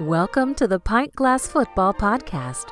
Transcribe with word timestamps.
Welcome 0.00 0.54
to 0.54 0.68
the 0.68 0.78
Pint 0.78 1.12
Glass 1.16 1.48
Football 1.48 1.92
Podcast. 1.92 2.68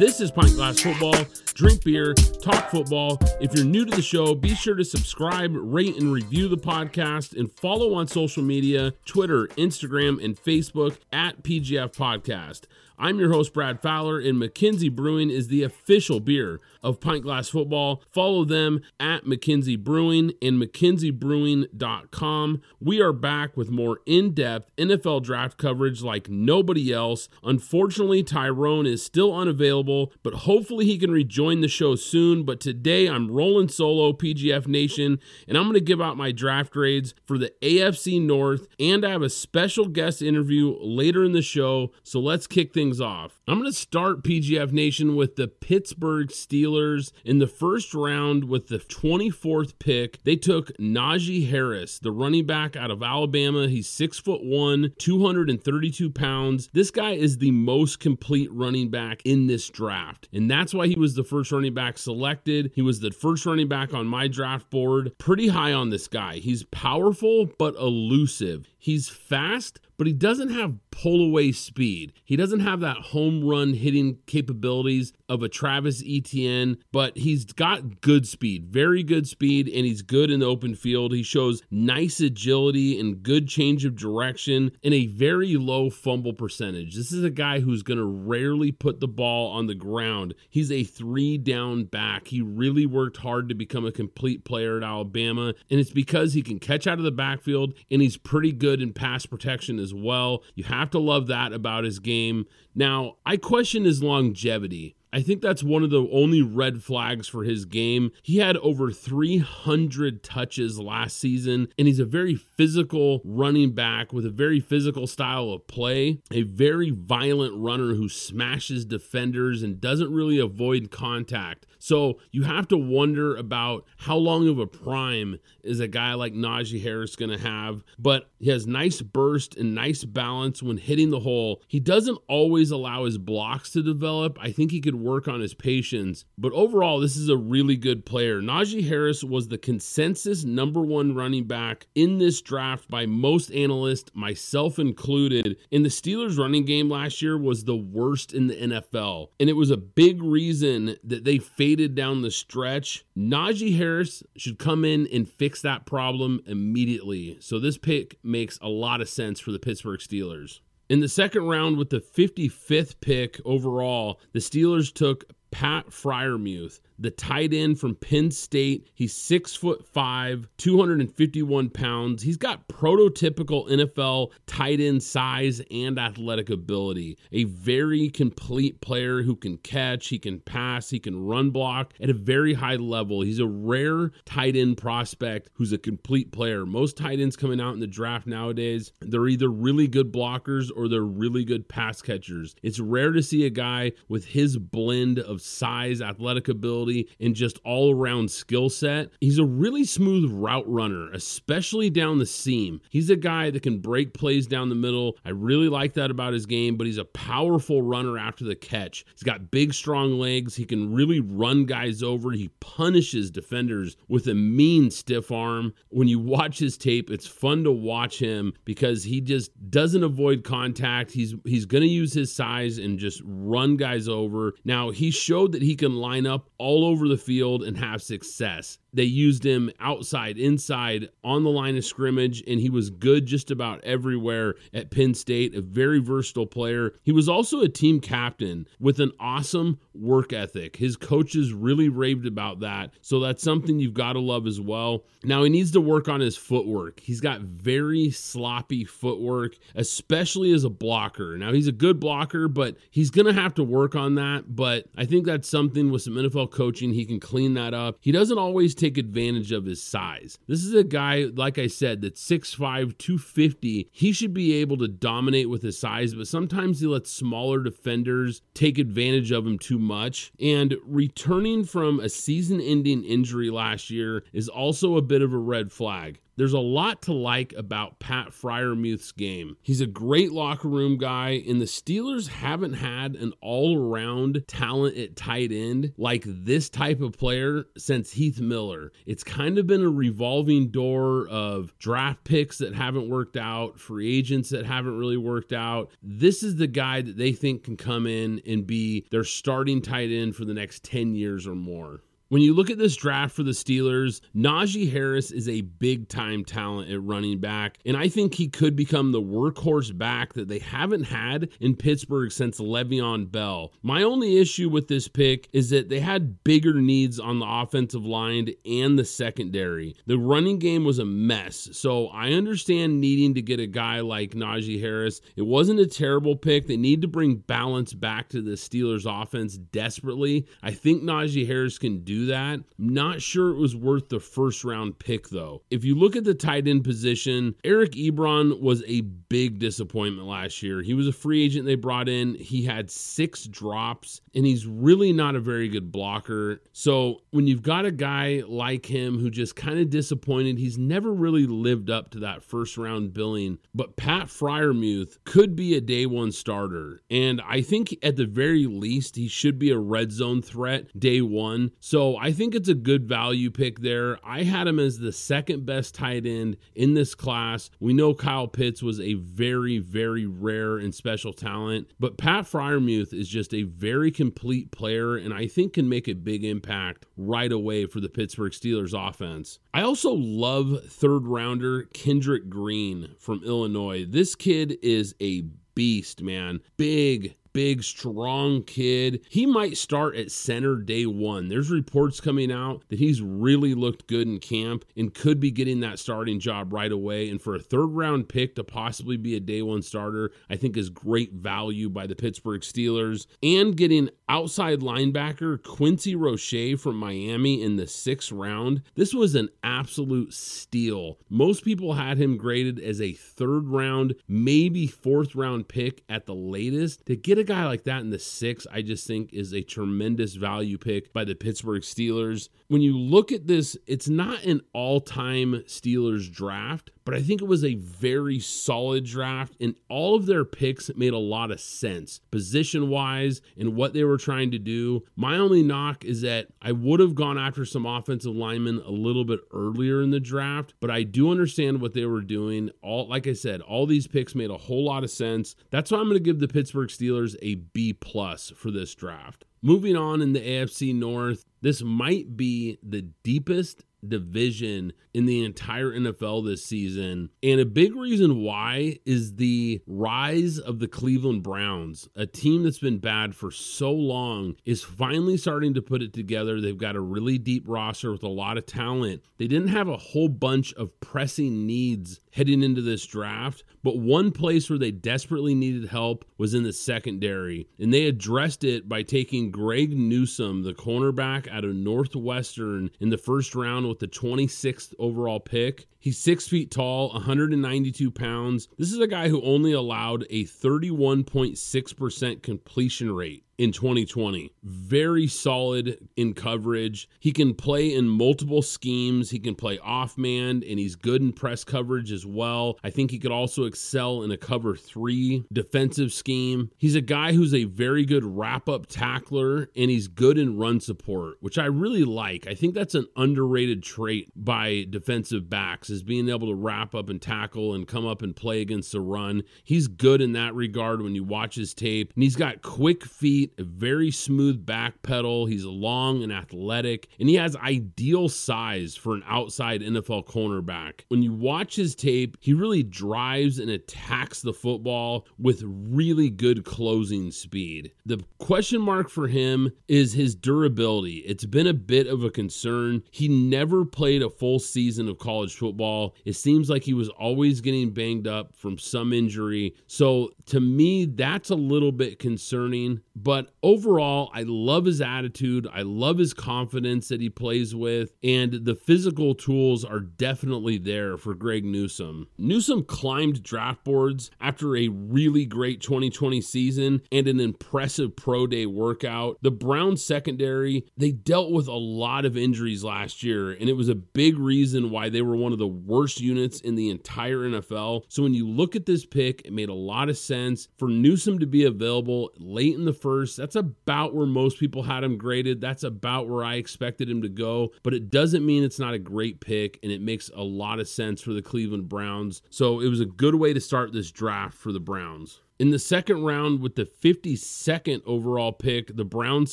This 0.00 0.20
is 0.20 0.32
Pint 0.32 0.54
Glass 0.56 0.80
Football. 0.80 1.14
Drink 1.60 1.84
beer, 1.84 2.14
talk 2.14 2.70
football. 2.70 3.18
If 3.38 3.54
you're 3.54 3.66
new 3.66 3.84
to 3.84 3.94
the 3.94 4.00
show, 4.00 4.34
be 4.34 4.54
sure 4.54 4.74
to 4.76 4.82
subscribe, 4.82 5.50
rate, 5.54 5.94
and 5.98 6.10
review 6.10 6.48
the 6.48 6.56
podcast, 6.56 7.38
and 7.38 7.52
follow 7.52 7.92
on 7.92 8.06
social 8.06 8.42
media 8.42 8.94
Twitter, 9.04 9.46
Instagram, 9.58 10.24
and 10.24 10.42
Facebook 10.42 10.96
at 11.12 11.42
PGF 11.42 11.94
Podcast. 11.94 12.62
I'm 13.02 13.18
your 13.18 13.32
host, 13.32 13.54
Brad 13.54 13.80
Fowler, 13.80 14.18
and 14.20 14.36
McKenzie 14.36 14.94
Brewing 14.94 15.30
is 15.30 15.48
the 15.48 15.62
official 15.62 16.20
beer 16.20 16.60
of 16.82 17.00
Pint 17.00 17.22
Glass 17.22 17.48
Football. 17.48 18.02
Follow 18.10 18.44
them 18.44 18.82
at 19.00 19.24
McKenzie 19.24 19.82
Brewing 19.82 20.34
and 20.42 20.62
McKenzieBrewing.com. 20.62 22.60
We 22.78 23.00
are 23.00 23.14
back 23.14 23.56
with 23.56 23.70
more 23.70 24.00
in 24.04 24.34
depth 24.34 24.70
NFL 24.76 25.22
draft 25.22 25.56
coverage 25.56 26.02
like 26.02 26.28
nobody 26.28 26.92
else. 26.92 27.30
Unfortunately, 27.42 28.22
Tyrone 28.22 28.84
is 28.84 29.02
still 29.02 29.34
unavailable, 29.34 30.12
but 30.22 30.34
hopefully 30.34 30.84
he 30.84 30.98
can 30.98 31.10
rejoin 31.10 31.49
the 31.58 31.66
show 31.66 31.96
soon. 31.96 32.44
But 32.44 32.60
today 32.60 33.08
I'm 33.08 33.28
rolling 33.28 33.68
solo, 33.68 34.12
PGF 34.12 34.68
Nation, 34.68 35.18
and 35.48 35.58
I'm 35.58 35.64
going 35.64 35.74
to 35.74 35.80
give 35.80 36.00
out 36.00 36.16
my 36.16 36.30
draft 36.30 36.72
grades 36.72 37.14
for 37.26 37.36
the 37.36 37.52
AFC 37.62 38.22
North, 38.24 38.68
and 38.78 39.04
I 39.04 39.10
have 39.10 39.22
a 39.22 39.28
special 39.28 39.86
guest 39.86 40.22
interview 40.22 40.76
later 40.80 41.24
in 41.24 41.32
the 41.32 41.42
show. 41.42 41.90
So 42.04 42.20
let's 42.20 42.46
kick 42.46 42.72
things 42.72 43.00
off. 43.00 43.40
I'm 43.48 43.58
going 43.58 43.70
to 43.70 43.76
start 43.76 44.22
PGF 44.22 44.70
Nation 44.70 45.16
with 45.16 45.34
the 45.34 45.48
Pittsburgh 45.48 46.28
Steelers 46.28 47.10
in 47.24 47.40
the 47.40 47.48
first 47.48 47.94
round 47.94 48.44
with 48.44 48.68
the 48.68 48.78
24th 48.78 49.78
pick. 49.78 50.22
They 50.22 50.36
took 50.36 50.76
Najee 50.76 51.48
Harris, 51.48 51.98
the 51.98 52.12
running 52.12 52.46
back 52.46 52.76
out 52.76 52.90
of 52.90 53.02
Alabama. 53.02 53.66
He's 53.66 53.88
six 53.88 54.18
foot 54.18 54.44
one, 54.44 54.92
232 54.98 56.10
pounds. 56.10 56.68
This 56.72 56.90
guy 56.90 57.12
is 57.12 57.38
the 57.38 57.50
most 57.50 58.00
complete 58.00 58.52
running 58.52 58.90
back 58.90 59.22
in 59.24 59.46
this 59.46 59.70
draft, 59.70 60.28
and 60.32 60.50
that's 60.50 60.74
why 60.74 60.86
he 60.86 60.98
was 60.98 61.14
the 61.14 61.24
first 61.24 61.39
running 61.50 61.74
back 61.74 61.96
selected. 61.96 62.72
He 62.74 62.82
was 62.82 63.00
the 63.00 63.10
first 63.10 63.46
running 63.46 63.68
back 63.68 63.94
on 63.94 64.06
my 64.06 64.28
draft 64.28 64.68
board. 64.70 65.12
Pretty 65.18 65.48
high 65.48 65.72
on 65.72 65.90
this 65.90 66.08
guy. 66.08 66.36
He's 66.36 66.64
powerful 66.64 67.46
but 67.58 67.74
elusive. 67.76 68.68
He's 68.78 69.08
fast, 69.08 69.80
but 69.96 70.06
he 70.06 70.12
doesn't 70.12 70.50
have 70.50 70.74
pull 70.90 71.24
away 71.24 71.52
speed. 71.52 72.12
He 72.24 72.36
doesn't 72.36 72.60
have 72.60 72.80
that 72.80 72.96
home 72.96 73.44
run 73.44 73.74
hitting 73.74 74.18
capabilities 74.26 75.12
of 75.28 75.42
a 75.42 75.48
Travis 75.48 76.02
Etienne, 76.06 76.78
but 76.92 77.16
he's 77.16 77.44
got 77.44 78.00
good 78.00 78.26
speed, 78.26 78.66
very 78.66 79.02
good 79.02 79.26
speed, 79.26 79.68
and 79.68 79.86
he's 79.86 80.02
good 80.02 80.30
in 80.30 80.40
the 80.40 80.46
open 80.46 80.74
field. 80.74 81.12
He 81.12 81.22
shows 81.22 81.62
nice 81.70 82.20
agility 82.20 82.98
and 82.98 83.22
good 83.22 83.48
change 83.48 83.84
of 83.84 83.96
direction 83.96 84.72
and 84.82 84.94
a 84.94 85.06
very 85.06 85.56
low 85.56 85.90
fumble 85.90 86.32
percentage. 86.32 86.96
This 86.96 87.12
is 87.12 87.22
a 87.22 87.30
guy 87.30 87.60
who's 87.60 87.82
going 87.82 87.98
to 87.98 88.04
rarely 88.04 88.72
put 88.72 89.00
the 89.00 89.08
ball 89.08 89.52
on 89.52 89.66
the 89.66 89.74
ground. 89.74 90.34
He's 90.48 90.72
a 90.72 90.84
three 90.84 91.38
down 91.38 91.84
back. 91.84 92.28
He 92.28 92.40
really 92.40 92.86
worked 92.86 93.18
hard 93.18 93.48
to 93.48 93.54
become 93.54 93.86
a 93.86 93.92
complete 93.92 94.44
player 94.44 94.76
at 94.76 94.84
Alabama, 94.84 95.54
and 95.70 95.80
it's 95.80 95.90
because 95.90 96.32
he 96.32 96.42
can 96.42 96.58
catch 96.58 96.86
out 96.86 96.98
of 96.98 97.04
the 97.04 97.10
backfield 97.10 97.74
and 97.90 98.02
he's 98.02 98.16
pretty 98.16 98.52
good 98.52 98.82
in 98.82 98.92
pass 98.92 99.26
protection 99.26 99.78
as 99.78 99.94
well. 99.94 100.42
You 100.54 100.64
have 100.64 100.79
to 100.90 100.98
love 100.98 101.26
that 101.26 101.52
about 101.52 101.84
his 101.84 101.98
game. 101.98 102.46
Now, 102.74 103.16
I 103.26 103.36
question 103.36 103.84
his 103.84 104.02
longevity. 104.02 104.96
I 105.12 105.22
think 105.22 105.42
that's 105.42 105.62
one 105.62 105.82
of 105.82 105.90
the 105.90 106.08
only 106.12 106.40
red 106.40 106.82
flags 106.82 107.26
for 107.26 107.42
his 107.42 107.64
game. 107.64 108.12
He 108.22 108.38
had 108.38 108.56
over 108.58 108.92
300 108.92 110.22
touches 110.22 110.78
last 110.78 111.18
season, 111.18 111.68
and 111.76 111.88
he's 111.88 111.98
a 111.98 112.04
very 112.04 112.36
physical 112.36 113.20
running 113.24 113.72
back 113.72 114.12
with 114.12 114.24
a 114.24 114.30
very 114.30 114.60
physical 114.60 115.08
style 115.08 115.50
of 115.50 115.66
play, 115.66 116.20
a 116.30 116.42
very 116.42 116.90
violent 116.90 117.54
runner 117.56 117.94
who 117.94 118.08
smashes 118.08 118.84
defenders 118.84 119.62
and 119.62 119.80
doesn't 119.80 120.12
really 120.12 120.38
avoid 120.38 120.92
contact. 120.92 121.66
So 121.80 122.18
you 122.30 122.42
have 122.44 122.68
to 122.68 122.76
wonder 122.76 123.34
about 123.34 123.86
how 123.96 124.16
long 124.16 124.46
of 124.48 124.58
a 124.58 124.66
prime 124.66 125.40
is 125.64 125.80
a 125.80 125.88
guy 125.88 126.14
like 126.14 126.34
Najee 126.34 126.82
Harris 126.82 127.16
going 127.16 127.30
to 127.30 127.38
have. 127.38 127.82
But 127.98 128.30
he 128.38 128.50
has 128.50 128.66
nice 128.66 129.00
burst 129.00 129.56
and 129.56 129.74
nice 129.74 130.04
balance 130.04 130.62
when 130.62 130.76
hitting 130.76 131.10
the 131.10 131.20
hole. 131.20 131.62
He 131.66 131.80
doesn't 131.80 132.18
always 132.28 132.70
allow 132.70 133.06
his 133.06 133.18
blocks 133.18 133.70
to 133.72 133.82
develop. 133.82 134.38
I 134.40 134.52
think 134.52 134.70
he 134.70 134.80
could 134.80 134.94
work 134.94 135.26
on 135.26 135.40
his 135.40 135.54
patience. 135.54 136.26
But 136.36 136.52
overall, 136.52 137.00
this 137.00 137.16
is 137.16 137.30
a 137.30 137.36
really 137.36 137.76
good 137.76 138.04
player. 138.04 138.42
Najee 138.42 138.86
Harris 138.86 139.24
was 139.24 139.48
the 139.48 139.58
consensus 139.58 140.44
number 140.44 140.82
one 140.82 141.14
running 141.14 141.44
back 141.44 141.86
in 141.94 142.18
this 142.18 142.42
draft 142.42 142.90
by 142.90 143.06
most 143.06 143.50
analysts, 143.52 144.10
myself 144.14 144.78
included. 144.78 145.56
And 145.72 145.82
the 145.84 145.88
Steelers' 145.88 146.38
running 146.38 146.66
game 146.66 146.90
last 146.90 147.22
year 147.22 147.38
was 147.38 147.64
the 147.64 147.76
worst 147.76 148.34
in 148.34 148.48
the 148.48 148.56
NFL. 148.56 149.28
And 149.40 149.48
it 149.48 149.54
was 149.54 149.70
a 149.70 149.78
big 149.78 150.22
reason 150.22 150.96
that 151.04 151.24
they 151.24 151.38
faced 151.38 151.69
faded 151.70 151.94
down 151.94 152.20
the 152.22 152.32
stretch. 152.32 153.04
Najee 153.16 153.76
Harris 153.76 154.24
should 154.36 154.58
come 154.58 154.84
in 154.84 155.06
and 155.12 155.28
fix 155.28 155.62
that 155.62 155.86
problem 155.86 156.40
immediately. 156.44 157.36
So 157.38 157.60
this 157.60 157.78
pick 157.78 158.18
makes 158.24 158.58
a 158.60 158.68
lot 158.68 159.00
of 159.00 159.08
sense 159.08 159.38
for 159.38 159.52
the 159.52 159.60
Pittsburgh 159.60 160.00
Steelers. 160.00 160.58
In 160.88 160.98
the 160.98 161.08
second 161.08 161.44
round, 161.44 161.76
with 161.76 161.90
the 161.90 162.00
55th 162.00 162.96
pick 163.00 163.40
overall, 163.44 164.18
the 164.32 164.40
Steelers 164.40 164.92
took 164.92 165.32
Pat 165.52 165.90
Freiermuth 165.90 166.80
the 167.00 167.10
tight 167.10 167.52
end 167.52 167.80
from 167.80 167.94
Penn 167.94 168.30
State. 168.30 168.88
He's 168.94 169.14
six 169.14 169.54
foot 169.56 169.86
five, 169.86 170.46
251 170.58 171.70
pounds. 171.70 172.22
He's 172.22 172.36
got 172.36 172.68
prototypical 172.68 173.68
NFL 173.68 174.30
tight 174.46 174.80
end 174.80 175.02
size 175.02 175.62
and 175.70 175.98
athletic 175.98 176.50
ability. 176.50 177.18
A 177.32 177.44
very 177.44 178.10
complete 178.10 178.80
player 178.80 179.22
who 179.22 179.34
can 179.34 179.56
catch, 179.58 180.08
he 180.08 180.18
can 180.18 180.40
pass, 180.40 180.90
he 180.90 180.98
can 180.98 181.24
run 181.24 181.50
block 181.50 181.94
at 182.00 182.10
a 182.10 182.14
very 182.14 182.54
high 182.54 182.76
level. 182.76 183.22
He's 183.22 183.38
a 183.38 183.46
rare 183.46 184.12
tight 184.24 184.56
end 184.56 184.76
prospect 184.76 185.50
who's 185.54 185.72
a 185.72 185.78
complete 185.78 186.32
player. 186.32 186.66
Most 186.66 186.96
tight 186.96 187.20
ends 187.20 187.36
coming 187.36 187.60
out 187.60 187.74
in 187.74 187.80
the 187.80 187.86
draft 187.86 188.26
nowadays, 188.26 188.92
they're 189.00 189.28
either 189.28 189.48
really 189.48 189.88
good 189.88 190.12
blockers 190.12 190.70
or 190.74 190.88
they're 190.88 191.00
really 191.02 191.44
good 191.44 191.68
pass 191.68 192.02
catchers. 192.02 192.54
It's 192.62 192.78
rare 192.78 193.12
to 193.12 193.22
see 193.22 193.46
a 193.46 193.50
guy 193.50 193.92
with 194.08 194.26
his 194.26 194.58
blend 194.58 195.18
of 195.18 195.40
size, 195.40 196.02
athletic 196.02 196.48
ability, 196.48 196.89
ability 196.90 197.08
and 197.20 197.34
just 197.34 197.58
all 197.64 197.94
around 197.94 198.30
skill 198.30 198.68
set. 198.68 199.10
He's 199.20 199.38
a 199.38 199.44
really 199.44 199.84
smooth 199.84 200.30
route 200.32 200.68
runner, 200.68 201.10
especially 201.12 201.90
down 201.90 202.18
the 202.18 202.26
seam. 202.26 202.80
He's 202.90 203.10
a 203.10 203.16
guy 203.16 203.50
that 203.50 203.62
can 203.62 203.78
break 203.78 204.14
plays 204.14 204.46
down 204.46 204.68
the 204.68 204.74
middle. 204.74 205.16
I 205.24 205.30
really 205.30 205.68
like 205.68 205.94
that 205.94 206.10
about 206.10 206.32
his 206.32 206.46
game, 206.46 206.76
but 206.76 206.86
he's 206.86 206.98
a 206.98 207.04
powerful 207.04 207.82
runner 207.82 208.18
after 208.18 208.44
the 208.44 208.54
catch. 208.54 209.04
He's 209.12 209.22
got 209.22 209.50
big, 209.50 209.74
strong 209.74 210.18
legs. 210.18 210.54
He 210.54 210.64
can 210.64 210.92
really 210.92 211.20
run 211.20 211.64
guys 211.64 212.02
over. 212.02 212.32
He 212.32 212.50
punishes 212.60 213.30
defenders 213.30 213.96
with 214.08 214.26
a 214.26 214.34
mean 214.34 214.90
stiff 214.90 215.30
arm. 215.30 215.74
When 215.88 216.08
you 216.08 216.18
watch 216.18 216.58
his 216.58 216.76
tape, 216.76 217.10
it's 217.10 217.26
fun 217.26 217.64
to 217.64 217.72
watch 217.72 218.18
him 218.18 218.52
because 218.64 219.04
he 219.04 219.20
just 219.20 219.50
doesn't 219.70 220.02
avoid 220.02 220.44
contact. 220.44 221.12
He's 221.12 221.34
he's 221.44 221.66
going 221.66 221.82
to 221.82 221.88
use 221.88 222.12
his 222.12 222.32
size 222.32 222.78
and 222.78 222.98
just 222.98 223.22
run 223.24 223.76
guys 223.76 224.08
over. 224.08 224.54
Now, 224.64 224.90
he 224.90 225.10
showed 225.10 225.52
that 225.52 225.62
he 225.62 225.76
can 225.76 225.94
line 225.94 226.26
up 226.26 226.48
all 226.58 226.79
all 226.80 226.90
over 226.90 227.08
the 227.08 227.16
field 227.16 227.62
and 227.62 227.76
have 227.76 228.02
success. 228.02 228.78
They 228.92 229.04
used 229.04 229.44
him 229.44 229.70
outside, 229.80 230.38
inside, 230.38 231.08
on 231.22 231.44
the 231.44 231.50
line 231.50 231.76
of 231.76 231.84
scrimmage, 231.84 232.42
and 232.46 232.60
he 232.60 232.70
was 232.70 232.90
good 232.90 233.26
just 233.26 233.50
about 233.50 233.82
everywhere 233.84 234.56
at 234.74 234.90
Penn 234.90 235.14
State. 235.14 235.54
A 235.54 235.60
very 235.60 235.98
versatile 235.98 236.46
player. 236.46 236.94
He 237.02 237.12
was 237.12 237.28
also 237.28 237.60
a 237.60 237.68
team 237.68 238.00
captain 238.00 238.66
with 238.78 239.00
an 239.00 239.12
awesome 239.20 239.78
work 239.94 240.32
ethic. 240.32 240.76
His 240.76 240.96
coaches 240.96 241.52
really 241.52 241.88
raved 241.88 242.26
about 242.26 242.60
that. 242.60 242.92
So 243.00 243.20
that's 243.20 243.42
something 243.42 243.78
you've 243.78 243.94
got 243.94 244.14
to 244.14 244.20
love 244.20 244.46
as 244.46 244.60
well. 244.60 245.04
Now, 245.22 245.42
he 245.42 245.50
needs 245.50 245.70
to 245.72 245.80
work 245.80 246.08
on 246.08 246.20
his 246.20 246.36
footwork. 246.36 247.00
He's 247.00 247.20
got 247.20 247.40
very 247.42 248.10
sloppy 248.10 248.84
footwork, 248.84 249.56
especially 249.74 250.52
as 250.52 250.64
a 250.64 250.70
blocker. 250.70 251.36
Now, 251.36 251.52
he's 251.52 251.68
a 251.68 251.72
good 251.72 252.00
blocker, 252.00 252.48
but 252.48 252.76
he's 252.90 253.10
going 253.10 253.26
to 253.26 253.40
have 253.40 253.54
to 253.54 253.64
work 253.64 253.94
on 253.94 254.14
that. 254.16 254.56
But 254.56 254.86
I 254.96 255.04
think 255.04 255.26
that's 255.26 255.48
something 255.48 255.90
with 255.90 256.02
some 256.02 256.14
NFL 256.14 256.50
coaching, 256.50 256.92
he 256.92 257.04
can 257.04 257.20
clean 257.20 257.54
that 257.54 257.74
up. 257.74 257.98
He 258.00 258.12
doesn't 258.12 258.38
always 258.38 258.74
take 258.80 258.98
advantage 258.98 259.52
of 259.52 259.64
his 259.64 259.82
size. 259.82 260.38
This 260.46 260.64
is 260.64 260.74
a 260.74 260.84
guy, 260.84 261.26
like 261.34 261.58
I 261.58 261.66
said, 261.66 262.00
that's 262.00 262.24
6'5, 262.26 262.98
250. 262.98 263.88
He 263.92 264.12
should 264.12 264.34
be 264.34 264.54
able 264.54 264.78
to 264.78 264.88
dominate 264.88 265.48
with 265.48 265.62
his 265.62 265.78
size, 265.78 266.14
but 266.14 266.26
sometimes 266.26 266.80
he 266.80 266.86
lets 266.86 267.10
smaller 267.10 267.62
defenders 267.62 268.42
take 268.54 268.78
advantage 268.78 269.30
of 269.30 269.46
him 269.46 269.58
too 269.58 269.78
much. 269.78 270.32
And 270.40 270.76
returning 270.86 271.64
from 271.64 272.00
a 272.00 272.08
season 272.08 272.60
ending 272.60 273.04
injury 273.04 273.50
last 273.50 273.90
year 273.90 274.24
is 274.32 274.48
also 274.48 274.96
a 274.96 275.02
bit 275.02 275.22
of 275.22 275.32
a 275.32 275.38
red 275.38 275.72
flag. 275.72 276.20
There's 276.40 276.54
a 276.54 276.58
lot 276.58 277.02
to 277.02 277.12
like 277.12 277.52
about 277.52 277.98
Pat 277.98 278.28
Freiermuth's 278.28 279.12
game. 279.12 279.58
He's 279.60 279.82
a 279.82 279.86
great 279.86 280.32
locker 280.32 280.68
room 280.68 280.96
guy, 280.96 281.42
and 281.46 281.60
the 281.60 281.66
Steelers 281.66 282.28
haven't 282.28 282.72
had 282.72 283.14
an 283.14 283.34
all 283.42 283.76
around 283.76 284.42
talent 284.46 284.96
at 284.96 285.16
tight 285.16 285.52
end 285.52 285.92
like 285.98 286.22
this 286.26 286.70
type 286.70 287.02
of 287.02 287.18
player 287.18 287.66
since 287.76 288.12
Heath 288.12 288.40
Miller. 288.40 288.90
It's 289.04 289.22
kind 289.22 289.58
of 289.58 289.66
been 289.66 289.84
a 289.84 289.90
revolving 289.90 290.70
door 290.70 291.28
of 291.28 291.76
draft 291.78 292.24
picks 292.24 292.56
that 292.56 292.74
haven't 292.74 293.10
worked 293.10 293.36
out, 293.36 293.78
free 293.78 294.16
agents 294.16 294.48
that 294.48 294.64
haven't 294.64 294.96
really 294.96 295.18
worked 295.18 295.52
out. 295.52 295.90
This 296.02 296.42
is 296.42 296.56
the 296.56 296.66
guy 296.66 297.02
that 297.02 297.18
they 297.18 297.32
think 297.32 297.64
can 297.64 297.76
come 297.76 298.06
in 298.06 298.40
and 298.46 298.66
be 298.66 299.04
their 299.10 299.24
starting 299.24 299.82
tight 299.82 300.10
end 300.10 300.36
for 300.36 300.46
the 300.46 300.54
next 300.54 300.84
10 300.84 301.14
years 301.14 301.46
or 301.46 301.54
more. 301.54 302.00
When 302.30 302.42
you 302.42 302.54
look 302.54 302.70
at 302.70 302.78
this 302.78 302.94
draft 302.94 303.34
for 303.34 303.42
the 303.42 303.50
Steelers, 303.50 304.20
Najee 304.36 304.92
Harris 304.92 305.32
is 305.32 305.48
a 305.48 305.62
big 305.62 306.08
time 306.08 306.44
talent 306.44 306.88
at 306.88 307.02
running 307.02 307.40
back, 307.40 307.78
and 307.84 307.96
I 307.96 308.06
think 308.06 308.34
he 308.34 308.46
could 308.46 308.76
become 308.76 309.10
the 309.10 309.20
workhorse 309.20 309.98
back 309.98 310.34
that 310.34 310.46
they 310.46 310.60
haven't 310.60 311.02
had 311.02 311.48
in 311.58 311.74
Pittsburgh 311.74 312.30
since 312.30 312.60
Le'Veon 312.60 313.32
Bell. 313.32 313.72
My 313.82 314.04
only 314.04 314.38
issue 314.38 314.68
with 314.68 314.86
this 314.86 315.08
pick 315.08 315.48
is 315.52 315.70
that 315.70 315.88
they 315.88 315.98
had 315.98 316.44
bigger 316.44 316.74
needs 316.74 317.18
on 317.18 317.40
the 317.40 317.48
offensive 317.48 318.06
line 318.06 318.50
and 318.64 318.96
the 318.96 319.04
secondary. 319.04 319.96
The 320.06 320.16
running 320.16 320.60
game 320.60 320.84
was 320.84 321.00
a 321.00 321.04
mess, 321.04 321.70
so 321.72 322.06
I 322.10 322.34
understand 322.34 323.00
needing 323.00 323.34
to 323.34 323.42
get 323.42 323.58
a 323.58 323.66
guy 323.66 323.98
like 324.02 324.36
Najee 324.36 324.80
Harris. 324.80 325.20
It 325.34 325.42
wasn't 325.42 325.80
a 325.80 325.86
terrible 325.88 326.36
pick. 326.36 326.68
They 326.68 326.76
need 326.76 327.02
to 327.02 327.08
bring 327.08 327.38
balance 327.38 327.92
back 327.92 328.28
to 328.28 328.40
the 328.40 328.52
Steelers 328.52 329.04
offense 329.04 329.56
desperately. 329.56 330.46
I 330.62 330.70
think 330.70 331.02
Najee 331.02 331.48
Harris 331.48 331.76
can 331.76 332.04
do 332.04 332.19
that. 332.26 332.60
Not 332.78 333.22
sure 333.22 333.50
it 333.50 333.58
was 333.58 333.76
worth 333.76 334.08
the 334.08 334.20
first 334.20 334.64
round 334.64 334.98
pick, 334.98 335.28
though. 335.28 335.62
If 335.70 335.84
you 335.84 335.94
look 335.94 336.16
at 336.16 336.24
the 336.24 336.34
tight 336.34 336.68
end 336.68 336.84
position, 336.84 337.54
Eric 337.64 337.92
Ebron 337.92 338.60
was 338.60 338.82
a 338.86 339.00
big 339.00 339.58
disappointment 339.58 340.26
last 340.26 340.62
year. 340.62 340.82
He 340.82 340.94
was 340.94 341.08
a 341.08 341.12
free 341.12 341.44
agent 341.44 341.66
they 341.66 341.74
brought 341.74 342.08
in. 342.08 342.34
He 342.34 342.64
had 342.64 342.90
six 342.90 343.44
drops, 343.44 344.20
and 344.34 344.44
he's 344.44 344.66
really 344.66 345.12
not 345.12 345.36
a 345.36 345.40
very 345.40 345.68
good 345.68 345.92
blocker. 345.92 346.62
So 346.72 347.22
when 347.30 347.46
you've 347.46 347.62
got 347.62 347.84
a 347.84 347.90
guy 347.90 348.42
like 348.46 348.86
him 348.86 349.18
who 349.18 349.30
just 349.30 349.56
kind 349.56 349.78
of 349.78 349.90
disappointed, 349.90 350.58
he's 350.58 350.78
never 350.78 351.12
really 351.12 351.46
lived 351.46 351.90
up 351.90 352.10
to 352.10 352.20
that 352.20 352.42
first 352.42 352.76
round 352.76 353.12
billing. 353.12 353.58
But 353.74 353.96
Pat 353.96 354.26
Freiermuth 354.26 355.18
could 355.24 355.54
be 355.56 355.74
a 355.74 355.80
day 355.80 356.06
one 356.06 356.32
starter. 356.32 357.00
And 357.10 357.40
I 357.40 357.62
think 357.62 357.96
at 358.02 358.16
the 358.16 358.26
very 358.26 358.66
least, 358.66 359.16
he 359.16 359.28
should 359.28 359.58
be 359.58 359.70
a 359.70 359.78
red 359.78 360.12
zone 360.12 360.42
threat 360.42 360.98
day 360.98 361.20
one. 361.20 361.72
So 361.80 362.09
I 362.16 362.32
think 362.32 362.54
it's 362.54 362.68
a 362.68 362.74
good 362.74 363.08
value 363.08 363.50
pick 363.50 363.80
there. 363.80 364.18
I 364.24 364.42
had 364.42 364.66
him 364.66 364.78
as 364.78 364.98
the 364.98 365.12
second 365.12 365.66
best 365.66 365.94
tight 365.94 366.26
end 366.26 366.56
in 366.74 366.94
this 366.94 367.14
class. 367.14 367.70
We 367.80 367.92
know 367.92 368.14
Kyle 368.14 368.48
Pitts 368.48 368.82
was 368.82 369.00
a 369.00 369.14
very, 369.14 369.78
very 369.78 370.26
rare 370.26 370.78
and 370.78 370.94
special 370.94 371.32
talent, 371.32 371.92
but 371.98 372.18
Pat 372.18 372.44
Freiermuth 372.44 373.12
is 373.12 373.28
just 373.28 373.54
a 373.54 373.64
very 373.64 374.10
complete 374.10 374.70
player 374.70 375.16
and 375.16 375.34
I 375.34 375.46
think 375.46 375.74
can 375.74 375.88
make 375.88 376.08
a 376.08 376.14
big 376.14 376.44
impact 376.44 377.06
right 377.16 377.52
away 377.52 377.86
for 377.86 378.00
the 378.00 378.08
Pittsburgh 378.08 378.52
Steelers 378.52 378.94
offense. 378.94 379.58
I 379.74 379.82
also 379.82 380.12
love 380.12 380.84
third 380.86 381.26
rounder 381.26 381.84
Kendrick 381.94 382.48
Green 382.48 383.14
from 383.18 383.42
Illinois. 383.44 384.04
This 384.04 384.34
kid 384.34 384.78
is 384.82 385.14
a 385.20 385.42
beast, 385.74 386.22
man. 386.22 386.60
Big, 386.76 387.36
big, 387.52 387.82
strong 387.82 388.62
kid. 388.64 389.24
He 389.28 389.46
might 389.46 389.76
start 389.76 390.16
at 390.16 390.30
center 390.30 390.76
day 390.76 391.06
one. 391.06 391.48
There's 391.48 391.70
reports 391.70 392.20
coming 392.20 392.52
out 392.52 392.82
that 392.88 392.98
he's 392.98 393.22
really 393.22 393.74
looked 393.74 394.06
good 394.06 394.28
in 394.28 394.38
camp 394.38 394.84
and 394.96 395.14
could 395.14 395.40
be 395.40 395.50
getting 395.50 395.80
that 395.80 395.98
starting 395.98 396.40
job 396.40 396.72
right 396.72 396.92
away. 396.92 397.28
And 397.28 397.40
for 397.40 397.54
a 397.54 397.60
third 397.60 397.88
round 397.88 398.28
pick 398.28 398.54
to 398.56 398.64
possibly 398.64 399.16
be 399.16 399.36
a 399.36 399.40
day 399.40 399.62
one 399.62 399.82
starter, 399.82 400.32
I 400.48 400.56
think 400.56 400.76
is 400.76 400.90
great 400.90 401.32
value 401.32 401.88
by 401.88 402.06
the 402.06 402.16
Pittsburgh 402.16 402.60
Steelers. 402.62 403.26
And 403.42 403.76
getting 403.76 404.10
outside 404.28 404.78
linebacker 404.80 405.62
Quincy 405.62 406.14
Roche 406.14 406.78
from 406.78 406.96
Miami 406.96 407.62
in 407.62 407.76
the 407.76 407.86
sixth 407.86 408.30
round. 408.30 408.82
This 408.94 409.12
was 409.12 409.34
an 409.34 409.48
absolute 409.64 410.32
steal. 410.32 411.18
Most 411.28 411.64
people 411.64 411.94
had 411.94 412.16
him 412.16 412.36
graded 412.36 412.78
as 412.78 413.00
a 413.00 413.12
third 413.12 413.68
round, 413.68 414.14
maybe 414.28 414.86
fourth 414.86 415.34
round 415.34 415.68
pick 415.68 416.04
at 416.08 416.26
the 416.26 416.34
latest. 416.34 417.04
To 417.06 417.16
get 417.16 417.38
a 417.40 417.44
guy 417.44 417.66
like 417.66 417.84
that 417.84 418.02
in 418.02 418.10
the 418.10 418.18
six, 418.18 418.66
I 418.70 418.82
just 418.82 419.06
think 419.06 419.32
is 419.32 419.52
a 419.52 419.62
tremendous 419.62 420.34
value 420.34 420.78
pick 420.78 421.12
by 421.12 421.24
the 421.24 421.34
Pittsburgh 421.34 421.82
Steelers. 421.82 422.48
When 422.70 422.82
you 422.82 422.96
look 422.96 423.32
at 423.32 423.48
this, 423.48 423.76
it's 423.88 424.08
not 424.08 424.44
an 424.44 424.60
all 424.72 425.00
time 425.00 425.64
Steelers 425.66 426.30
draft, 426.30 426.92
but 427.04 427.14
I 427.14 427.20
think 427.20 427.42
it 427.42 427.48
was 427.48 427.64
a 427.64 427.74
very 427.74 428.38
solid 428.38 429.06
draft, 429.06 429.56
and 429.60 429.74
all 429.88 430.14
of 430.14 430.26
their 430.26 430.44
picks 430.44 430.88
made 430.94 431.12
a 431.12 431.18
lot 431.18 431.50
of 431.50 431.58
sense 431.58 432.20
position 432.30 432.88
wise 432.88 433.40
and 433.58 433.74
what 433.74 433.92
they 433.92 434.04
were 434.04 434.16
trying 434.16 434.52
to 434.52 434.58
do. 434.60 435.02
My 435.16 435.36
only 435.36 435.64
knock 435.64 436.04
is 436.04 436.20
that 436.20 436.46
I 436.62 436.70
would 436.70 437.00
have 437.00 437.16
gone 437.16 437.38
after 437.38 437.64
some 437.64 437.86
offensive 437.86 438.36
linemen 438.36 438.80
a 438.86 438.92
little 438.92 439.24
bit 439.24 439.40
earlier 439.52 440.00
in 440.00 440.12
the 440.12 440.20
draft, 440.20 440.74
but 440.78 440.92
I 440.92 441.02
do 441.02 441.32
understand 441.32 441.80
what 441.80 441.94
they 441.94 442.06
were 442.06 442.20
doing. 442.20 442.70
All 442.82 443.08
like 443.08 443.26
I 443.26 443.32
said, 443.32 443.62
all 443.62 443.84
these 443.84 444.06
picks 444.06 444.36
made 444.36 444.50
a 444.50 444.56
whole 444.56 444.84
lot 444.84 445.02
of 445.02 445.10
sense. 445.10 445.56
That's 445.70 445.90
why 445.90 445.98
I'm 445.98 446.04
going 446.04 446.14
to 446.14 446.20
give 446.20 446.38
the 446.38 446.46
Pittsburgh 446.46 446.88
Steelers 446.88 447.34
a 447.42 447.56
B 447.56 447.92
plus 447.92 448.52
for 448.54 448.70
this 448.70 448.94
draft. 448.94 449.44
Moving 449.62 449.94
on 449.94 450.22
in 450.22 450.32
the 450.32 450.40
AFC 450.40 450.94
North, 450.94 451.44
this 451.60 451.82
might 451.82 452.34
be 452.34 452.78
the 452.82 453.02
deepest 453.22 453.84
division 454.06 454.92
in 455.12 455.26
the 455.26 455.44
entire 455.44 455.90
NFL 455.90 456.46
this 456.46 456.64
season. 456.64 457.30
And 457.42 457.60
a 457.60 457.64
big 457.64 457.94
reason 457.96 458.40
why 458.40 458.98
is 459.04 459.36
the 459.36 459.82
rise 459.86 460.58
of 460.58 460.78
the 460.78 460.88
Cleveland 460.88 461.42
Browns, 461.42 462.08
a 462.14 462.26
team 462.26 462.62
that's 462.62 462.78
been 462.78 462.98
bad 462.98 463.34
for 463.34 463.50
so 463.50 463.92
long, 463.92 464.54
is 464.64 464.82
finally 464.82 465.36
starting 465.36 465.74
to 465.74 465.82
put 465.82 466.02
it 466.02 466.12
together. 466.12 466.60
They've 466.60 466.76
got 466.76 466.96
a 466.96 467.00
really 467.00 467.38
deep 467.38 467.64
roster 467.66 468.12
with 468.12 468.22
a 468.22 468.28
lot 468.28 468.58
of 468.58 468.66
talent. 468.66 469.22
They 469.38 469.46
didn't 469.46 469.68
have 469.68 469.88
a 469.88 469.96
whole 469.96 470.28
bunch 470.28 470.72
of 470.74 470.98
pressing 471.00 471.66
needs 471.66 472.20
heading 472.32 472.62
into 472.62 472.80
this 472.80 473.04
draft, 473.04 473.64
but 473.82 473.98
one 473.98 474.30
place 474.30 474.70
where 474.70 474.78
they 474.78 474.92
desperately 474.92 475.54
needed 475.54 475.88
help 475.88 476.24
was 476.38 476.54
in 476.54 476.62
the 476.62 476.72
secondary. 476.72 477.68
And 477.78 477.92
they 477.92 478.06
addressed 478.06 478.62
it 478.62 478.88
by 478.88 479.02
taking 479.02 479.50
Greg 479.50 479.96
Newsome, 479.96 480.62
the 480.62 480.74
cornerback 480.74 481.48
out 481.50 481.64
of 481.64 481.74
Northwestern, 481.74 482.90
in 483.00 483.10
the 483.10 483.18
first 483.18 483.54
round 483.54 483.86
with 483.90 483.98
the 483.98 484.08
26th 484.08 484.94
overall 484.98 485.40
pick. 485.40 485.86
He's 486.00 486.16
six 486.16 486.48
feet 486.48 486.70
tall, 486.70 487.10
192 487.10 488.10
pounds. 488.10 488.68
This 488.78 488.90
is 488.90 489.00
a 489.00 489.06
guy 489.06 489.28
who 489.28 489.42
only 489.42 489.72
allowed 489.72 490.24
a 490.30 490.44
31.6% 490.44 492.42
completion 492.42 493.12
rate 493.12 493.44
in 493.60 493.72
2020. 493.72 494.54
Very 494.62 495.26
solid 495.26 496.08
in 496.16 496.32
coverage. 496.32 497.10
He 497.20 497.30
can 497.30 497.52
play 497.52 497.94
in 497.94 498.08
multiple 498.08 498.62
schemes. 498.62 499.28
He 499.28 499.38
can 499.38 499.54
play 499.54 499.78
off 499.80 500.16
man, 500.16 500.64
and 500.66 500.78
he's 500.78 500.96
good 500.96 501.20
in 501.20 501.34
press 501.34 501.62
coverage 501.62 502.10
as 502.10 502.24
well. 502.24 502.78
I 502.82 502.88
think 502.88 503.10
he 503.10 503.18
could 503.18 503.30
also 503.30 503.64
excel 503.64 504.22
in 504.22 504.30
a 504.30 504.38
cover 504.38 504.76
three 504.76 505.44
defensive 505.52 506.10
scheme. 506.10 506.70
He's 506.78 506.94
a 506.94 507.02
guy 507.02 507.34
who's 507.34 507.52
a 507.52 507.64
very 507.64 508.06
good 508.06 508.24
wrap 508.24 508.66
up 508.66 508.86
tackler, 508.86 509.68
and 509.76 509.90
he's 509.90 510.08
good 510.08 510.38
in 510.38 510.56
run 510.56 510.80
support, 510.80 511.36
which 511.40 511.58
I 511.58 511.66
really 511.66 512.04
like. 512.04 512.46
I 512.46 512.54
think 512.54 512.72
that's 512.72 512.94
an 512.94 513.08
underrated 513.14 513.82
trait 513.82 514.30
by 514.34 514.86
defensive 514.88 515.50
backs 515.50 515.89
is 515.90 516.02
being 516.02 516.28
able 516.28 516.48
to 516.48 516.54
wrap 516.54 516.94
up 516.94 517.08
and 517.08 517.20
tackle 517.20 517.74
and 517.74 517.86
come 517.86 518.06
up 518.06 518.22
and 518.22 518.34
play 518.34 518.60
against 518.60 518.92
the 518.92 519.00
run. 519.00 519.42
He's 519.64 519.88
good 519.88 520.20
in 520.20 520.32
that 520.32 520.54
regard 520.54 521.02
when 521.02 521.14
you 521.14 521.24
watch 521.24 521.54
his 521.54 521.74
tape. 521.74 522.12
And 522.14 522.22
he's 522.22 522.36
got 522.36 522.62
quick 522.62 523.04
feet, 523.04 523.52
a 523.58 523.64
very 523.64 524.10
smooth 524.10 524.64
back 524.64 525.02
pedal. 525.02 525.46
He's 525.46 525.64
long 525.64 526.22
and 526.22 526.32
athletic, 526.32 527.08
and 527.18 527.28
he 527.28 527.34
has 527.36 527.56
ideal 527.56 528.28
size 528.28 528.96
for 528.96 529.14
an 529.14 529.24
outside 529.26 529.80
NFL 529.82 530.26
cornerback. 530.26 531.02
When 531.08 531.22
you 531.22 531.32
watch 531.32 531.76
his 531.76 531.94
tape, 531.94 532.36
he 532.40 532.52
really 532.52 532.82
drives 532.82 533.58
and 533.58 533.70
attacks 533.70 534.42
the 534.42 534.52
football 534.52 535.26
with 535.38 535.62
really 535.64 536.30
good 536.30 536.64
closing 536.64 537.30
speed. 537.30 537.92
The 538.06 538.22
question 538.38 538.80
mark 538.80 539.08
for 539.08 539.28
him 539.28 539.70
is 539.88 540.12
his 540.12 540.34
durability. 540.34 541.18
It's 541.18 541.44
been 541.44 541.66
a 541.66 541.74
bit 541.74 542.06
of 542.06 542.24
a 542.24 542.30
concern. 542.30 543.02
He 543.10 543.28
never 543.28 543.84
played 543.84 544.22
a 544.22 544.30
full 544.30 544.58
season 544.58 545.08
of 545.08 545.18
college 545.18 545.54
football 545.56 545.79
It 546.24 546.34
seems 546.34 546.68
like 546.68 546.82
he 546.82 546.94
was 546.94 547.08
always 547.08 547.60
getting 547.60 547.90
banged 547.90 548.26
up 548.26 548.54
from 548.54 548.78
some 548.78 549.12
injury. 549.12 549.74
So 549.86 550.30
to 550.46 550.60
me, 550.60 551.04
that's 551.04 551.50
a 551.50 551.54
little 551.54 551.92
bit 551.92 552.18
concerning. 552.18 553.00
But 553.16 553.50
overall, 553.62 554.30
I 554.34 554.44
love 554.46 554.84
his 554.84 555.00
attitude. 555.00 555.68
I 555.72 555.82
love 555.82 556.18
his 556.18 556.32
confidence 556.34 557.08
that 557.08 557.20
he 557.20 557.28
plays 557.28 557.74
with. 557.74 558.12
And 558.22 558.64
the 558.64 558.74
physical 558.74 559.34
tools 559.34 559.84
are 559.84 560.00
definitely 560.00 560.78
there 560.78 561.16
for 561.16 561.34
Greg 561.34 561.64
Newsome. 561.64 562.28
Newsome 562.38 562.84
climbed 562.84 563.42
draft 563.42 563.84
boards 563.84 564.30
after 564.40 564.76
a 564.76 564.88
really 564.88 565.44
great 565.46 565.80
2020 565.80 566.40
season 566.40 567.02
and 567.12 567.26
an 567.26 567.40
impressive 567.40 568.16
pro 568.16 568.46
day 568.46 568.66
workout. 568.66 569.38
The 569.42 569.50
Browns 569.50 570.04
secondary, 570.04 570.86
they 570.96 571.12
dealt 571.12 571.52
with 571.52 571.68
a 571.68 571.72
lot 571.72 572.24
of 572.24 572.36
injuries 572.36 572.84
last 572.84 573.22
year, 573.22 573.50
and 573.52 573.68
it 573.68 573.74
was 573.74 573.88
a 573.88 573.94
big 573.94 574.38
reason 574.38 574.90
why 574.90 575.08
they 575.08 575.22
were 575.22 575.36
one 575.36 575.52
of 575.52 575.58
the 575.58 575.66
worst 575.70 576.20
units 576.20 576.60
in 576.60 576.74
the 576.74 576.90
entire 576.90 577.38
NFL. 577.38 578.04
So 578.08 578.22
when 578.22 578.34
you 578.34 578.48
look 578.48 578.76
at 578.76 578.86
this 578.86 579.06
pick, 579.06 579.42
it 579.44 579.52
made 579.52 579.68
a 579.68 579.74
lot 579.74 580.08
of 580.08 580.18
sense 580.18 580.68
for 580.76 580.88
Newsome 580.88 581.38
to 581.38 581.46
be 581.46 581.64
available 581.64 582.30
late 582.38 582.74
in 582.74 582.84
the 582.84 582.92
first. 582.92 583.36
That's 583.36 583.56
about 583.56 584.14
where 584.14 584.26
most 584.26 584.58
people 584.58 584.82
had 584.82 585.04
him 585.04 585.16
graded. 585.16 585.60
That's 585.60 585.84
about 585.84 586.28
where 586.28 586.44
I 586.44 586.54
expected 586.54 587.08
him 587.08 587.22
to 587.22 587.28
go, 587.28 587.72
but 587.82 587.94
it 587.94 588.10
doesn't 588.10 588.44
mean 588.44 588.64
it's 588.64 588.78
not 588.78 588.94
a 588.94 588.98
great 588.98 589.40
pick, 589.40 589.78
and 589.82 589.90
it 589.90 590.00
makes 590.00 590.30
a 590.34 590.42
lot 590.42 590.80
of 590.80 590.88
sense 590.88 591.20
for 591.20 591.32
the 591.32 591.42
Cleveland 591.42 591.88
Browns. 591.88 592.42
So 592.50 592.80
it 592.80 592.88
was 592.88 593.00
a 593.00 593.06
good 593.06 593.34
way 593.34 593.52
to 593.52 593.60
start 593.60 593.92
this 593.92 594.10
draft 594.10 594.56
for 594.56 594.72
the 594.72 594.80
Browns. 594.80 595.40
In 595.60 595.68
the 595.68 595.78
second 595.78 596.22
round, 596.24 596.62
with 596.62 596.76
the 596.76 596.86
52nd 596.86 598.00
overall 598.06 598.50
pick, 598.50 598.96
the 598.96 599.04
Browns 599.04 599.52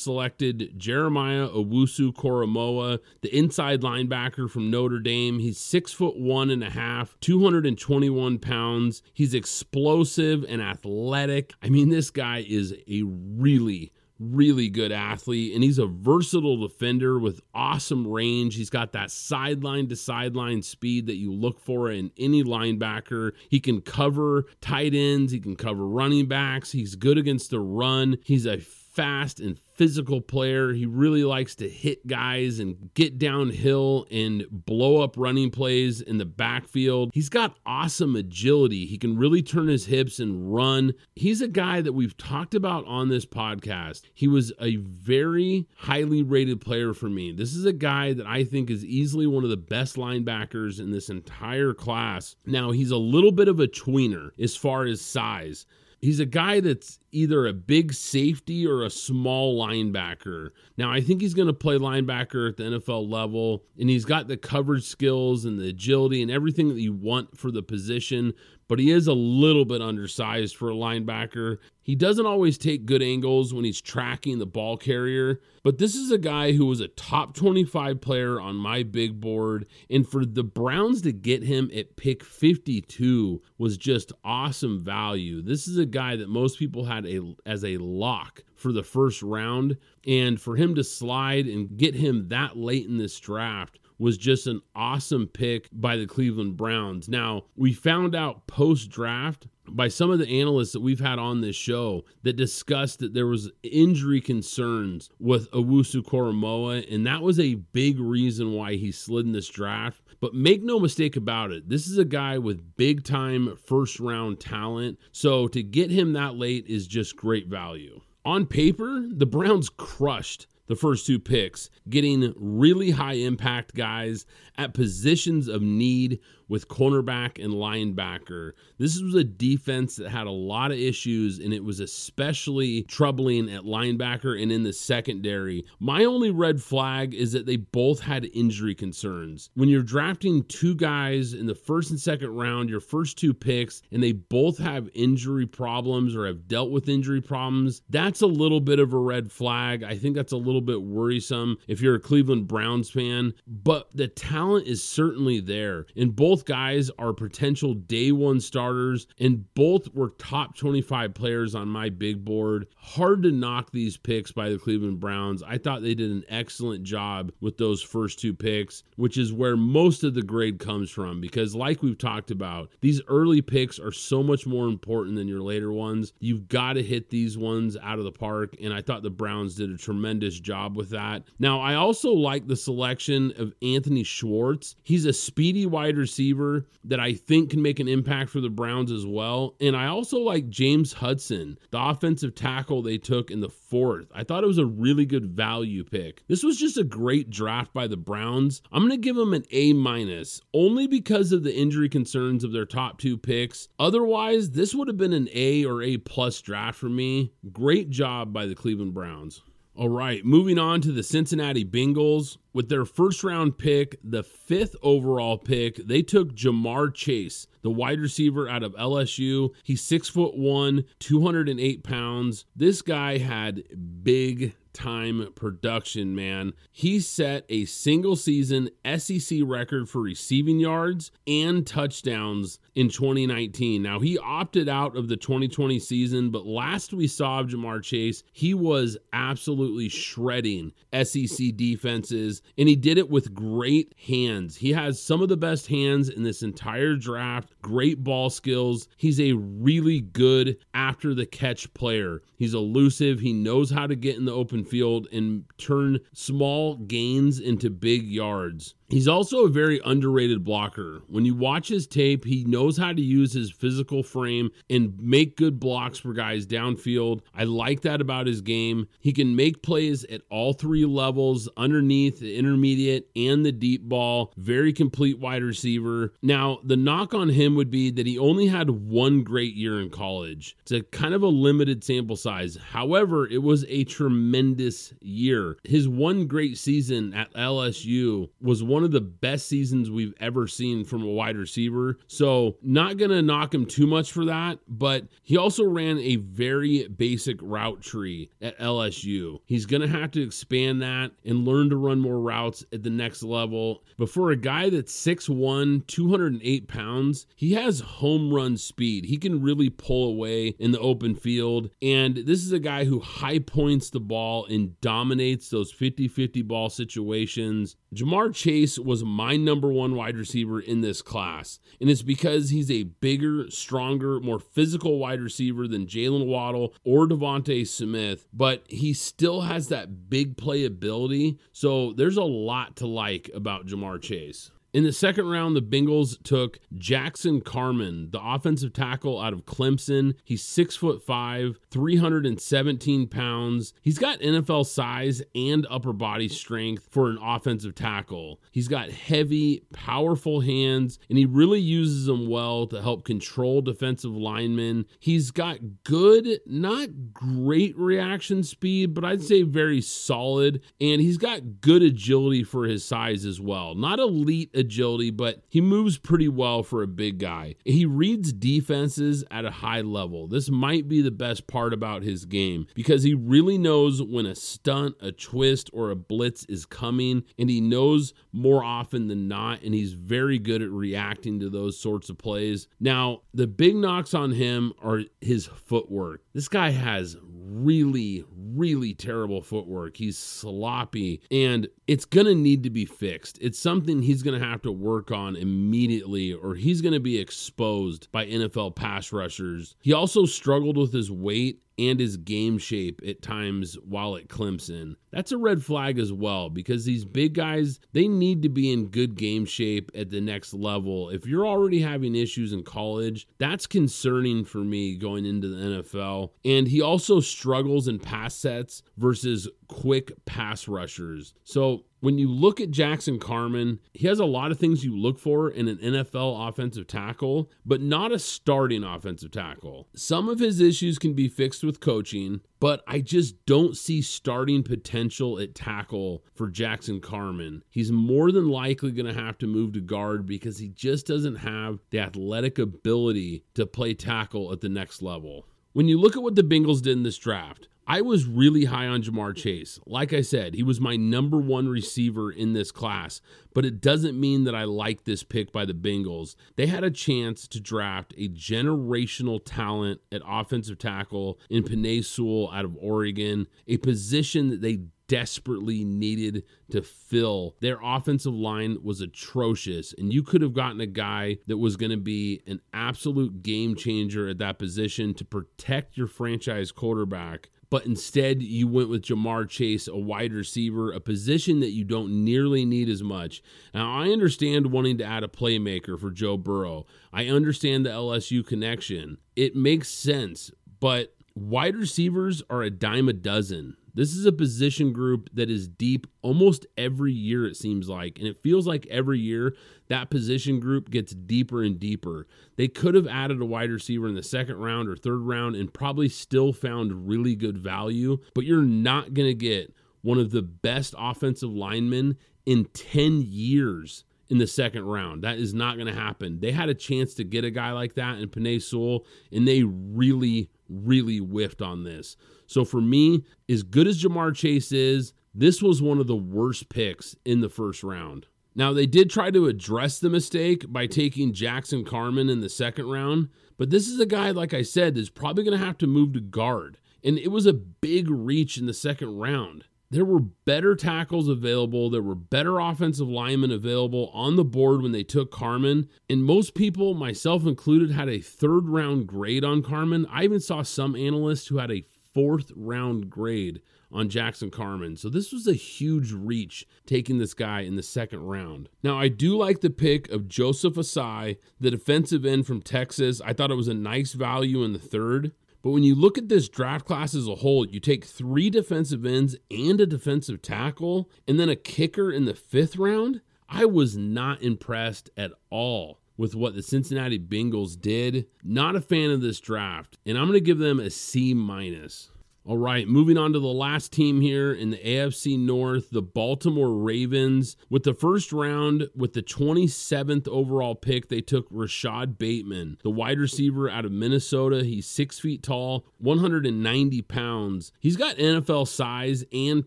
selected 0.00 0.72
Jeremiah 0.78 1.46
Owusu 1.48 2.14
Koramoah, 2.14 3.00
the 3.20 3.36
inside 3.36 3.82
linebacker 3.82 4.48
from 4.48 4.70
Notre 4.70 5.00
Dame. 5.00 5.38
He's 5.38 5.58
six 5.58 5.92
foot 5.92 6.18
one 6.18 6.48
and 6.48 6.64
a 6.64 6.70
half, 6.70 7.20
221 7.20 8.38
pounds. 8.38 9.02
He's 9.12 9.34
explosive 9.34 10.46
and 10.48 10.62
athletic. 10.62 11.52
I 11.62 11.68
mean, 11.68 11.90
this 11.90 12.08
guy 12.08 12.42
is 12.48 12.72
a 12.88 13.02
really 13.02 13.92
really 14.18 14.68
good 14.68 14.90
athlete 14.92 15.54
and 15.54 15.62
he's 15.62 15.78
a 15.78 15.86
versatile 15.86 16.56
defender 16.56 17.18
with 17.18 17.40
awesome 17.54 18.06
range. 18.06 18.56
He's 18.56 18.70
got 18.70 18.92
that 18.92 19.10
sideline 19.10 19.88
to 19.88 19.96
sideline 19.96 20.62
speed 20.62 21.06
that 21.06 21.16
you 21.16 21.32
look 21.32 21.60
for 21.60 21.90
in 21.90 22.10
any 22.18 22.42
linebacker. 22.42 23.32
He 23.48 23.60
can 23.60 23.80
cover 23.80 24.46
tight 24.60 24.94
ends, 24.94 25.32
he 25.32 25.40
can 25.40 25.56
cover 25.56 25.86
running 25.86 26.26
backs. 26.26 26.72
He's 26.72 26.96
good 26.96 27.18
against 27.18 27.50
the 27.50 27.60
run. 27.60 28.18
He's 28.24 28.46
a 28.46 28.58
fast 28.98 29.38
and 29.38 29.56
physical 29.76 30.20
player. 30.20 30.72
He 30.72 30.84
really 30.84 31.22
likes 31.22 31.54
to 31.54 31.68
hit 31.68 32.04
guys 32.08 32.58
and 32.58 32.92
get 32.94 33.16
downhill 33.16 34.08
and 34.10 34.44
blow 34.50 35.02
up 35.04 35.14
running 35.16 35.52
plays 35.52 36.00
in 36.00 36.18
the 36.18 36.24
backfield. 36.24 37.12
He's 37.14 37.28
got 37.28 37.56
awesome 37.64 38.16
agility. 38.16 38.86
He 38.86 38.98
can 38.98 39.16
really 39.16 39.40
turn 39.40 39.68
his 39.68 39.86
hips 39.86 40.18
and 40.18 40.52
run. 40.52 40.94
He's 41.14 41.40
a 41.40 41.46
guy 41.46 41.80
that 41.80 41.92
we've 41.92 42.16
talked 42.16 42.56
about 42.56 42.84
on 42.86 43.08
this 43.08 43.24
podcast. 43.24 44.02
He 44.14 44.26
was 44.26 44.52
a 44.60 44.74
very 44.78 45.68
highly 45.76 46.24
rated 46.24 46.60
player 46.60 46.92
for 46.92 47.08
me. 47.08 47.30
This 47.30 47.54
is 47.54 47.66
a 47.66 47.72
guy 47.72 48.14
that 48.14 48.26
I 48.26 48.42
think 48.42 48.68
is 48.68 48.84
easily 48.84 49.28
one 49.28 49.44
of 49.44 49.50
the 49.50 49.56
best 49.56 49.94
linebackers 49.94 50.80
in 50.80 50.90
this 50.90 51.08
entire 51.08 51.72
class. 51.72 52.34
Now, 52.44 52.72
he's 52.72 52.90
a 52.90 52.96
little 52.96 53.30
bit 53.30 53.46
of 53.46 53.60
a 53.60 53.68
tweener 53.68 54.30
as 54.40 54.56
far 54.56 54.86
as 54.86 55.00
size. 55.00 55.66
He's 56.00 56.20
a 56.20 56.26
guy 56.26 56.60
that's 56.60 57.00
either 57.10 57.46
a 57.46 57.52
big 57.52 57.92
safety 57.92 58.66
or 58.66 58.84
a 58.84 58.90
small 58.90 59.58
linebacker. 59.58 60.50
Now, 60.76 60.92
I 60.92 61.00
think 61.00 61.20
he's 61.20 61.34
going 61.34 61.48
to 61.48 61.52
play 61.54 61.76
linebacker 61.76 62.48
at 62.48 62.56
the 62.56 62.64
NFL 62.64 63.10
level, 63.10 63.64
and 63.78 63.90
he's 63.90 64.04
got 64.04 64.28
the 64.28 64.36
coverage 64.36 64.84
skills 64.84 65.44
and 65.44 65.58
the 65.58 65.68
agility 65.68 66.22
and 66.22 66.30
everything 66.30 66.68
that 66.68 66.80
you 66.80 66.92
want 66.92 67.36
for 67.36 67.50
the 67.50 67.62
position, 67.62 68.32
but 68.68 68.78
he 68.78 68.90
is 68.90 69.06
a 69.06 69.14
little 69.14 69.64
bit 69.64 69.80
undersized 69.80 70.54
for 70.54 70.70
a 70.70 70.74
linebacker. 70.74 71.58
He 71.82 71.94
doesn't 71.94 72.26
always 72.26 72.58
take 72.58 72.84
good 72.84 73.02
angles 73.02 73.54
when 73.54 73.64
he's 73.64 73.80
tracking 73.80 74.38
the 74.38 74.46
ball 74.46 74.76
carrier, 74.76 75.40
but 75.64 75.78
this 75.78 75.94
is 75.94 76.10
a 76.10 76.18
guy 76.18 76.52
who 76.52 76.66
was 76.66 76.80
a 76.80 76.88
top 76.88 77.34
25 77.34 78.00
player 78.00 78.38
on 78.38 78.56
my 78.56 78.82
big 78.82 79.20
board. 79.20 79.66
And 79.88 80.06
for 80.06 80.26
the 80.26 80.44
Browns 80.44 81.00
to 81.02 81.12
get 81.12 81.42
him 81.42 81.70
at 81.74 81.96
pick 81.96 82.22
52 82.22 83.40
was 83.56 83.78
just 83.78 84.12
awesome 84.22 84.84
value. 84.84 85.40
This 85.40 85.66
is 85.66 85.78
a 85.78 85.86
guy 85.86 86.16
that 86.16 86.28
most 86.28 86.58
people 86.58 86.84
had 86.84 87.06
a, 87.06 87.34
as 87.46 87.64
a 87.64 87.78
lock 87.78 88.44
for 88.54 88.70
the 88.70 88.82
first 88.82 89.22
round. 89.22 89.78
And 90.06 90.40
for 90.40 90.56
him 90.56 90.74
to 90.74 90.84
slide 90.84 91.46
and 91.46 91.76
get 91.76 91.94
him 91.94 92.28
that 92.28 92.56
late 92.56 92.86
in 92.86 92.98
this 92.98 93.18
draft 93.18 93.78
was 93.98 94.16
just 94.16 94.46
an 94.46 94.60
awesome 94.74 95.26
pick 95.26 95.68
by 95.72 95.96
the 95.96 96.06
Cleveland 96.06 96.56
Browns. 96.56 97.08
Now, 97.08 97.44
we 97.56 97.72
found 97.72 98.14
out 98.14 98.46
post 98.46 98.90
draft 98.90 99.48
by 99.66 99.88
some 99.88 100.10
of 100.10 100.18
the 100.18 100.40
analysts 100.40 100.72
that 100.72 100.80
we've 100.80 101.00
had 101.00 101.18
on 101.18 101.40
this 101.40 101.56
show 101.56 102.04
that 102.22 102.36
discussed 102.36 103.00
that 103.00 103.12
there 103.12 103.26
was 103.26 103.50
injury 103.62 104.20
concerns 104.20 105.10
with 105.18 105.50
Owusu 105.50 106.02
Koramoah, 106.02 106.92
and 106.92 107.06
that 107.06 107.22
was 107.22 107.38
a 107.38 107.54
big 107.54 108.00
reason 108.00 108.52
why 108.52 108.74
he 108.74 108.92
slid 108.92 109.26
in 109.26 109.32
this 109.32 109.48
draft. 109.48 110.02
But 110.20 110.34
make 110.34 110.62
no 110.62 110.80
mistake 110.80 111.16
about 111.16 111.52
it, 111.52 111.68
this 111.68 111.86
is 111.86 111.98
a 111.98 112.04
guy 112.04 112.38
with 112.38 112.76
big 112.76 113.04
time 113.04 113.56
first 113.56 114.00
round 114.00 114.40
talent. 114.40 114.98
So 115.12 115.48
to 115.48 115.62
get 115.62 115.90
him 115.90 116.12
that 116.14 116.36
late 116.36 116.66
is 116.66 116.86
just 116.86 117.16
great 117.16 117.46
value. 117.46 118.00
On 118.24 118.44
paper, 118.44 119.06
the 119.08 119.26
Browns 119.26 119.68
crushed 119.68 120.46
the 120.68 120.76
first 120.76 121.06
two 121.06 121.18
picks, 121.18 121.70
getting 121.88 122.32
really 122.36 122.90
high 122.90 123.14
impact 123.14 123.74
guys 123.74 124.24
at 124.56 124.74
positions 124.74 125.48
of 125.48 125.60
need 125.62 126.20
with 126.48 126.68
cornerback 126.68 127.42
and 127.42 127.54
linebacker. 127.54 128.52
This 128.78 129.00
was 129.00 129.14
a 129.14 129.24
defense 129.24 129.96
that 129.96 130.08
had 130.08 130.26
a 130.26 130.32
lot 130.32 130.70
of 130.70 130.78
issues, 130.78 131.38
and 131.38 131.52
it 131.52 131.64
was 131.64 131.80
especially 131.80 132.82
troubling 132.84 133.50
at 133.50 133.62
linebacker 133.62 134.40
and 134.40 134.50
in 134.50 134.62
the 134.62 134.72
secondary. 134.72 135.64
My 135.78 136.04
only 136.04 136.30
red 136.30 136.62
flag 136.62 137.14
is 137.14 137.32
that 137.32 137.46
they 137.46 137.56
both 137.56 138.00
had 138.00 138.28
injury 138.32 138.74
concerns. 138.74 139.50
When 139.54 139.68
you're 139.68 139.82
drafting 139.82 140.44
two 140.44 140.74
guys 140.74 141.34
in 141.34 141.46
the 141.46 141.54
first 141.54 141.90
and 141.90 142.00
second 142.00 142.34
round, 142.34 142.70
your 142.70 142.80
first 142.80 143.18
two 143.18 143.34
picks, 143.34 143.82
and 143.92 144.02
they 144.02 144.12
both 144.12 144.58
have 144.58 144.88
injury 144.94 145.46
problems 145.46 146.16
or 146.16 146.26
have 146.26 146.48
dealt 146.48 146.70
with 146.70 146.88
injury 146.88 147.20
problems, 147.20 147.82
that's 147.90 148.22
a 148.22 148.26
little 148.26 148.60
bit 148.60 148.78
of 148.78 148.92
a 148.92 148.98
red 148.98 149.30
flag. 149.30 149.82
I 149.82 149.96
think 149.96 150.16
that's 150.16 150.32
a 150.32 150.36
little 150.36 150.60
bit 150.60 150.82
worrisome 150.82 151.58
if 151.66 151.80
you're 151.80 151.96
a 151.96 152.00
Cleveland 152.00 152.48
Browns 152.48 152.90
fan, 152.90 153.34
but 153.46 153.88
the 153.94 154.08
talent 154.08 154.66
is 154.66 154.82
certainly 154.82 155.40
there. 155.40 155.86
In 155.94 156.10
both 156.10 156.37
both 156.38 156.44
guys 156.44 156.88
are 157.00 157.12
potential 157.12 157.74
day 157.74 158.12
one 158.12 158.38
starters, 158.38 159.08
and 159.18 159.52
both 159.54 159.92
were 159.92 160.10
top 160.18 160.56
25 160.56 161.12
players 161.12 161.52
on 161.56 161.66
my 161.66 161.88
big 161.88 162.24
board. 162.24 162.68
Hard 162.76 163.24
to 163.24 163.32
knock 163.32 163.72
these 163.72 163.96
picks 163.96 164.30
by 164.30 164.48
the 164.48 164.58
Cleveland 164.58 165.00
Browns. 165.00 165.42
I 165.42 165.58
thought 165.58 165.82
they 165.82 165.96
did 165.96 166.12
an 166.12 166.22
excellent 166.28 166.84
job 166.84 167.32
with 167.40 167.58
those 167.58 167.82
first 167.82 168.20
two 168.20 168.32
picks, 168.32 168.84
which 168.94 169.18
is 169.18 169.32
where 169.32 169.56
most 169.56 170.04
of 170.04 170.14
the 170.14 170.22
grade 170.22 170.60
comes 170.60 170.90
from. 170.90 171.20
Because, 171.20 171.56
like 171.56 171.82
we've 171.82 171.98
talked 171.98 172.30
about, 172.30 172.70
these 172.82 173.02
early 173.08 173.42
picks 173.42 173.80
are 173.80 173.90
so 173.90 174.22
much 174.22 174.46
more 174.46 174.68
important 174.68 175.16
than 175.16 175.26
your 175.26 175.42
later 175.42 175.72
ones. 175.72 176.12
You've 176.20 176.46
got 176.46 176.74
to 176.74 176.84
hit 176.84 177.10
these 177.10 177.36
ones 177.36 177.76
out 177.82 177.98
of 177.98 178.04
the 178.04 178.12
park, 178.12 178.54
and 178.62 178.72
I 178.72 178.80
thought 178.80 179.02
the 179.02 179.10
Browns 179.10 179.56
did 179.56 179.72
a 179.72 179.76
tremendous 179.76 180.38
job 180.38 180.76
with 180.76 180.90
that. 180.90 181.24
Now, 181.40 181.58
I 181.58 181.74
also 181.74 182.12
like 182.12 182.46
the 182.46 182.54
selection 182.54 183.32
of 183.38 183.52
Anthony 183.60 184.04
Schwartz. 184.04 184.76
He's 184.84 185.04
a 185.04 185.12
speedy 185.12 185.66
wide 185.66 185.96
receiver 185.96 186.27
receiver 186.28 186.66
that 186.84 187.00
I 187.00 187.14
think 187.14 187.50
can 187.50 187.62
make 187.62 187.80
an 187.80 187.88
impact 187.88 188.30
for 188.30 188.40
the 188.40 188.50
Browns 188.50 188.92
as 188.92 189.06
well. 189.06 189.54
And 189.60 189.76
I 189.76 189.86
also 189.86 190.18
like 190.18 190.48
James 190.48 190.92
Hudson, 190.92 191.58
the 191.70 191.80
offensive 191.80 192.34
tackle 192.34 192.82
they 192.82 192.98
took 192.98 193.30
in 193.30 193.40
the 193.40 193.48
fourth. 193.48 194.06
I 194.14 194.24
thought 194.24 194.44
it 194.44 194.48
was 194.48 194.58
a 194.58 194.66
really 194.66 195.06
good 195.06 195.26
value 195.26 195.84
pick. 195.84 196.22
This 196.28 196.42
was 196.42 196.58
just 196.58 196.78
a 196.78 196.84
great 196.84 197.30
draft 197.30 197.72
by 197.72 197.86
the 197.86 197.96
Browns. 197.96 198.62
I'm 198.72 198.82
going 198.82 198.90
to 198.90 198.96
give 198.96 199.16
them 199.16 199.34
an 199.34 199.44
A 199.50 199.72
minus 199.72 200.40
only 200.54 200.86
because 200.86 201.32
of 201.32 201.42
the 201.42 201.54
injury 201.54 201.88
concerns 201.88 202.44
of 202.44 202.52
their 202.52 202.66
top 202.66 202.98
two 202.98 203.16
picks. 203.16 203.68
Otherwise, 203.78 204.50
this 204.50 204.74
would 204.74 204.88
have 204.88 204.96
been 204.96 205.12
an 205.12 205.28
A 205.34 205.64
or 205.64 205.82
A 205.82 205.96
plus 205.98 206.40
draft 206.40 206.78
for 206.78 206.88
me. 206.88 207.32
Great 207.52 207.90
job 207.90 208.32
by 208.32 208.46
the 208.46 208.54
Cleveland 208.54 208.94
Browns. 208.94 209.42
All 209.78 209.88
right, 209.88 210.24
moving 210.24 210.58
on 210.58 210.80
to 210.80 210.90
the 210.90 211.04
Cincinnati 211.04 211.64
Bengals. 211.64 212.36
With 212.52 212.68
their 212.68 212.84
first 212.84 213.22
round 213.22 213.58
pick, 213.58 213.96
the 214.02 214.24
fifth 214.24 214.74
overall 214.82 215.38
pick, 215.38 215.76
they 215.76 216.02
took 216.02 216.34
Ja'Marr 216.34 216.92
Chase, 216.92 217.46
the 217.62 217.70
wide 217.70 218.00
receiver 218.00 218.48
out 218.48 218.64
of 218.64 218.74
LSU. 218.74 219.50
He's 219.62 219.80
six 219.80 220.08
foot 220.08 220.36
one, 220.36 220.84
208 220.98 221.84
pounds. 221.84 222.44
This 222.56 222.82
guy 222.82 223.18
had 223.18 223.62
big 224.02 224.56
time 224.78 225.32
production, 225.34 226.14
man. 226.14 226.52
He 226.70 227.00
set 227.00 227.44
a 227.48 227.64
single 227.64 228.14
season 228.14 228.70
SEC 228.96 229.40
record 229.42 229.88
for 229.88 230.00
receiving 230.00 230.60
yards 230.60 231.10
and 231.26 231.66
touchdowns 231.66 232.60
in 232.76 232.88
2019. 232.88 233.82
Now, 233.82 233.98
he 233.98 234.18
opted 234.18 234.68
out 234.68 234.96
of 234.96 235.08
the 235.08 235.16
2020 235.16 235.80
season, 235.80 236.30
but 236.30 236.46
last 236.46 236.92
we 236.92 237.08
saw 237.08 237.40
of 237.40 237.48
Ja'Marr 237.48 237.82
Chase, 237.82 238.22
he 238.32 238.54
was 238.54 238.96
absolutely 239.12 239.88
shredding 239.88 240.72
SEC 241.02 241.56
defenses, 241.56 242.40
and 242.56 242.68
he 242.68 242.76
did 242.76 242.98
it 242.98 243.10
with 243.10 243.34
great 243.34 243.94
hands. 244.06 244.56
He 244.56 244.72
has 244.72 245.02
some 245.02 245.22
of 245.22 245.28
the 245.28 245.36
best 245.36 245.66
hands 245.66 246.08
in 246.08 246.22
this 246.22 246.42
entire 246.42 246.94
draft, 246.94 247.52
great 247.62 248.04
ball 248.04 248.30
skills. 248.30 248.86
He's 248.96 249.20
a 249.20 249.32
really 249.32 250.02
good 250.02 250.58
after 250.72 251.14
the 251.14 251.26
catch 251.26 251.72
player. 251.74 252.22
He's 252.36 252.54
elusive, 252.54 253.18
he 253.18 253.32
knows 253.32 253.70
how 253.72 253.88
to 253.88 253.96
get 253.96 254.16
in 254.16 254.24
the 254.24 254.32
open 254.32 254.64
field 254.68 255.08
and 255.12 255.44
turn 255.58 256.00
small 256.12 256.76
gains 256.76 257.40
into 257.40 257.70
big 257.70 258.04
yards. 258.04 258.74
He's 258.88 259.08
also 259.08 259.44
a 259.44 259.50
very 259.50 259.80
underrated 259.84 260.44
blocker. 260.44 261.02
When 261.08 261.26
you 261.26 261.34
watch 261.34 261.68
his 261.68 261.86
tape, 261.86 262.24
he 262.24 262.44
knows 262.44 262.78
how 262.78 262.94
to 262.94 263.02
use 263.02 263.34
his 263.34 263.50
physical 263.50 264.02
frame 264.02 264.50
and 264.70 264.98
make 264.98 265.36
good 265.36 265.60
blocks 265.60 265.98
for 265.98 266.14
guys 266.14 266.46
downfield. 266.46 267.20
I 267.34 267.44
like 267.44 267.82
that 267.82 268.00
about 268.00 268.26
his 268.26 268.40
game. 268.40 268.88
He 269.00 269.12
can 269.12 269.36
make 269.36 269.62
plays 269.62 270.04
at 270.04 270.22
all 270.30 270.54
three 270.54 270.86
levels 270.86 271.50
underneath, 271.58 272.20
the 272.20 272.34
intermediate, 272.36 273.10
and 273.14 273.44
the 273.44 273.52
deep 273.52 273.82
ball. 273.82 274.32
Very 274.38 274.72
complete 274.72 275.18
wide 275.18 275.42
receiver. 275.42 276.14
Now, 276.22 276.60
the 276.64 276.76
knock 276.76 277.12
on 277.12 277.28
him 277.28 277.56
would 277.56 277.70
be 277.70 277.90
that 277.90 278.06
he 278.06 278.18
only 278.18 278.46
had 278.46 278.70
one 278.70 279.22
great 279.22 279.54
year 279.54 279.80
in 279.80 279.90
college. 279.90 280.56
It's 280.62 280.72
a 280.72 280.80
kind 280.80 281.12
of 281.12 281.22
a 281.22 281.28
limited 281.28 281.84
sample 281.84 282.16
size. 282.16 282.56
However, 282.56 283.26
it 283.26 283.42
was 283.42 283.66
a 283.68 283.84
tremendous 283.84 284.94
year. 285.02 285.58
His 285.64 285.88
one 285.88 286.26
great 286.26 286.56
season 286.56 287.12
at 287.12 287.32
LSU 287.34 288.30
was 288.40 288.62
one 288.62 288.77
one 288.78 288.84
of 288.84 288.92
the 288.92 289.00
best 289.00 289.48
seasons 289.48 289.90
we've 289.90 290.14
ever 290.20 290.46
seen 290.46 290.84
from 290.84 291.02
a 291.02 291.08
wide 291.08 291.36
receiver. 291.36 291.98
So, 292.06 292.58
not 292.62 292.96
going 292.96 293.10
to 293.10 293.22
knock 293.22 293.52
him 293.52 293.66
too 293.66 293.88
much 293.88 294.12
for 294.12 294.24
that, 294.26 294.60
but 294.68 295.08
he 295.24 295.36
also 295.36 295.64
ran 295.64 295.98
a 295.98 296.14
very 296.14 296.86
basic 296.86 297.40
route 297.42 297.82
tree 297.82 298.30
at 298.40 298.56
LSU. 298.60 299.40
He's 299.46 299.66
going 299.66 299.82
to 299.82 299.88
have 299.88 300.12
to 300.12 300.22
expand 300.22 300.80
that 300.82 301.10
and 301.24 301.44
learn 301.44 301.70
to 301.70 301.76
run 301.76 301.98
more 301.98 302.20
routes 302.20 302.64
at 302.72 302.84
the 302.84 302.90
next 302.90 303.24
level. 303.24 303.82
But 303.98 304.10
for 304.10 304.30
a 304.30 304.36
guy 304.36 304.70
that's 304.70 304.94
6'1, 304.96 305.84
208 305.88 306.68
pounds, 306.68 307.26
he 307.34 307.54
has 307.54 307.80
home 307.80 308.32
run 308.32 308.56
speed. 308.56 309.06
He 309.06 309.16
can 309.16 309.42
really 309.42 309.70
pull 309.70 310.08
away 310.08 310.54
in 310.60 310.70
the 310.70 310.78
open 310.78 311.16
field. 311.16 311.70
And 311.82 312.18
this 312.18 312.44
is 312.44 312.52
a 312.52 312.60
guy 312.60 312.84
who 312.84 313.00
high 313.00 313.40
points 313.40 313.90
the 313.90 313.98
ball 313.98 314.46
and 314.46 314.80
dominates 314.80 315.50
those 315.50 315.72
50 315.72 316.06
50 316.06 316.42
ball 316.42 316.70
situations. 316.70 317.74
Ja'Marr 317.92 318.34
Chase 318.34 318.67
was 318.76 319.04
my 319.04 319.36
number 319.36 319.72
one 319.72 319.94
wide 319.94 320.16
receiver 320.16 320.58
in 320.60 320.80
this 320.80 321.00
class, 321.00 321.60
and 321.80 321.88
it's 321.88 322.02
because 322.02 322.50
he's 322.50 322.72
a 322.72 322.82
bigger, 322.82 323.48
stronger, 323.50 324.18
more 324.18 324.40
physical 324.40 324.98
wide 324.98 325.20
receiver 325.20 325.68
than 325.68 325.86
Jaylen 325.86 326.26
Waddle 326.26 326.74
or 326.82 327.06
DeVonta 327.06 327.64
Smith, 327.64 328.26
but 328.32 328.64
he 328.66 328.92
still 328.92 329.42
has 329.42 329.68
that 329.68 330.10
big 330.10 330.36
playability. 330.36 331.38
So 331.52 331.92
there's 331.92 332.16
a 332.16 332.24
lot 332.24 332.74
to 332.76 332.88
like 332.88 333.30
about 333.32 333.66
Ja'Marr 333.66 334.02
Chase. 334.02 334.50
In 334.74 334.84
the 334.84 334.92
second 334.92 335.30
round, 335.30 335.56
the 335.56 335.62
Bengals 335.62 336.22
took 336.22 336.58
Jackson 336.76 337.40
Carman, 337.40 338.10
the 338.10 338.20
offensive 338.22 338.74
tackle 338.74 339.18
out 339.18 339.32
of 339.32 339.46
Clemson. 339.46 340.14
He's 340.24 340.44
six 340.44 340.76
foot 340.76 341.02
five, 341.02 341.58
317 341.70 343.06
pounds. 343.06 343.72
He's 343.80 343.96
got 343.96 344.20
NFL 344.20 344.66
size 344.66 345.22
and 345.34 345.66
upper 345.70 345.94
body 345.94 346.28
strength 346.28 346.86
for 346.90 347.08
an 347.08 347.18
offensive 347.22 347.74
tackle. 347.74 348.42
He's 348.52 348.68
got 348.68 348.90
heavy, 348.90 349.62
powerful 349.72 350.42
hands, 350.42 350.98
and 351.08 351.16
he 351.16 351.24
really 351.24 351.60
uses 351.60 352.04
them 352.04 352.28
well 352.28 352.66
to 352.66 352.82
help 352.82 353.06
control 353.06 353.62
defensive 353.62 354.14
linemen. 354.14 354.84
He's 355.00 355.30
got 355.30 355.60
good, 355.84 356.40
not 356.44 357.14
great 357.14 357.74
reaction 357.78 358.42
speed, 358.42 358.92
but 358.92 359.04
I'd 359.04 359.22
say 359.22 359.44
very 359.44 359.80
solid, 359.80 360.60
and 360.78 361.00
he's 361.00 361.16
got 361.16 361.62
good 361.62 361.82
agility 361.82 362.44
for 362.44 362.64
his 362.64 362.84
size 362.84 363.24
as 363.24 363.40
well. 363.40 363.74
Not 363.74 363.98
elite 363.98 364.50
agility, 364.58 365.10
but 365.10 365.42
he 365.48 365.60
moves 365.60 365.98
pretty 365.98 366.28
well 366.28 366.62
for 366.62 366.82
a 366.82 366.86
big 366.86 367.18
guy. 367.18 367.54
He 367.64 367.86
reads 367.86 368.32
defenses 368.32 369.24
at 369.30 369.44
a 369.44 369.50
high 369.50 369.80
level. 369.80 370.26
This 370.26 370.50
might 370.50 370.88
be 370.88 371.00
the 371.00 371.10
best 371.10 371.46
part 371.46 371.72
about 371.72 372.02
his 372.02 372.24
game 372.24 372.66
because 372.74 373.02
he 373.02 373.14
really 373.14 373.58
knows 373.58 374.02
when 374.02 374.26
a 374.26 374.34
stunt, 374.34 374.96
a 375.00 375.12
twist, 375.12 375.70
or 375.72 375.90
a 375.90 375.96
blitz 375.96 376.44
is 376.46 376.66
coming, 376.66 377.24
and 377.38 377.48
he 377.48 377.60
knows 377.60 378.12
more 378.32 378.62
often 378.62 379.08
than 379.08 379.28
not, 379.28 379.62
and 379.62 379.74
he's 379.74 379.92
very 379.92 380.38
good 380.38 380.62
at 380.62 380.70
reacting 380.70 381.40
to 381.40 381.48
those 381.48 381.78
sorts 381.78 382.10
of 382.10 382.18
plays. 382.18 382.68
Now, 382.80 383.22
the 383.32 383.46
big 383.46 383.76
knocks 383.76 384.14
on 384.14 384.32
him 384.32 384.72
are 384.82 385.02
his 385.20 385.46
footwork. 385.46 386.22
This 386.34 386.48
guy 386.48 386.70
has 386.70 387.16
really, 387.48 388.24
really 388.54 388.94
terrible 388.94 389.42
footwork. 389.42 389.96
He's 389.96 390.18
sloppy 390.18 391.22
and 391.30 391.68
it's 391.86 392.04
going 392.04 392.26
to 392.26 392.34
need 392.34 392.62
to 392.64 392.70
be 392.70 392.84
fixed. 392.84 393.38
It's 393.40 393.58
something 393.58 394.02
he's 394.02 394.22
going 394.22 394.38
to 394.38 394.46
have 394.46 394.62
to 394.62 394.72
work 394.72 395.10
on 395.10 395.36
immediately 395.36 396.32
or 396.32 396.54
he's 396.54 396.80
going 396.80 396.94
to 396.94 397.00
be 397.00 397.18
exposed 397.18 398.10
by 398.12 398.26
NFL 398.26 398.76
pass 398.76 399.12
rushers. 399.12 399.76
He 399.80 399.92
also 399.92 400.24
struggled 400.26 400.76
with 400.76 400.92
his 400.92 401.10
weight 401.10 401.60
and 401.78 402.00
his 402.00 402.16
game 402.16 402.58
shape 402.58 403.00
at 403.06 403.22
times 403.22 403.76
while 403.84 404.16
at 404.16 404.28
Clemson. 404.28 404.96
That's 405.10 405.32
a 405.32 405.38
red 405.38 405.62
flag 405.62 405.98
as 405.98 406.12
well 406.12 406.50
because 406.50 406.84
these 406.84 407.04
big 407.04 407.34
guys, 407.34 407.80
they 407.92 408.08
need 408.08 408.42
to 408.42 408.48
be 408.48 408.72
in 408.72 408.88
good 408.88 409.14
game 409.14 409.44
shape 409.44 409.90
at 409.94 410.10
the 410.10 410.20
next 410.20 410.52
level. 410.52 411.08
If 411.10 411.26
you're 411.26 411.46
already 411.46 411.80
having 411.80 412.14
issues 412.14 412.52
in 412.52 412.62
college, 412.62 413.26
that's 413.38 413.66
concerning 413.66 414.44
for 414.44 414.58
me 414.58 414.96
going 414.96 415.24
into 415.24 415.48
the 415.48 415.82
NFL. 415.82 416.30
And 416.44 416.68
he 416.68 416.82
also 416.82 417.20
struggles 417.20 417.88
in 417.88 417.98
pass 417.98 418.34
sets 418.34 418.82
versus 418.96 419.48
quick 419.68 420.12
pass 420.26 420.68
rushers. 420.68 421.34
So 421.44 421.84
when 422.00 422.18
you 422.18 422.30
look 422.30 422.60
at 422.60 422.70
Jackson 422.70 423.18
Carman, 423.18 423.80
he 423.92 424.06
has 424.06 424.20
a 424.20 424.24
lot 424.24 424.50
of 424.50 424.58
things 424.58 424.84
you 424.84 424.96
look 424.96 425.18
for 425.18 425.50
in 425.50 425.68
an 425.68 425.78
NFL 425.78 426.48
offensive 426.48 426.86
tackle, 426.86 427.50
but 427.64 427.80
not 427.80 428.12
a 428.12 428.18
starting 428.18 428.84
offensive 428.84 429.30
tackle. 429.30 429.88
Some 429.94 430.28
of 430.28 430.38
his 430.38 430.60
issues 430.60 430.98
can 430.98 431.14
be 431.14 431.28
fixed 431.28 431.64
with 431.64 431.80
coaching, 431.80 432.40
but 432.60 432.82
I 432.86 433.00
just 433.00 433.44
don't 433.46 433.76
see 433.76 434.02
starting 434.02 434.62
potential 434.62 435.38
at 435.38 435.54
tackle 435.54 436.24
for 436.34 436.48
Jackson 436.48 437.00
Carman. 437.00 437.62
He's 437.68 437.92
more 437.92 438.32
than 438.32 438.48
likely 438.48 438.92
going 438.92 439.12
to 439.12 439.20
have 439.20 439.38
to 439.38 439.46
move 439.46 439.72
to 439.72 439.80
guard 439.80 440.26
because 440.26 440.58
he 440.58 440.68
just 440.68 441.06
doesn't 441.06 441.36
have 441.36 441.80
the 441.90 442.00
athletic 442.00 442.58
ability 442.58 443.44
to 443.54 443.66
play 443.66 443.94
tackle 443.94 444.52
at 444.52 444.60
the 444.60 444.68
next 444.68 445.02
level. 445.02 445.46
When 445.78 445.86
you 445.86 445.96
look 445.96 446.16
at 446.16 446.24
what 446.24 446.34
the 446.34 446.42
Bengals 446.42 446.82
did 446.82 446.96
in 446.96 447.04
this 447.04 447.18
draft, 447.18 447.68
I 447.86 448.00
was 448.00 448.26
really 448.26 448.64
high 448.64 448.88
on 448.88 449.00
Ja'Marr 449.00 449.36
Chase. 449.36 449.78
Like 449.86 450.12
I 450.12 450.22
said, 450.22 450.54
he 450.54 450.64
was 450.64 450.80
my 450.80 450.96
number 450.96 451.36
one 451.36 451.68
receiver 451.68 452.32
in 452.32 452.52
this 452.52 452.72
class, 452.72 453.20
but 453.54 453.64
it 453.64 453.80
doesn't 453.80 454.18
mean 454.18 454.42
that 454.42 454.56
I 454.56 454.64
like 454.64 455.04
this 455.04 455.22
pick 455.22 455.52
by 455.52 455.64
the 455.64 455.74
Bengals. 455.74 456.34
They 456.56 456.66
had 456.66 456.82
a 456.82 456.90
chance 456.90 457.46
to 457.46 457.60
draft 457.60 458.12
a 458.18 458.28
generational 458.28 459.40
talent 459.44 460.00
at 460.10 460.20
offensive 460.26 460.78
tackle 460.78 461.38
in 461.48 461.62
Penei 461.62 462.04
Sewell 462.04 462.50
out 462.52 462.64
of 462.64 462.76
Oregon, 462.80 463.46
a 463.68 463.76
position 463.76 464.48
that 464.48 464.60
they 464.60 464.80
desperately 465.08 465.84
needed 465.84 466.44
to 466.70 466.82
fill. 466.82 467.56
Their 467.60 467.78
offensive 467.82 468.34
line 468.34 468.78
was 468.82 469.00
atrocious, 469.00 469.94
and 469.98 470.12
you 470.12 470.22
could 470.22 470.42
have 470.42 470.54
gotten 470.54 470.80
a 470.80 470.86
guy 470.86 471.38
that 471.46 471.58
was 471.58 471.76
going 471.76 471.90
to 471.90 471.96
be 471.96 472.42
an 472.46 472.60
absolute 472.72 473.42
game 473.42 473.74
changer 473.74 474.28
at 474.28 474.38
that 474.38 474.58
position 474.58 475.14
to 475.14 475.24
protect 475.24 475.96
your 475.96 476.06
franchise 476.06 476.70
quarterback 476.70 477.48
but 477.70 477.84
instead 477.84 478.42
you 478.42 478.66
went 478.66 478.88
with 478.88 479.02
Ja'Marr 479.02 479.48
Chase, 479.48 479.88
a 479.88 479.96
wide 479.96 480.32
receiver, 480.32 480.92
a 480.92 481.00
position 481.00 481.60
that 481.60 481.72
you 481.72 481.84
don't 481.84 482.24
nearly 482.24 482.64
need 482.64 482.88
as 482.88 483.02
much. 483.02 483.42
Now, 483.74 484.00
I 484.00 484.08
understand 484.08 484.72
wanting 484.72 484.98
to 484.98 485.04
add 485.04 485.22
a 485.22 485.28
playmaker 485.28 485.98
for 485.98 486.10
Joe 486.10 486.36
Burrow. 486.36 486.86
I 487.12 487.26
understand 487.26 487.84
the 487.84 487.90
LSU 487.90 488.46
connection. 488.46 489.18
It 489.36 489.54
makes 489.54 489.88
sense, 489.88 490.50
but 490.80 491.14
wide 491.34 491.76
receivers 491.76 492.42
are 492.50 492.62
a 492.62 492.70
dime 492.70 493.08
a 493.08 493.12
dozen. 493.12 493.76
This 493.94 494.14
is 494.14 494.26
a 494.26 494.32
position 494.32 494.92
group 494.92 495.28
that 495.32 495.50
is 495.50 495.66
deep 495.66 496.06
almost 496.22 496.66
every 496.76 497.12
year, 497.12 497.46
it 497.46 497.56
seems 497.56 497.88
like. 497.88 498.18
And 498.18 498.28
it 498.28 498.42
feels 498.42 498.66
like 498.66 498.86
every 498.86 499.18
year 499.18 499.56
that 499.88 500.08
position 500.08 500.60
group 500.60 500.90
gets 500.90 501.12
deeper 501.12 501.64
and 501.64 501.80
deeper. 501.80 502.28
They 502.56 502.68
could 502.68 502.94
have 502.94 503.08
added 503.08 503.40
a 503.40 503.44
wide 503.44 503.70
receiver 503.70 504.06
in 504.06 504.14
the 504.14 504.22
second 504.22 504.56
round 504.58 504.88
or 504.88 504.96
third 504.96 505.22
round 505.22 505.56
and 505.56 505.72
probably 505.72 506.08
still 506.08 506.52
found 506.52 507.08
really 507.08 507.34
good 507.34 507.58
value, 507.58 508.18
but 508.34 508.44
you're 508.44 508.62
not 508.62 509.14
going 509.14 509.28
to 509.28 509.34
get 509.34 509.74
one 510.02 510.18
of 510.18 510.30
the 510.30 510.42
best 510.42 510.94
offensive 510.96 511.50
linemen 511.50 512.16
in 512.46 512.66
10 512.66 513.22
years 513.26 514.04
in 514.30 514.38
the 514.38 514.46
second 514.46 514.84
round. 514.84 515.22
That 515.22 515.38
is 515.38 515.54
not 515.54 515.76
going 515.76 515.86
to 515.86 516.00
happen. 516.00 516.40
They 516.40 516.52
had 516.52 516.68
a 516.68 516.74
chance 516.74 517.14
to 517.14 517.24
get 517.24 517.44
a 517.44 517.50
guy 517.50 517.72
like 517.72 517.94
that 517.94 518.18
in 518.18 518.28
Penei 518.28 518.60
Sewell, 518.60 519.06
and 519.32 519.48
they 519.48 519.62
really, 519.62 520.50
really 520.68 521.18
whiffed 521.18 521.62
on 521.62 521.84
this. 521.84 522.16
So 522.46 522.64
for 522.64 522.80
me, 522.80 523.24
as 523.48 523.62
good 523.62 523.86
as 523.86 524.02
Ja'Marr 524.02 524.34
Chase 524.34 524.72
is, 524.72 525.12
this 525.34 525.62
was 525.62 525.80
one 525.80 525.98
of 525.98 526.06
the 526.06 526.16
worst 526.16 526.68
picks 526.68 527.14
in 527.24 527.40
the 527.40 527.48
first 527.48 527.82
round. 527.82 528.26
Now, 528.54 528.72
they 528.72 528.86
did 528.86 529.08
try 529.08 529.30
to 529.30 529.46
address 529.46 530.00
the 530.00 530.10
mistake 530.10 530.64
by 530.68 530.86
taking 530.86 531.32
Jackson 531.32 531.84
Carman 531.84 532.28
in 532.28 532.40
the 532.40 532.48
second 532.48 532.88
round, 532.88 533.28
but 533.56 533.70
this 533.70 533.86
is 533.86 534.00
a 534.00 534.06
guy, 534.06 534.30
like 534.30 534.52
I 534.52 534.62
said, 534.62 534.94
that's 534.94 535.10
probably 535.10 535.44
going 535.44 535.58
to 535.58 535.64
have 535.64 535.78
to 535.78 535.86
move 535.86 536.12
to 536.14 536.20
guard. 536.20 536.78
And 537.04 537.18
it 537.18 537.28
was 537.28 537.46
a 537.46 537.52
big 537.52 538.10
reach 538.10 538.58
in 538.58 538.66
the 538.66 538.74
second 538.74 539.16
round. 539.18 539.66
There 539.90 540.04
were 540.04 540.20
better 540.20 540.74
tackles 540.74 541.28
available. 541.28 541.88
There 541.88 542.02
were 542.02 542.14
better 542.14 542.58
offensive 542.58 543.08
linemen 543.08 543.50
available 543.50 544.10
on 544.12 544.36
the 544.36 544.44
board 544.44 544.82
when 544.82 544.92
they 544.92 545.02
took 545.02 545.30
Carman. 545.30 545.88
And 546.10 546.24
most 546.24 546.54
people, 546.54 546.92
myself 546.94 547.46
included, 547.46 547.90
had 547.90 548.08
a 548.08 548.20
third 548.20 548.68
round 548.68 549.06
grade 549.06 549.44
on 549.44 549.62
Carman. 549.62 550.06
I 550.10 550.24
even 550.24 550.40
saw 550.40 550.62
some 550.62 550.94
analysts 550.94 551.46
who 551.46 551.58
had 551.58 551.70
a 551.70 551.86
fourth 552.12 552.52
round 552.54 553.08
grade 553.08 553.62
on 553.90 554.10
Jackson 554.10 554.50
Carman. 554.50 554.96
So 554.96 555.08
this 555.08 555.32
was 555.32 555.46
a 555.46 555.54
huge 555.54 556.12
reach 556.12 556.66
taking 556.84 557.18
this 557.18 557.32
guy 557.32 557.60
in 557.60 557.76
the 557.76 557.82
second 557.82 558.20
round. 558.20 558.68
Now, 558.82 558.98
I 558.98 559.08
do 559.08 559.36
like 559.36 559.60
the 559.60 559.70
pick 559.70 560.10
of 560.10 560.28
Joseph 560.28 560.74
Ossai, 560.74 561.38
the 561.58 561.70
defensive 561.70 562.26
end 562.26 562.46
from 562.46 562.60
Texas. 562.60 563.22
I 563.24 563.32
thought 563.32 563.50
it 563.50 563.56
was 563.56 563.68
a 563.68 563.74
nice 563.74 564.12
value 564.12 564.62
in 564.62 564.74
the 564.74 564.78
third. 564.78 565.32
But 565.68 565.72
when 565.72 565.82
you 565.82 565.94
look 565.94 566.16
at 566.16 566.30
this 566.30 566.48
draft 566.48 566.86
class 566.86 567.14
as 567.14 567.28
a 567.28 567.34
whole, 567.34 567.68
you 567.68 567.78
take 567.78 568.06
three 568.06 568.48
defensive 568.48 569.04
ends 569.04 569.36
and 569.50 569.78
a 569.78 569.84
defensive 569.84 570.40
tackle, 570.40 571.10
and 571.26 571.38
then 571.38 571.50
a 571.50 571.56
kicker 571.56 572.10
in 572.10 572.24
the 572.24 572.32
fifth 572.32 572.78
round. 572.78 573.20
I 573.50 573.66
was 573.66 573.94
not 573.94 574.40
impressed 574.40 575.10
at 575.14 575.30
all 575.50 576.00
with 576.16 576.34
what 576.34 576.54
the 576.54 576.62
Cincinnati 576.62 577.18
Bengals 577.18 577.78
did. 577.78 578.28
Not 578.42 578.76
a 578.76 578.80
fan 578.80 579.10
of 579.10 579.20
this 579.20 579.40
draft, 579.40 579.98
and 580.06 580.16
I'm 580.16 580.24
going 580.24 580.38
to 580.38 580.40
give 580.40 580.56
them 580.56 580.80
a 580.80 580.88
C 580.88 581.34
minus. 581.34 582.12
All 582.48 582.56
right, 582.56 582.88
moving 582.88 583.18
on 583.18 583.34
to 583.34 583.38
the 583.38 583.46
last 583.46 583.92
team 583.92 584.22
here 584.22 584.54
in 584.54 584.70
the 584.70 584.78
AFC 584.78 585.38
North, 585.38 585.90
the 585.90 586.00
Baltimore 586.00 586.72
Ravens. 586.72 587.58
With 587.68 587.82
the 587.82 587.92
first 587.92 588.32
round, 588.32 588.88
with 588.96 589.12
the 589.12 589.22
27th 589.22 590.26
overall 590.28 590.74
pick, 590.74 591.10
they 591.10 591.20
took 591.20 591.46
Rashod 591.50 592.16
Bateman, 592.16 592.78
the 592.82 592.88
wide 592.88 593.18
receiver 593.18 593.68
out 593.68 593.84
of 593.84 593.92
Minnesota. 593.92 594.64
He's 594.64 594.86
six 594.86 595.20
feet 595.20 595.42
tall, 595.42 595.84
190 595.98 597.02
pounds. 597.02 597.70
He's 597.80 597.98
got 597.98 598.16
NFL 598.16 598.66
size 598.66 599.26
and 599.30 599.66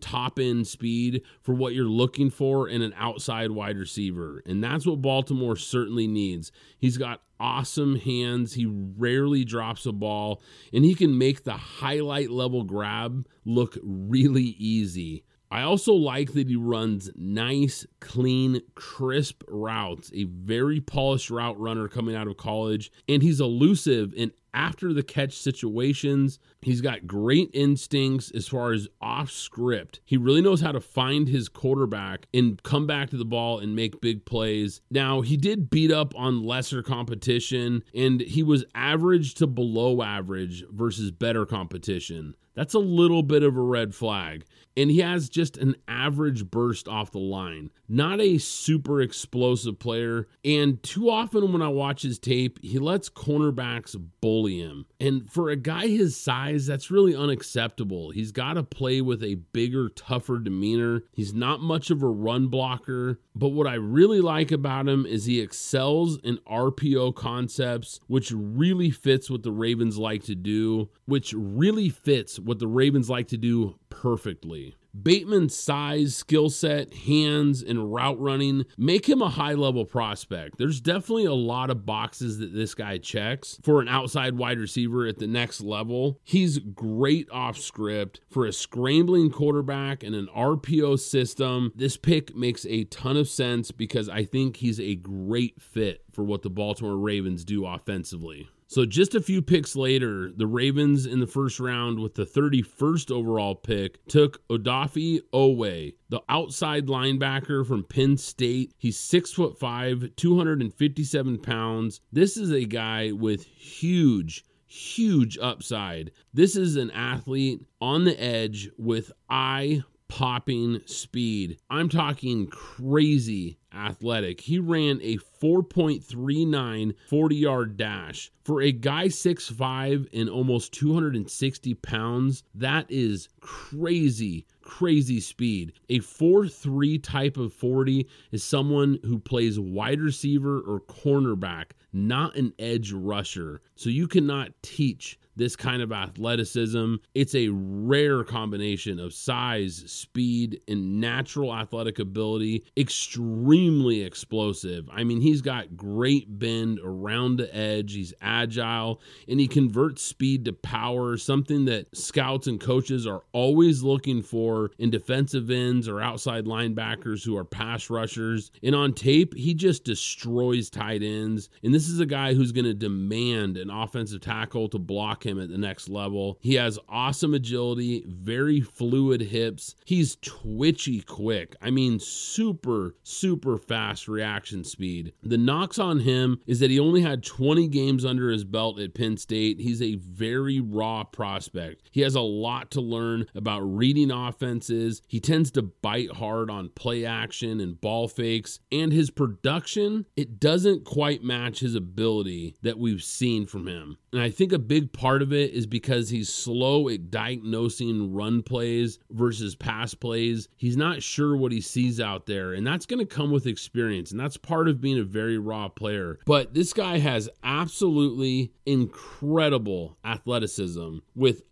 top 0.00 0.40
end 0.40 0.66
speed 0.66 1.22
for 1.40 1.54
what 1.54 1.74
you're 1.74 1.84
looking 1.84 2.30
for 2.30 2.68
in 2.68 2.82
an 2.82 2.94
outside 2.96 3.52
wide 3.52 3.76
receiver. 3.76 4.42
And 4.44 4.64
that's 4.64 4.86
what 4.86 5.00
Baltimore 5.00 5.54
certainly 5.54 6.08
needs. 6.08 6.50
He's 6.80 6.98
got 6.98 7.22
awesome 7.42 7.96
hands. 7.96 8.54
He 8.54 8.64
rarely 8.66 9.44
drops 9.44 9.84
a 9.84 9.92
ball, 9.92 10.40
and 10.72 10.84
he 10.84 10.94
can 10.94 11.18
make 11.18 11.42
the 11.42 11.52
highlight 11.52 12.30
level 12.30 12.62
grab 12.62 13.26
look 13.44 13.76
really 13.82 14.54
easy. 14.58 15.24
I 15.50 15.62
also 15.62 15.92
like 15.92 16.32
that 16.32 16.48
he 16.48 16.56
runs 16.56 17.10
nice, 17.14 17.86
clean, 18.00 18.62
crisp 18.74 19.42
routes, 19.48 20.10
a 20.14 20.24
very 20.24 20.80
polished 20.80 21.28
route 21.28 21.60
runner 21.60 21.88
coming 21.88 22.16
out 22.16 22.26
of 22.28 22.38
college, 22.38 22.90
and 23.06 23.22
he's 23.22 23.40
elusive 23.40 24.14
in 24.14 24.32
after 24.54 24.92
the 24.92 25.02
catch 25.02 25.36
situations. 25.36 26.38
He's 26.60 26.80
got 26.80 27.06
great 27.06 27.50
instincts 27.52 28.30
as 28.34 28.48
far 28.48 28.72
as 28.72 28.88
off 29.00 29.30
script. 29.30 30.00
He 30.04 30.16
really 30.16 30.42
knows 30.42 30.60
how 30.60 30.72
to 30.72 30.80
find 30.80 31.28
his 31.28 31.48
quarterback 31.48 32.26
and 32.32 32.62
come 32.62 32.86
back 32.86 33.10
to 33.10 33.16
the 33.16 33.24
ball 33.24 33.58
and 33.58 33.76
make 33.76 34.00
big 34.00 34.24
plays. 34.24 34.80
Now, 34.90 35.20
he 35.20 35.36
did 35.36 35.70
beat 35.70 35.90
up 35.90 36.14
on 36.16 36.42
lesser 36.42 36.82
competition 36.82 37.82
and 37.94 38.20
he 38.20 38.42
was 38.42 38.64
average 38.74 39.34
to 39.34 39.46
below 39.46 40.02
average 40.02 40.64
versus 40.70 41.10
better 41.10 41.46
competition. 41.46 42.34
That's 42.54 42.74
a 42.74 42.78
little 42.78 43.22
bit 43.22 43.42
of 43.42 43.56
a 43.56 43.62
red 43.62 43.94
flag. 43.94 44.44
And 44.76 44.90
he 44.90 45.00
has 45.00 45.28
just 45.28 45.56
an 45.56 45.76
average 45.86 46.50
burst 46.50 46.88
off 46.88 47.10
the 47.10 47.18
line, 47.18 47.70
not 47.88 48.20
a 48.20 48.38
super 48.38 49.00
explosive 49.00 49.78
player. 49.78 50.28
And 50.44 50.82
too 50.82 51.10
often 51.10 51.52
when 51.52 51.62
I 51.62 51.68
watch 51.68 52.02
his 52.02 52.18
tape, 52.18 52.58
he 52.62 52.78
lets 52.78 53.10
cornerbacks 53.10 53.96
bully 54.20 54.60
him. 54.60 54.86
And 54.98 55.30
for 55.30 55.50
a 55.50 55.56
guy 55.56 55.88
his 55.88 56.16
size, 56.16 56.66
that's 56.66 56.90
really 56.90 57.14
unacceptable. 57.14 58.10
He's 58.10 58.32
got 58.32 58.54
to 58.54 58.62
play 58.62 59.00
with 59.00 59.22
a 59.22 59.34
bigger, 59.34 59.88
tougher 59.90 60.38
demeanor. 60.38 61.04
He's 61.12 61.34
not 61.34 61.60
much 61.60 61.90
of 61.90 62.02
a 62.02 62.08
run 62.08 62.48
blocker. 62.48 63.20
But 63.34 63.48
what 63.48 63.66
I 63.66 63.74
really 63.74 64.20
like 64.20 64.52
about 64.52 64.88
him 64.88 65.06
is 65.06 65.24
he 65.24 65.40
excels 65.40 66.18
in 66.18 66.38
RPO 66.50 67.14
concepts, 67.14 68.00
which 68.06 68.32
really 68.34 68.90
fits 68.90 69.30
what 69.30 69.42
the 69.42 69.52
Ravens 69.52 69.98
like 69.98 70.24
to 70.24 70.34
do, 70.34 70.90
which 71.06 71.32
really 71.36 71.88
fits 71.88 72.38
what 72.38 72.58
the 72.58 72.66
Ravens 72.66 73.08
like 73.08 73.28
to 73.28 73.38
do 73.38 73.78
perfectly. 73.92 74.74
Bateman's 75.00 75.56
size, 75.56 76.14
skill 76.14 76.50
set, 76.50 76.92
hands, 76.92 77.62
and 77.62 77.92
route 77.92 78.20
running 78.20 78.64
make 78.76 79.08
him 79.08 79.22
a 79.22 79.30
high 79.30 79.54
level 79.54 79.84
prospect. 79.84 80.58
There's 80.58 80.80
definitely 80.80 81.24
a 81.24 81.34
lot 81.34 81.70
of 81.70 81.86
boxes 81.86 82.38
that 82.38 82.52
this 82.52 82.74
guy 82.74 82.98
checks 82.98 83.58
for 83.62 83.80
an 83.80 83.88
outside 83.88 84.36
wide 84.36 84.58
receiver 84.58 85.06
at 85.06 85.18
the 85.18 85.26
next 85.26 85.60
level. 85.62 86.20
He's 86.24 86.58
great 86.58 87.30
off 87.30 87.56
script 87.56 88.20
for 88.30 88.44
a 88.44 88.52
scrambling 88.52 89.30
quarterback 89.30 90.02
and 90.02 90.14
an 90.14 90.28
RPO 90.34 90.98
system. 90.98 91.72
This 91.74 91.96
pick 91.96 92.36
makes 92.36 92.66
a 92.66 92.84
ton 92.84 93.16
of 93.16 93.28
sense 93.28 93.70
because 93.70 94.08
I 94.08 94.24
think 94.24 94.56
he's 94.56 94.80
a 94.80 94.94
great 94.96 95.60
fit 95.60 96.04
for 96.12 96.22
what 96.22 96.42
the 96.42 96.50
Baltimore 96.50 96.98
Ravens 96.98 97.44
do 97.44 97.66
offensively. 97.66 98.48
So 98.72 98.86
just 98.86 99.14
a 99.14 99.20
few 99.20 99.42
picks 99.42 99.76
later, 99.76 100.32
the 100.34 100.46
Ravens 100.46 101.04
in 101.04 101.20
the 101.20 101.26
first 101.26 101.60
round 101.60 102.00
with 102.00 102.14
the 102.14 102.24
31st 102.24 103.10
overall 103.10 103.54
pick 103.54 104.02
took 104.06 104.48
Odafe 104.48 105.20
Oweh, 105.34 105.92
the 106.08 106.22
outside 106.30 106.86
linebacker 106.86 107.66
from 107.66 107.84
Penn 107.84 108.16
State. 108.16 108.72
He's 108.78 108.98
six 108.98 109.30
foot 109.30 109.58
five, 109.58 110.16
257 110.16 111.38
pounds. 111.40 112.00
This 112.12 112.38
is 112.38 112.50
a 112.50 112.64
guy 112.64 113.12
with 113.12 113.44
huge 113.44 114.42
huge 114.66 115.36
upside. 115.36 116.10
This 116.32 116.56
is 116.56 116.76
an 116.76 116.90
athlete 116.92 117.60
on 117.82 118.04
the 118.04 118.18
edge 118.18 118.70
with 118.78 119.12
eye 119.28 119.82
popping 120.12 120.78
speed. 120.84 121.56
I'm 121.70 121.88
talking 121.88 122.46
crazy 122.48 123.56
athletic. 123.72 124.42
He 124.42 124.58
ran 124.58 125.00
a 125.00 125.16
4.39 125.16 126.94
40 127.08 127.36
yard 127.36 127.78
dash. 127.78 128.30
For 128.44 128.60
a 128.60 128.72
guy 128.72 129.06
6'5 129.06 130.08
and 130.12 130.28
almost 130.28 130.74
260 130.74 131.74
pounds, 131.76 132.44
that 132.54 132.84
is 132.90 133.30
crazy, 133.40 134.46
crazy 134.60 135.18
speed. 135.18 135.72
A 135.88 136.00
4 136.00 136.46
3 136.46 136.98
type 136.98 137.38
of 137.38 137.54
40 137.54 138.06
is 138.32 138.44
someone 138.44 138.98
who 139.04 139.18
plays 139.18 139.58
wide 139.58 140.02
receiver 140.02 140.60
or 140.60 140.82
cornerback, 140.82 141.70
not 141.90 142.36
an 142.36 142.52
edge 142.58 142.92
rusher. 142.92 143.62
So 143.76 143.88
you 143.88 144.06
cannot 144.06 144.50
teach 144.60 145.18
this 145.36 145.56
kind 145.56 145.82
of 145.82 145.92
athleticism. 145.92 146.96
It's 147.14 147.34
a 147.34 147.48
rare 147.48 148.24
combination 148.24 148.98
of 149.00 149.14
size, 149.14 149.82
speed, 149.86 150.60
and 150.68 151.00
natural 151.00 151.54
athletic 151.54 151.98
ability. 151.98 152.64
Extremely 152.76 154.02
explosive. 154.02 154.88
I 154.92 155.04
mean, 155.04 155.20
he's 155.20 155.42
got 155.42 155.76
great 155.76 156.38
bend 156.38 156.80
around 156.82 157.36
the 157.36 157.54
edge. 157.54 157.94
He's 157.94 158.14
agile 158.20 159.00
and 159.28 159.40
he 159.40 159.48
converts 159.48 160.02
speed 160.02 160.44
to 160.44 160.52
power, 160.52 161.16
something 161.16 161.64
that 161.66 161.96
scouts 161.96 162.46
and 162.46 162.60
coaches 162.60 163.06
are 163.06 163.22
always 163.32 163.82
looking 163.82 164.22
for 164.22 164.70
in 164.78 164.90
defensive 164.90 165.50
ends 165.50 165.88
or 165.88 166.00
outside 166.00 166.44
linebackers 166.44 167.24
who 167.24 167.36
are 167.36 167.44
pass 167.44 167.90
rushers. 167.90 168.50
And 168.62 168.74
on 168.74 168.92
tape, 168.92 169.34
he 169.34 169.54
just 169.54 169.84
destroys 169.84 170.70
tight 170.70 171.02
ends. 171.02 171.48
And 171.62 171.72
this 171.74 171.88
is 171.88 172.00
a 172.00 172.06
guy 172.06 172.34
who's 172.34 172.52
going 172.52 172.64
to 172.64 172.74
demand 172.74 173.56
an 173.56 173.70
offensive 173.70 174.20
tackle 174.20 174.68
to 174.68 174.78
block 174.78 175.21
him 175.24 175.40
at 175.40 175.48
the 175.48 175.58
next 175.58 175.88
level. 175.88 176.38
He 176.40 176.54
has 176.54 176.78
awesome 176.88 177.34
agility, 177.34 178.04
very 178.06 178.60
fluid 178.60 179.20
hips. 179.20 179.74
He's 179.84 180.16
twitchy 180.16 181.02
quick. 181.02 181.56
I 181.60 181.70
mean, 181.70 181.98
super, 181.98 182.94
super 183.02 183.58
fast 183.58 184.08
reaction 184.08 184.64
speed. 184.64 185.12
The 185.22 185.38
knocks 185.38 185.78
on 185.78 186.00
him 186.00 186.40
is 186.46 186.60
that 186.60 186.70
he 186.70 186.80
only 186.80 187.02
had 187.02 187.24
20 187.24 187.68
games 187.68 188.04
under 188.04 188.30
his 188.30 188.44
belt 188.44 188.78
at 188.78 188.94
Penn 188.94 189.16
State. 189.16 189.60
He's 189.60 189.82
a 189.82 189.96
very 189.96 190.60
raw 190.60 191.04
prospect. 191.04 191.88
He 191.90 192.00
has 192.00 192.14
a 192.14 192.20
lot 192.20 192.70
to 192.72 192.80
learn 192.80 193.26
about 193.34 193.60
reading 193.60 194.10
offenses. 194.10 195.02
He 195.06 195.20
tends 195.20 195.50
to 195.52 195.62
bite 195.62 196.12
hard 196.12 196.50
on 196.50 196.70
play 196.70 197.04
action 197.04 197.60
and 197.60 197.80
ball 197.80 198.08
fakes, 198.08 198.60
and 198.70 198.92
his 198.92 199.10
production, 199.10 200.06
it 200.16 200.40
doesn't 200.40 200.84
quite 200.84 201.22
match 201.22 201.60
his 201.60 201.74
ability 201.74 202.56
that 202.62 202.78
we've 202.78 203.02
seen 203.02 203.46
from 203.46 203.66
him. 203.66 203.96
And 204.12 204.20
I 204.20 204.30
think 204.30 204.52
a 204.52 204.58
big 204.58 204.92
part 204.92 205.22
of 205.22 205.32
it 205.32 205.52
is 205.52 205.66
because 205.66 206.10
he's 206.10 206.28
slow 206.28 206.88
at 206.90 207.10
diagnosing 207.10 208.12
run 208.12 208.42
plays 208.42 208.98
versus 209.10 209.54
pass 209.54 209.94
plays. 209.94 210.48
He's 210.56 210.76
not 210.76 211.02
sure 211.02 211.34
what 211.34 211.50
he 211.50 211.62
sees 211.62 211.98
out 211.98 212.26
there, 212.26 212.52
and 212.52 212.66
that's 212.66 212.84
going 212.84 212.98
to 212.98 213.06
come 213.06 213.30
with 213.30 213.46
experience. 213.46 214.10
And 214.10 214.20
that's 214.20 214.36
part 214.36 214.68
of 214.68 214.82
being 214.82 214.98
a 214.98 215.04
very 215.04 215.38
raw 215.38 215.68
player. 215.68 216.18
But 216.26 216.52
this 216.52 216.74
guy 216.74 216.98
has 216.98 217.30
absolutely 217.42 218.52
incredible 218.66 219.96
athleticism 220.04 220.98
with 221.14 221.42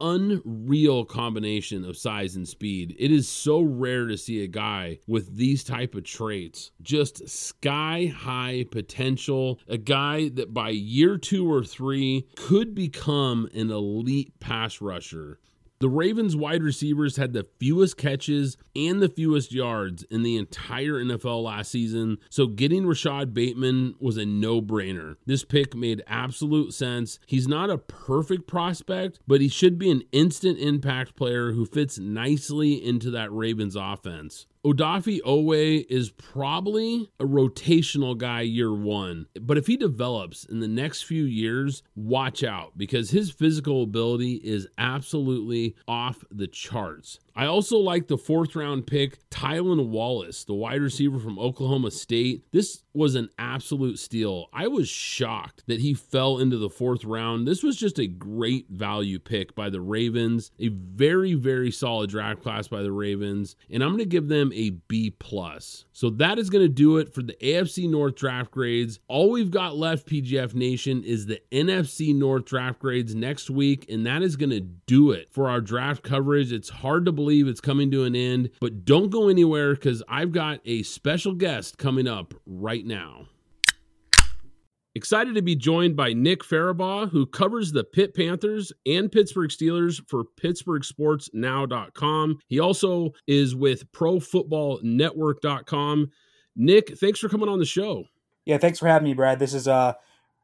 unreal 0.00 1.04
combination 1.04 1.84
of 1.84 1.96
size 1.96 2.36
and 2.36 2.46
speed. 2.46 2.94
It 2.98 3.10
is 3.10 3.28
so 3.28 3.60
rare 3.60 4.06
to 4.06 4.16
see 4.16 4.42
a 4.42 4.48
guy 4.48 4.98
with 5.06 5.36
these 5.36 5.64
type 5.64 5.94
of 5.94 6.04
traits. 6.04 6.70
Just 6.82 7.28
sky 7.28 8.12
high 8.14 8.64
potential, 8.70 9.60
a 9.68 9.78
guy 9.78 10.28
that 10.30 10.52
by 10.52 10.70
year 10.70 11.18
2 11.18 11.50
or 11.50 11.64
3 11.64 12.26
could 12.36 12.74
become 12.74 13.48
an 13.54 13.70
elite 13.70 14.38
pass 14.40 14.80
rusher. 14.80 15.38
The 15.78 15.90
Ravens 15.90 16.34
wide 16.34 16.62
receivers 16.62 17.16
had 17.16 17.34
the 17.34 17.46
fewest 17.60 17.98
catches 17.98 18.56
and 18.74 19.02
the 19.02 19.10
fewest 19.10 19.52
yards 19.52 20.04
in 20.04 20.22
the 20.22 20.36
entire 20.36 20.94
NFL 20.94 21.42
last 21.42 21.70
season, 21.70 22.16
so 22.30 22.46
getting 22.46 22.86
Rashod 22.86 23.34
Bateman 23.34 23.94
was 24.00 24.16
a 24.16 24.24
no 24.24 24.62
brainer. 24.62 25.16
This 25.26 25.44
pick 25.44 25.74
made 25.74 26.02
absolute 26.06 26.72
sense. 26.72 27.18
He's 27.26 27.46
not 27.46 27.68
a 27.68 27.76
perfect 27.76 28.46
prospect, 28.46 29.20
but 29.26 29.42
he 29.42 29.48
should 29.48 29.78
be 29.78 29.90
an 29.90 30.02
instant 30.12 30.58
impact 30.58 31.14
player 31.14 31.52
who 31.52 31.66
fits 31.66 31.98
nicely 31.98 32.82
into 32.82 33.10
that 33.10 33.30
Ravens 33.30 33.76
offense. 33.76 34.46
Odafe 34.66 35.20
Oweh 35.20 35.86
is 35.88 36.10
probably 36.10 37.08
a 37.20 37.24
rotational 37.24 38.18
guy 38.18 38.40
year 38.40 38.74
one, 38.74 39.26
but 39.40 39.56
if 39.56 39.68
he 39.68 39.76
develops 39.76 40.44
in 40.44 40.58
the 40.58 40.66
next 40.66 41.02
few 41.02 41.22
years, 41.22 41.84
watch 41.94 42.42
out 42.42 42.76
because 42.76 43.10
his 43.10 43.30
physical 43.30 43.84
ability 43.84 44.40
is 44.42 44.66
absolutely 44.76 45.76
off 45.86 46.24
the 46.32 46.48
charts. 46.48 47.20
I 47.36 47.44
also 47.44 47.76
like 47.76 48.08
the 48.08 48.16
fourth 48.16 48.56
round 48.56 48.86
pick, 48.86 49.28
Tylan 49.28 49.88
Wallace, 49.88 50.44
the 50.44 50.54
wide 50.54 50.80
receiver 50.80 51.18
from 51.18 51.38
Oklahoma 51.38 51.90
State. 51.90 52.46
This 52.50 52.82
was 52.94 53.14
an 53.14 53.28
absolute 53.38 53.98
steal. 53.98 54.46
I 54.54 54.68
was 54.68 54.88
shocked 54.88 55.64
that 55.66 55.80
he 55.80 55.92
fell 55.92 56.38
into 56.38 56.56
the 56.56 56.70
fourth 56.70 57.04
round. 57.04 57.46
This 57.46 57.62
was 57.62 57.76
just 57.76 57.98
a 57.98 58.06
great 58.06 58.70
value 58.70 59.18
pick 59.18 59.54
by 59.54 59.68
the 59.68 59.82
Ravens, 59.82 60.50
a 60.58 60.68
very, 60.68 61.34
very 61.34 61.70
solid 61.70 62.08
draft 62.08 62.42
class 62.42 62.68
by 62.68 62.82
the 62.82 62.92
Ravens, 62.92 63.54
and 63.70 63.82
I'm 63.82 63.90
going 63.90 63.98
to 63.98 64.06
give 64.06 64.28
them 64.28 64.50
a 64.54 64.70
B 64.70 65.10
plus. 65.10 65.84
So 65.92 66.08
that 66.10 66.38
is 66.38 66.48
going 66.48 66.64
to 66.64 66.72
do 66.72 66.96
it 66.96 67.12
for 67.12 67.20
the 67.20 67.34
AFC 67.34 67.90
North 67.90 68.14
draft 68.14 68.50
grades. 68.50 68.98
All 69.08 69.30
we've 69.30 69.50
got 69.50 69.76
left, 69.76 70.08
PGF 70.08 70.54
Nation, 70.54 71.04
is 71.04 71.26
the 71.26 71.42
NFC 71.52 72.14
North 72.14 72.46
draft 72.46 72.78
grades 72.78 73.14
next 73.14 73.50
week, 73.50 73.84
and 73.90 74.06
that 74.06 74.22
is 74.22 74.36
going 74.36 74.50
to 74.50 74.60
do 74.60 75.10
it 75.10 75.28
for 75.30 75.50
our 75.50 75.60
draft 75.60 76.02
coverage. 76.02 76.50
It's 76.50 76.70
hard 76.70 77.04
to 77.04 77.12
believe 77.12 77.25
believe 77.26 77.48
it's 77.48 77.60
coming 77.60 77.90
to 77.90 78.04
an 78.04 78.14
end, 78.14 78.50
but 78.60 78.84
don't 78.84 79.10
go 79.10 79.28
anywhere 79.28 79.74
because 79.74 80.00
I've 80.08 80.30
got 80.30 80.60
a 80.64 80.84
special 80.84 81.34
guest 81.34 81.76
coming 81.76 82.06
up 82.06 82.34
right 82.46 82.86
now. 82.86 83.26
Excited 84.94 85.34
to 85.34 85.42
be 85.42 85.56
joined 85.56 85.96
by 85.96 86.12
Nick 86.12 86.44
Farabaugh, 86.44 87.10
who 87.10 87.26
covers 87.26 87.72
the 87.72 87.82
Pitt 87.82 88.14
Panthers 88.14 88.72
and 88.86 89.10
Pittsburgh 89.10 89.50
Steelers 89.50 90.00
for 90.08 90.22
PittsburghSportsNow.com. 90.40 92.38
He 92.46 92.60
also 92.60 93.10
is 93.26 93.56
with 93.56 93.90
ProFootballNetwork.com. 93.90 96.10
Nick, 96.54 96.96
thanks 96.96 97.18
for 97.18 97.28
coming 97.28 97.48
on 97.48 97.58
the 97.58 97.64
show. 97.64 98.04
Yeah, 98.44 98.58
thanks 98.58 98.78
for 98.78 98.86
having 98.86 99.08
me, 99.08 99.14
Brad. 99.14 99.40
This 99.40 99.52
is 99.52 99.66
uh, 99.66 99.94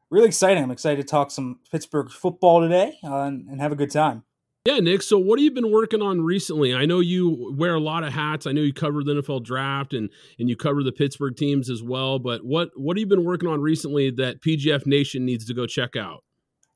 really 0.09 0.27
exciting. 0.27 0.61
I'm 0.61 0.71
excited 0.71 0.97
to 0.97 1.07
talk 1.07 1.31
some 1.31 1.61
Pittsburgh 1.71 2.11
football 2.11 2.59
today 2.59 2.97
uh, 3.05 3.21
and, 3.21 3.47
and 3.47 3.61
have 3.61 3.71
a 3.71 3.77
good 3.77 3.89
time. 3.89 4.25
Yeah, 4.65 4.79
Nick. 4.79 5.01
So, 5.01 5.19
what 5.19 5.39
have 5.39 5.43
you 5.43 5.51
been 5.51 5.71
working 5.71 6.01
on 6.01 6.21
recently? 6.21 6.73
I 6.73 6.85
know 6.85 7.01
you 7.01 7.53
wear 7.57 7.75
a 7.75 7.81
lot 7.81 8.05
of 8.05 8.13
hats. 8.13 8.47
I 8.47 8.53
know 8.53 8.61
you 8.61 8.71
cover 8.71 9.03
the 9.03 9.15
NFL 9.15 9.43
draft 9.43 9.93
and 9.93 10.09
and 10.39 10.49
you 10.49 10.55
cover 10.55 10.83
the 10.83 10.93
Pittsburgh 10.93 11.35
teams 11.35 11.69
as 11.69 11.83
well. 11.83 12.17
But 12.17 12.45
what 12.45 12.71
what 12.75 12.95
have 12.95 13.01
you 13.01 13.07
been 13.07 13.25
working 13.25 13.49
on 13.49 13.59
recently 13.59 14.09
that 14.11 14.41
PGF 14.41 14.85
Nation 14.85 15.25
needs 15.25 15.45
to 15.45 15.53
go 15.53 15.65
check 15.65 15.97
out? 15.97 16.23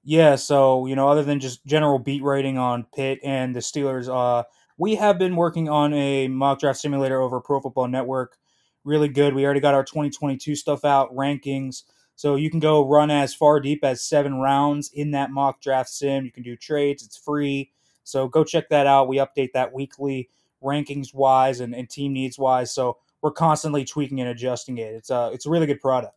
Yeah, 0.03 0.35
so 0.35 0.85
you 0.85 0.97
know, 0.97 1.07
other 1.07 1.23
than 1.23 1.39
just 1.39 1.65
general 1.65 1.97
beat 1.97 2.23
writing 2.23 2.57
on 2.57 2.85
Pitt 2.93 3.19
and 3.23 3.55
the 3.55 3.61
Steelers, 3.61 4.09
uh, 4.09 4.43
we 4.77 4.95
have 4.95 5.17
been 5.17 5.37
working 5.37 5.69
on 5.69 5.93
a 5.93 6.27
mock 6.27 6.59
draft 6.59 6.79
simulator 6.79 7.21
over 7.21 7.39
Pro 7.39 7.61
Football 7.61 7.87
Network. 7.87 8.35
Really 8.83 9.07
good. 9.07 9.33
We 9.33 9.45
already 9.45 9.61
got 9.61 9.73
our 9.73 9.85
2022 9.85 10.55
stuff 10.55 10.83
out, 10.83 11.15
rankings. 11.15 11.83
So 12.17 12.35
you 12.35 12.49
can 12.49 12.59
go 12.59 12.83
run 12.83 13.11
as 13.11 13.35
far 13.35 13.59
deep 13.59 13.83
as 13.83 14.03
seven 14.03 14.39
rounds 14.39 14.89
in 14.91 15.11
that 15.11 15.29
mock 15.29 15.61
draft 15.61 15.89
sim. 15.89 16.25
You 16.25 16.31
can 16.31 16.41
do 16.41 16.55
trades. 16.55 17.03
It's 17.03 17.15
free. 17.15 17.71
So 18.03 18.27
go 18.27 18.43
check 18.43 18.69
that 18.69 18.87
out. 18.87 19.07
We 19.07 19.17
update 19.17 19.51
that 19.53 19.71
weekly, 19.71 20.29
rankings 20.63 21.13
wise 21.13 21.59
and, 21.59 21.75
and 21.75 21.87
team 21.87 22.13
needs 22.13 22.39
wise. 22.39 22.73
So 22.73 22.97
we're 23.21 23.31
constantly 23.31 23.85
tweaking 23.85 24.19
and 24.19 24.29
adjusting 24.29 24.79
it. 24.79 24.95
It's 24.95 25.11
a 25.11 25.29
it's 25.31 25.45
a 25.45 25.51
really 25.51 25.67
good 25.67 25.79
product. 25.79 26.13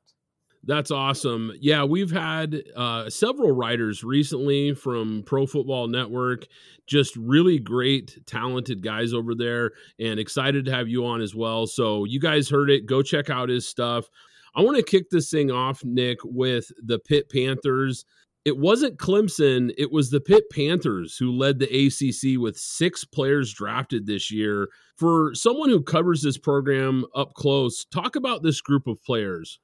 That's 0.65 0.91
awesome. 0.91 1.53
Yeah, 1.61 1.85
we've 1.85 2.11
had 2.11 2.63
uh, 2.77 3.09
several 3.09 3.51
writers 3.51 4.03
recently 4.05 4.75
from 4.75 5.23
Pro 5.25 5.47
Football 5.47 5.89
Network, 5.89 6.47
just 6.87 7.17
really 7.17 7.59
great, 7.59 8.19
talented 8.27 8.83
guys 8.83 9.15
over 9.15 9.35
there, 9.35 9.73
and 9.99 10.21
excited 10.21 10.67
to 10.67 10.71
have 10.71 10.87
you 10.87 11.07
on 11.07 11.23
as 11.23 11.35
well. 11.35 11.67
So, 11.67 12.05
you 12.05 12.21
guys 12.21 12.51
heard 12.51 12.69
it. 12.69 12.85
Go 12.85 13.01
check 13.01 13.31
out 13.31 13.49
his 13.49 13.67
stuff. 13.67 14.11
I 14.55 14.63
want 14.63 14.77
to 14.77 14.83
kick 14.83 15.11
this 15.11 15.31
thing 15.31 15.51
off, 15.51 15.85
Nick, 15.85 16.19
with 16.25 16.71
the 16.83 16.99
Pitt 16.99 17.31
Panthers 17.31 18.05
it 18.45 18.57
wasn't 18.57 18.99
Clemson, 18.99 19.73
it 19.77 19.93
was 19.93 20.11
the 20.11 20.21
Pitt 20.21 20.45
Panthers 20.51 21.17
who 21.17 21.31
led 21.31 21.59
the 21.59 21.67
ACC 21.67 22.41
with 22.41 22.57
six 22.57 23.05
players 23.05 23.53
drafted 23.53 24.07
this 24.07 24.31
year. 24.31 24.69
For 24.97 25.35
someone 25.35 25.69
who 25.69 25.83
covers 25.83 26.23
this 26.23 26.39
program 26.39 27.05
up 27.15 27.35
close, 27.35 27.85
talk 27.85 28.17
about 28.17 28.43
this 28.43 28.61
group 28.61 28.87
of 28.87 29.03
players. 29.03 29.61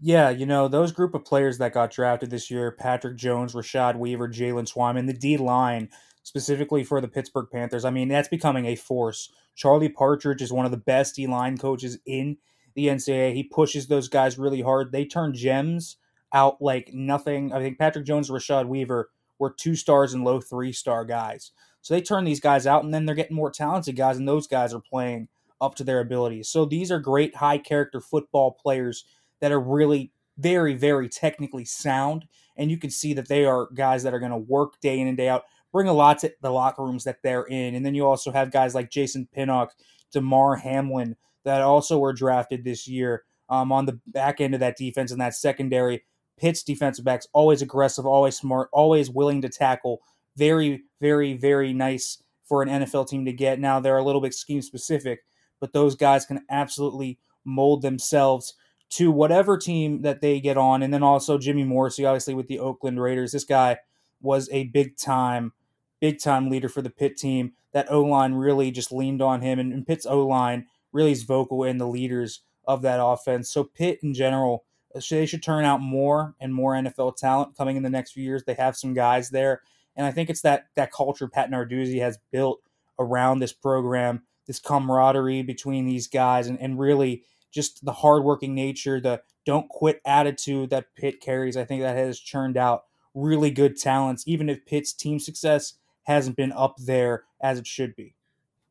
Yeah, 0.00 0.30
you 0.30 0.46
know, 0.46 0.68
those 0.68 0.92
group 0.92 1.14
of 1.14 1.24
players 1.24 1.58
that 1.58 1.72
got 1.72 1.90
drafted 1.90 2.30
this 2.30 2.50
year 2.50 2.70
Patrick 2.70 3.16
Jones, 3.16 3.54
Rashad 3.54 3.96
Weaver, 3.96 4.28
Jaylen 4.28 4.70
Twyman, 4.70 5.06
the 5.06 5.14
D 5.14 5.36
line, 5.38 5.88
specifically 6.22 6.84
for 6.84 7.00
the 7.00 7.08
Pittsburgh 7.08 7.48
Panthers. 7.50 7.84
I 7.84 7.90
mean, 7.90 8.08
that's 8.08 8.28
becoming 8.28 8.66
a 8.66 8.76
force. 8.76 9.32
Charlie 9.56 9.88
Partridge 9.88 10.42
is 10.42 10.52
one 10.52 10.66
of 10.66 10.70
the 10.70 10.76
best 10.76 11.16
D 11.16 11.26
line 11.26 11.56
coaches 11.56 11.98
in 12.06 12.36
the 12.78 12.86
NCAA. 12.86 13.34
He 13.34 13.42
pushes 13.42 13.88
those 13.88 14.08
guys 14.08 14.38
really 14.38 14.62
hard. 14.62 14.92
They 14.92 15.04
turn 15.04 15.34
gems 15.34 15.96
out 16.32 16.62
like 16.62 16.92
nothing. 16.94 17.52
I 17.52 17.58
think 17.58 17.76
Patrick 17.76 18.06
Jones 18.06 18.30
Rashad 18.30 18.68
Weaver 18.68 19.10
were 19.40 19.50
two 19.50 19.74
stars 19.74 20.14
and 20.14 20.22
low 20.22 20.40
three 20.40 20.72
star 20.72 21.04
guys. 21.04 21.50
So 21.82 21.92
they 21.92 22.00
turn 22.00 22.24
these 22.24 22.38
guys 22.38 22.68
out 22.68 22.84
and 22.84 22.94
then 22.94 23.04
they're 23.04 23.16
getting 23.16 23.34
more 23.34 23.50
talented 23.50 23.96
guys, 23.96 24.16
and 24.16 24.28
those 24.28 24.46
guys 24.46 24.72
are 24.72 24.80
playing 24.80 25.26
up 25.60 25.74
to 25.74 25.84
their 25.84 25.98
abilities. 25.98 26.48
So 26.48 26.64
these 26.64 26.92
are 26.92 27.00
great 27.00 27.34
high 27.34 27.58
character 27.58 28.00
football 28.00 28.52
players 28.52 29.04
that 29.40 29.50
are 29.50 29.58
really 29.60 30.12
very, 30.36 30.74
very 30.74 31.08
technically 31.08 31.64
sound. 31.64 32.26
And 32.56 32.70
you 32.70 32.76
can 32.76 32.90
see 32.90 33.12
that 33.14 33.26
they 33.26 33.44
are 33.44 33.70
guys 33.74 34.04
that 34.04 34.14
are 34.14 34.20
going 34.20 34.30
to 34.30 34.38
work 34.38 34.80
day 34.80 35.00
in 35.00 35.08
and 35.08 35.16
day 35.16 35.28
out, 35.28 35.46
bring 35.72 35.88
a 35.88 35.92
lot 35.92 36.18
to 36.20 36.32
the 36.42 36.52
locker 36.52 36.84
rooms 36.84 37.02
that 37.04 37.24
they're 37.24 37.46
in. 37.46 37.74
And 37.74 37.84
then 37.84 37.96
you 37.96 38.06
also 38.06 38.30
have 38.30 38.52
guys 38.52 38.72
like 38.72 38.88
Jason 38.88 39.28
Pinnock, 39.32 39.74
Damar 40.12 40.54
Hamlin, 40.56 41.16
that 41.48 41.62
also 41.62 41.98
were 41.98 42.12
drafted 42.12 42.62
this 42.62 42.86
year 42.86 43.24
um, 43.48 43.72
on 43.72 43.86
the 43.86 43.98
back 44.06 44.40
end 44.40 44.54
of 44.54 44.60
that 44.60 44.76
defense 44.76 45.10
and 45.10 45.20
that 45.20 45.34
secondary 45.34 46.04
Pitt's 46.38 46.62
defensive 46.62 47.04
backs 47.04 47.26
always 47.32 47.62
aggressive, 47.62 48.06
always 48.06 48.36
smart, 48.36 48.68
always 48.72 49.10
willing 49.10 49.42
to 49.42 49.48
tackle. 49.48 50.02
Very, 50.36 50.84
very, 51.00 51.34
very 51.34 51.72
nice 51.72 52.22
for 52.44 52.62
an 52.62 52.68
NFL 52.68 53.08
team 53.08 53.24
to 53.24 53.32
get. 53.32 53.58
Now 53.58 53.80
they're 53.80 53.96
a 53.96 54.04
little 54.04 54.20
bit 54.20 54.34
scheme 54.34 54.62
specific, 54.62 55.24
but 55.60 55.72
those 55.72 55.96
guys 55.96 56.24
can 56.24 56.44
absolutely 56.48 57.18
mold 57.44 57.82
themselves 57.82 58.54
to 58.90 59.10
whatever 59.10 59.58
team 59.58 60.02
that 60.02 60.20
they 60.20 60.40
get 60.40 60.56
on. 60.56 60.82
And 60.82 60.94
then 60.94 61.02
also 61.02 61.38
Jimmy 61.38 61.64
Morrissey, 61.64 62.04
obviously 62.04 62.34
with 62.34 62.46
the 62.46 62.58
Oakland 62.58 63.02
Raiders. 63.02 63.32
This 63.32 63.44
guy 63.44 63.78
was 64.20 64.48
a 64.50 64.64
big 64.64 64.96
time, 64.96 65.52
big 66.00 66.20
time 66.20 66.50
leader 66.50 66.68
for 66.68 66.82
the 66.82 66.90
Pitt 66.90 67.16
team. 67.16 67.52
That 67.72 67.90
O 67.90 68.02
line 68.02 68.32
really 68.34 68.70
just 68.70 68.92
leaned 68.92 69.20
on 69.20 69.42
him, 69.42 69.58
and, 69.58 69.72
and 69.72 69.86
Pitt's 69.86 70.06
O 70.06 70.26
line 70.26 70.66
really 70.92 71.12
is 71.12 71.22
vocal 71.22 71.64
in 71.64 71.78
the 71.78 71.86
leaders 71.86 72.42
of 72.66 72.82
that 72.82 73.02
offense. 73.02 73.50
So 73.50 73.64
Pitt 73.64 74.00
in 74.02 74.14
general 74.14 74.64
uh, 74.94 75.00
they 75.10 75.26
should 75.26 75.42
turn 75.42 75.64
out 75.64 75.80
more 75.80 76.34
and 76.40 76.54
more 76.54 76.74
NFL 76.74 77.16
talent 77.16 77.56
coming 77.56 77.76
in 77.76 77.82
the 77.82 77.90
next 77.90 78.12
few 78.12 78.24
years. 78.24 78.44
They 78.44 78.54
have 78.54 78.76
some 78.76 78.94
guys 78.94 79.30
there, 79.30 79.62
and 79.96 80.06
I 80.06 80.12
think 80.12 80.30
it's 80.30 80.42
that 80.42 80.66
that 80.76 80.92
culture 80.92 81.28
Pat 81.28 81.50
Narduzzi 81.50 82.00
has 82.00 82.18
built 82.32 82.60
around 82.98 83.38
this 83.38 83.52
program, 83.52 84.22
this 84.46 84.58
camaraderie 84.58 85.42
between 85.42 85.86
these 85.86 86.08
guys, 86.08 86.46
and, 86.46 86.60
and 86.60 86.78
really 86.78 87.22
just 87.50 87.84
the 87.84 87.92
hardworking 87.92 88.54
nature, 88.54 89.00
the 89.00 89.22
don't 89.44 89.68
quit 89.68 90.00
attitude 90.04 90.70
that 90.70 90.94
Pitt 90.94 91.20
carries. 91.20 91.56
I 91.56 91.64
think 91.64 91.82
that 91.82 91.96
has 91.96 92.20
churned 92.20 92.56
out 92.56 92.84
really 93.14 93.50
good 93.50 93.76
talents, 93.76 94.24
even 94.26 94.48
if 94.48 94.64
Pitt's 94.66 94.92
team 94.92 95.18
success 95.18 95.74
hasn't 96.04 96.36
been 96.36 96.52
up 96.52 96.76
there 96.78 97.24
as 97.40 97.58
it 97.58 97.66
should 97.66 97.94
be. 97.96 98.14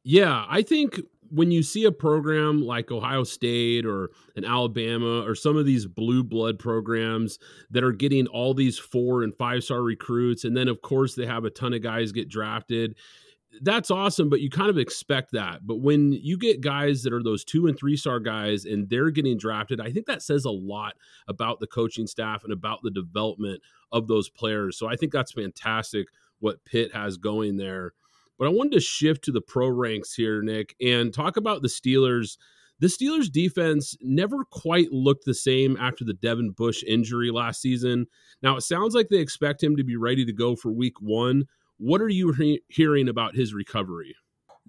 Yeah, 0.04 0.46
I 0.48 0.62
think 0.62 1.02
when 1.30 1.52
you 1.52 1.64
see 1.64 1.86
a 1.86 1.92
program 1.92 2.62
like 2.62 2.92
Ohio 2.92 3.24
State 3.24 3.86
or 3.86 4.12
an 4.36 4.46
Alabama 4.46 5.22
or 5.22 5.36
some 5.36 5.58
of 5.58 5.66
these 5.66 5.86
blue 5.86 6.24
blood 6.24 6.60
programs 6.60 7.40
that 7.72 7.84
are 7.84 7.92
getting 7.92 8.28
all 8.28 8.54
these 8.54 8.78
four 8.78 9.24
and 9.24 9.36
five 9.36 9.64
star 9.64 9.82
recruits, 9.82 10.44
and 10.44 10.56
then 10.56 10.68
of 10.68 10.82
course 10.82 11.16
they 11.16 11.26
have 11.26 11.46
a 11.46 11.50
ton 11.50 11.74
of 11.74 11.82
guys 11.82 12.12
get 12.12 12.30
drafted. 12.30 12.96
That's 13.62 13.90
awesome, 13.90 14.30
but 14.30 14.42
you 14.42 14.50
kind 14.50 14.70
of 14.70 14.78
expect 14.78 15.32
that. 15.32 15.66
But 15.66 15.78
when 15.78 16.12
you 16.12 16.38
get 16.38 16.62
guys 16.62 17.04
that 17.04 17.14
are 17.14 17.24
those 17.24 17.44
two 17.44 17.68
and 17.68 17.78
three 17.78 17.98
star 17.98 18.20
guys 18.20 18.66
and 18.66 18.90
they're 18.90 19.10
getting 19.10 19.38
drafted, 19.38 19.82
I 19.82 19.92
think 19.92 20.06
that 20.06 20.22
says 20.22 20.46
a 20.46 20.52
lot 20.52 20.96
about 21.28 21.60
the 21.60 21.68
coaching 21.68 22.08
staff 22.08 22.44
and 22.44 22.54
about 22.54 22.82
the 22.84 22.92
development 22.92 23.62
of 23.92 24.08
those 24.08 24.30
players. 24.30 24.78
So 24.78 24.88
I 24.88 24.96
think 24.96 25.12
that's 25.12 25.32
fantastic 25.32 26.08
what 26.40 26.64
Pitt 26.66 26.94
has 26.94 27.18
going 27.18 27.58
there. 27.58 27.94
But 28.38 28.48
I 28.48 28.52
wanted 28.52 28.74
to 28.74 28.80
shift 28.80 29.24
to 29.26 29.32
the 29.32 29.42
pro 29.42 29.68
ranks 29.68 30.14
here, 30.14 30.42
Nick, 30.42 30.76
and 30.82 31.14
talk 31.14 31.38
about 31.38 31.62
the 31.62 31.68
Steelers. 31.68 32.38
The 32.80 32.88
Steelers 32.88 33.32
defense 33.32 33.98
never 34.02 34.46
quite 34.46 34.92
looked 34.92 35.26
the 35.26 35.34
same 35.34 35.76
after 35.78 36.06
the 36.06 36.14
Devin 36.14 36.52
Bush 36.52 36.84
injury 36.84 37.32
last 37.32 37.62
season. 37.62 38.06
Now, 38.44 38.58
it 38.58 38.62
sounds 38.62 38.94
like 38.94 39.10
they 39.10 39.18
expect 39.18 39.64
him 39.64 39.76
to 39.78 39.84
be 39.84 39.96
ready 39.96 40.24
to 40.26 40.34
go 40.34 40.56
for 40.56 40.72
week 40.72 41.02
one. 41.02 41.46
What 41.78 42.02
are 42.02 42.10
you 42.10 42.34
he- 42.34 42.62
hearing 42.68 43.10
about 43.10 43.36
his 43.36 43.54
recovery? 43.54 44.16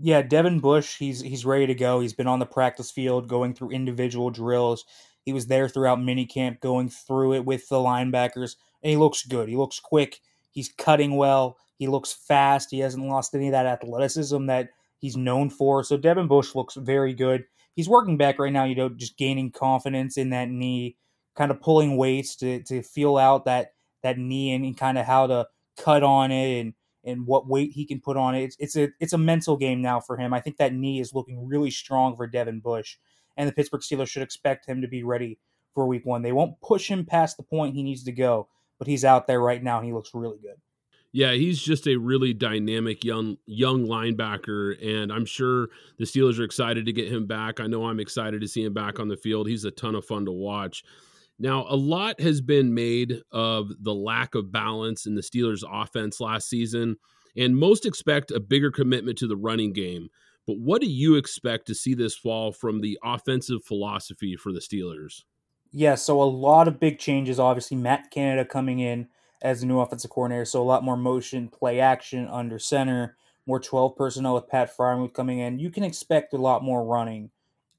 Yeah, 0.00 0.22
Devin 0.22 0.61
Bush, 0.61 0.96
he's 0.96 1.20
he's 1.20 1.44
ready 1.44 1.66
to 1.66 1.74
go. 1.74 2.00
He's 2.00 2.12
been 2.12 2.28
on 2.28 2.38
the 2.38 2.46
practice 2.46 2.90
field 2.90 3.28
going 3.28 3.52
through 3.52 3.70
individual 3.70 4.31
drills. 4.31 4.85
He 5.24 5.33
was 5.33 5.48
there 5.48 5.68
throughout 5.68 5.98
minicamp 5.98 6.61
going 6.61 6.88
through 6.88 7.35
it 7.35 7.44
with 7.44 7.68
the 7.68 7.76
linebackers, 7.76 8.54
and 8.83 8.90
he 8.90 8.96
looks 8.96 9.26
good. 9.26 9.48
He 9.48 9.57
looks 9.57 9.81
quick. 9.81 10.20
He's 10.52 10.72
cutting 10.78 11.16
well. 11.16 11.59
He 11.78 11.86
looks 11.86 12.12
fast. 12.12 12.70
He 12.70 12.80
hasn't 12.80 13.06
lost 13.06 13.34
any 13.34 13.48
of 13.48 13.52
that 13.52 13.66
athleticism 13.66 14.46
that 14.46 14.70
he's 14.98 15.16
known 15.16 15.48
for. 15.48 15.84
So 15.84 15.96
Devin 15.96 16.26
Bush 16.26 16.54
looks 16.54 16.74
very 16.74 17.14
good. 17.14 17.44
He's 17.74 17.88
working 17.88 18.16
back 18.16 18.38
right 18.38 18.52
now, 18.52 18.64
you 18.64 18.74
know, 18.74 18.88
just 18.88 19.16
gaining 19.16 19.52
confidence 19.52 20.16
in 20.16 20.30
that 20.30 20.50
knee, 20.50 20.96
kind 21.36 21.50
of 21.50 21.60
pulling 21.60 21.96
weights 21.96 22.34
to, 22.36 22.62
to 22.64 22.82
feel 22.82 23.16
out 23.16 23.44
that 23.44 23.72
that 24.02 24.18
knee 24.18 24.52
and, 24.52 24.64
and 24.64 24.76
kind 24.76 24.98
of 24.98 25.06
how 25.06 25.26
to 25.26 25.46
cut 25.76 26.02
on 26.02 26.30
it 26.30 26.60
and 26.60 26.74
and 27.04 27.26
what 27.26 27.48
weight 27.48 27.72
he 27.72 27.86
can 27.86 28.00
put 28.00 28.16
on 28.16 28.34
it. 28.34 28.42
It's, 28.42 28.56
it's 28.58 28.76
a 28.76 28.88
it's 28.98 29.12
a 29.12 29.18
mental 29.18 29.56
game 29.56 29.80
now 29.80 30.00
for 30.00 30.16
him. 30.16 30.34
I 30.34 30.40
think 30.40 30.56
that 30.56 30.74
knee 30.74 31.00
is 31.00 31.14
looking 31.14 31.46
really 31.46 31.70
strong 31.70 32.16
for 32.16 32.26
Devin 32.26 32.60
Bush, 32.60 32.96
and 33.36 33.48
the 33.48 33.52
Pittsburgh 33.52 33.82
Steelers 33.82 34.08
should 34.08 34.22
expect 34.22 34.66
him 34.66 34.82
to 34.82 34.88
be 34.88 35.04
ready 35.04 35.38
for 35.74 35.86
Week 35.86 36.04
One. 36.04 36.22
They 36.22 36.32
won't 36.32 36.60
push 36.60 36.88
him 36.88 37.06
past 37.06 37.36
the 37.36 37.44
point 37.44 37.76
he 37.76 37.84
needs 37.84 38.02
to 38.04 38.12
go, 38.12 38.48
but 38.78 38.88
he's 38.88 39.04
out 39.04 39.28
there 39.28 39.40
right 39.40 39.62
now 39.62 39.78
and 39.78 39.86
he 39.86 39.92
looks 39.92 40.10
really 40.12 40.38
good. 40.38 40.56
Yeah, 41.12 41.32
he's 41.32 41.60
just 41.60 41.88
a 41.88 41.96
really 41.96 42.34
dynamic 42.34 43.02
young 43.02 43.38
young 43.46 43.86
linebacker, 43.86 44.76
and 44.84 45.10
I'm 45.10 45.24
sure 45.24 45.68
the 45.98 46.04
Steelers 46.04 46.38
are 46.38 46.44
excited 46.44 46.84
to 46.86 46.92
get 46.92 47.10
him 47.10 47.26
back. 47.26 47.60
I 47.60 47.66
know 47.66 47.86
I'm 47.86 48.00
excited 48.00 48.42
to 48.42 48.48
see 48.48 48.62
him 48.62 48.74
back 48.74 49.00
on 49.00 49.08
the 49.08 49.16
field. 49.16 49.48
He's 49.48 49.64
a 49.64 49.70
ton 49.70 49.94
of 49.94 50.04
fun 50.04 50.26
to 50.26 50.32
watch. 50.32 50.84
Now, 51.38 51.66
a 51.68 51.76
lot 51.76 52.20
has 52.20 52.40
been 52.40 52.74
made 52.74 53.22
of 53.30 53.70
the 53.80 53.94
lack 53.94 54.34
of 54.34 54.52
balance 54.52 55.06
in 55.06 55.14
the 55.14 55.22
Steelers' 55.22 55.62
offense 55.70 56.20
last 56.20 56.48
season, 56.48 56.96
and 57.36 57.56
most 57.56 57.86
expect 57.86 58.30
a 58.30 58.40
bigger 58.40 58.70
commitment 58.70 59.16
to 59.18 59.26
the 59.26 59.36
running 59.36 59.72
game. 59.72 60.08
But 60.46 60.58
what 60.58 60.80
do 60.80 60.88
you 60.88 61.14
expect 61.14 61.66
to 61.66 61.74
see 61.74 61.94
this 61.94 62.16
fall 62.16 62.52
from 62.52 62.80
the 62.80 62.98
offensive 63.04 63.64
philosophy 63.64 64.34
for 64.34 64.52
the 64.52 64.60
Steelers? 64.60 65.22
Yeah, 65.70 65.94
so 65.94 66.20
a 66.20 66.24
lot 66.24 66.68
of 66.68 66.80
big 66.80 66.98
changes. 66.98 67.38
Obviously, 67.38 67.76
Matt 67.76 68.10
Canada 68.10 68.44
coming 68.44 68.80
in 68.80 69.08
as 69.42 69.61
the 69.61 69.66
new 69.66 69.81
offensive 69.81 70.11
coordinator. 70.11 70.44
So 70.44 70.62
a 70.62 70.64
lot 70.64 70.85
more 70.85 70.96
motion, 70.96 71.48
play 71.48 71.81
action 71.81 72.27
under 72.29 72.59
center, 72.59 73.16
more 73.46 73.61
12 73.61 73.96
personnel 73.96 74.35
with 74.35 74.48
Pat 74.48 74.74
Freiermuth 74.77 75.14
coming 75.14 75.38
in. 75.38 75.59
You 75.59 75.70
can 75.70 75.85
expect 75.85 76.33
a 76.33 76.38
lot 76.38 76.62
more 76.62 76.85
running 76.85 77.31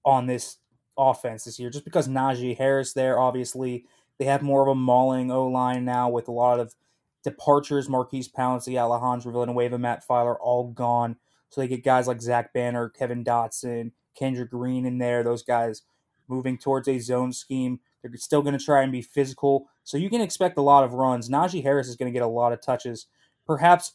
on 0.05 0.27
this 0.27 0.57
offense 0.97 1.45
this 1.45 1.59
year 1.59 1.69
just 1.69 1.85
because 1.85 2.07
Najee 2.07 2.57
Harris 2.57 2.93
there, 2.93 3.19
obviously. 3.19 3.85
They 4.17 4.25
have 4.25 4.41
more 4.41 4.61
of 4.61 4.67
a 4.67 4.75
mauling 4.75 5.31
O 5.31 5.47
line 5.47 5.85
now 5.85 6.09
with 6.09 6.27
a 6.27 6.33
lot 6.33 6.59
of 6.59 6.75
departures. 7.23 7.87
Maurkice 7.87 8.27
Pouncey, 8.27 8.77
Alejandro 8.77 9.31
Villanueva, 9.31 9.77
Matt 9.77 10.05
Feiler 10.05 10.35
all 10.41 10.71
gone. 10.71 11.15
So 11.49 11.61
they 11.61 11.67
get 11.67 11.83
guys 11.83 12.07
like 12.07 12.21
Zach 12.21 12.53
Banner, 12.53 12.89
Kevin 12.89 13.23
Dotson, 13.23 13.91
Kendrick 14.15 14.51
Green 14.51 14.85
in 14.85 14.97
there. 14.97 15.23
Those 15.23 15.43
guys 15.43 15.83
moving 16.27 16.57
towards 16.57 16.87
a 16.87 16.99
zone 16.99 17.31
scheme. 17.33 17.79
They're 18.01 18.15
still 18.17 18.41
going 18.41 18.57
to 18.57 18.63
try 18.63 18.81
and 18.81 18.91
be 18.91 19.01
physical. 19.01 19.67
So 19.83 19.97
you 19.97 20.09
can 20.09 20.21
expect 20.21 20.57
a 20.57 20.61
lot 20.61 20.83
of 20.83 20.93
runs. 20.93 21.29
Najee 21.29 21.63
Harris 21.63 21.87
is 21.87 21.95
going 21.95 22.11
to 22.11 22.17
get 22.17 22.25
a 22.25 22.27
lot 22.27 22.53
of 22.53 22.61
touches, 22.61 23.07
perhaps 23.45 23.93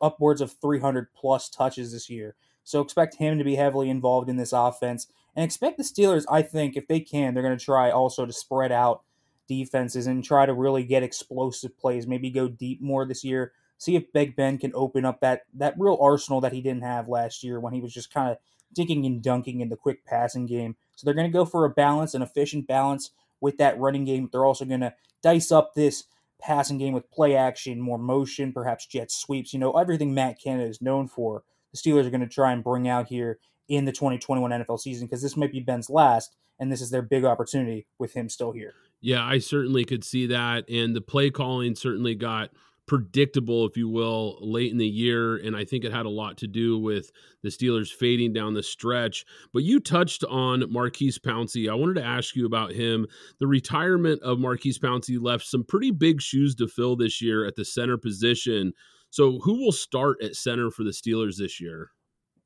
upwards 0.00 0.40
of 0.40 0.52
300 0.60 1.12
plus 1.14 1.48
touches 1.48 1.92
this 1.92 2.08
year. 2.08 2.34
So 2.64 2.80
expect 2.80 3.16
him 3.16 3.38
to 3.38 3.44
be 3.44 3.56
heavily 3.56 3.90
involved 3.90 4.30
in 4.30 4.36
this 4.36 4.52
offense. 4.52 5.06
And 5.36 5.44
expect 5.44 5.76
the 5.76 5.84
Steelers, 5.84 6.24
I 6.30 6.42
think, 6.42 6.76
if 6.76 6.88
they 6.88 7.00
can, 7.00 7.34
they're 7.34 7.42
going 7.42 7.56
to 7.56 7.64
try 7.64 7.90
also 7.90 8.24
to 8.24 8.32
spread 8.32 8.72
out 8.72 9.02
defenses 9.46 10.06
and 10.06 10.24
try 10.24 10.46
to 10.46 10.54
really 10.54 10.84
get 10.84 11.02
explosive 11.02 11.76
plays, 11.76 12.06
maybe 12.06 12.30
go 12.30 12.48
deep 12.48 12.80
more 12.80 13.04
this 13.04 13.24
year. 13.24 13.52
See 13.76 13.96
if 13.96 14.12
Big 14.12 14.36
Ben 14.36 14.56
can 14.56 14.72
open 14.74 15.04
up 15.04 15.20
that 15.20 15.42
that 15.54 15.74
real 15.78 15.98
arsenal 16.00 16.40
that 16.40 16.52
he 16.52 16.62
didn't 16.62 16.84
have 16.84 17.08
last 17.08 17.42
year 17.42 17.60
when 17.60 17.74
he 17.74 17.80
was 17.80 17.92
just 17.92 18.14
kind 18.14 18.30
of 18.30 18.38
dinking 18.74 19.04
and 19.04 19.22
dunking 19.22 19.60
in 19.60 19.68
the 19.68 19.76
quick 19.76 20.04
passing 20.04 20.46
game. 20.46 20.76
So 20.96 21.04
they're 21.04 21.14
going 21.14 21.30
to 21.30 21.36
go 21.36 21.44
for 21.44 21.64
a 21.64 21.70
balance, 21.70 22.14
an 22.14 22.22
efficient 22.22 22.66
balance 22.66 23.10
with 23.40 23.58
that 23.58 23.78
running 23.78 24.04
game. 24.04 24.28
They're 24.30 24.44
also 24.44 24.64
going 24.64 24.80
to 24.80 24.94
dice 25.22 25.52
up 25.52 25.74
this 25.74 26.04
passing 26.40 26.78
game 26.78 26.92
with 26.92 27.10
play 27.10 27.36
action, 27.36 27.80
more 27.80 27.98
motion, 27.98 28.52
perhaps 28.52 28.86
jet 28.86 29.10
sweeps. 29.10 29.52
You 29.52 29.58
know, 29.58 29.72
everything 29.72 30.14
Matt 30.14 30.40
Canada 30.40 30.68
is 30.68 30.82
known 30.82 31.08
for. 31.08 31.42
The 31.72 31.78
Steelers 31.78 32.06
are 32.06 32.10
going 32.10 32.20
to 32.20 32.28
try 32.28 32.52
and 32.52 32.62
bring 32.62 32.88
out 32.88 33.08
here 33.08 33.38
in 33.68 33.84
the 33.84 33.92
2021 33.92 34.50
NFL 34.50 34.78
season 34.80 35.06
because 35.06 35.22
this 35.22 35.36
might 35.36 35.52
be 35.52 35.60
Ben's 35.60 35.90
last, 35.90 36.34
and 36.58 36.70
this 36.70 36.80
is 36.80 36.90
their 36.90 37.02
big 37.02 37.24
opportunity 37.24 37.86
with 37.98 38.12
him 38.12 38.28
still 38.28 38.52
here. 38.52 38.74
Yeah, 39.00 39.24
I 39.24 39.38
certainly 39.38 39.84
could 39.84 40.04
see 40.04 40.26
that. 40.28 40.68
And 40.68 40.94
the 40.94 41.00
play 41.00 41.30
calling 41.30 41.74
certainly 41.74 42.14
got 42.14 42.50
predictable, 42.86 43.66
if 43.66 43.76
you 43.76 43.88
will, 43.88 44.38
late 44.40 44.70
in 44.70 44.78
the 44.78 44.86
year. 44.86 45.36
And 45.36 45.56
I 45.56 45.64
think 45.64 45.84
it 45.84 45.92
had 45.92 46.06
a 46.06 46.10
lot 46.10 46.36
to 46.38 46.46
do 46.46 46.78
with 46.78 47.10
the 47.42 47.48
Steelers 47.48 47.90
fading 47.90 48.32
down 48.32 48.54
the 48.54 48.62
stretch. 48.62 49.24
But 49.52 49.62
you 49.62 49.80
touched 49.80 50.24
on 50.24 50.70
Maurkice 50.70 51.18
Pouncey. 51.18 51.70
I 51.70 51.74
wanted 51.74 51.94
to 51.94 52.04
ask 52.04 52.36
you 52.36 52.46
about 52.46 52.72
him. 52.72 53.06
The 53.40 53.46
retirement 53.46 54.22
of 54.22 54.38
Maurkice 54.38 54.78
Pouncey 54.78 55.18
left 55.20 55.46
some 55.46 55.64
pretty 55.64 55.90
big 55.90 56.20
shoes 56.20 56.54
to 56.56 56.68
fill 56.68 56.96
this 56.96 57.22
year 57.22 57.46
at 57.46 57.56
the 57.56 57.64
center 57.64 57.96
position. 57.96 58.72
So 59.10 59.38
who 59.38 59.64
will 59.64 59.72
start 59.72 60.18
at 60.22 60.36
center 60.36 60.70
for 60.70 60.82
the 60.82 60.90
Steelers 60.90 61.36
this 61.36 61.60
year? 61.60 61.90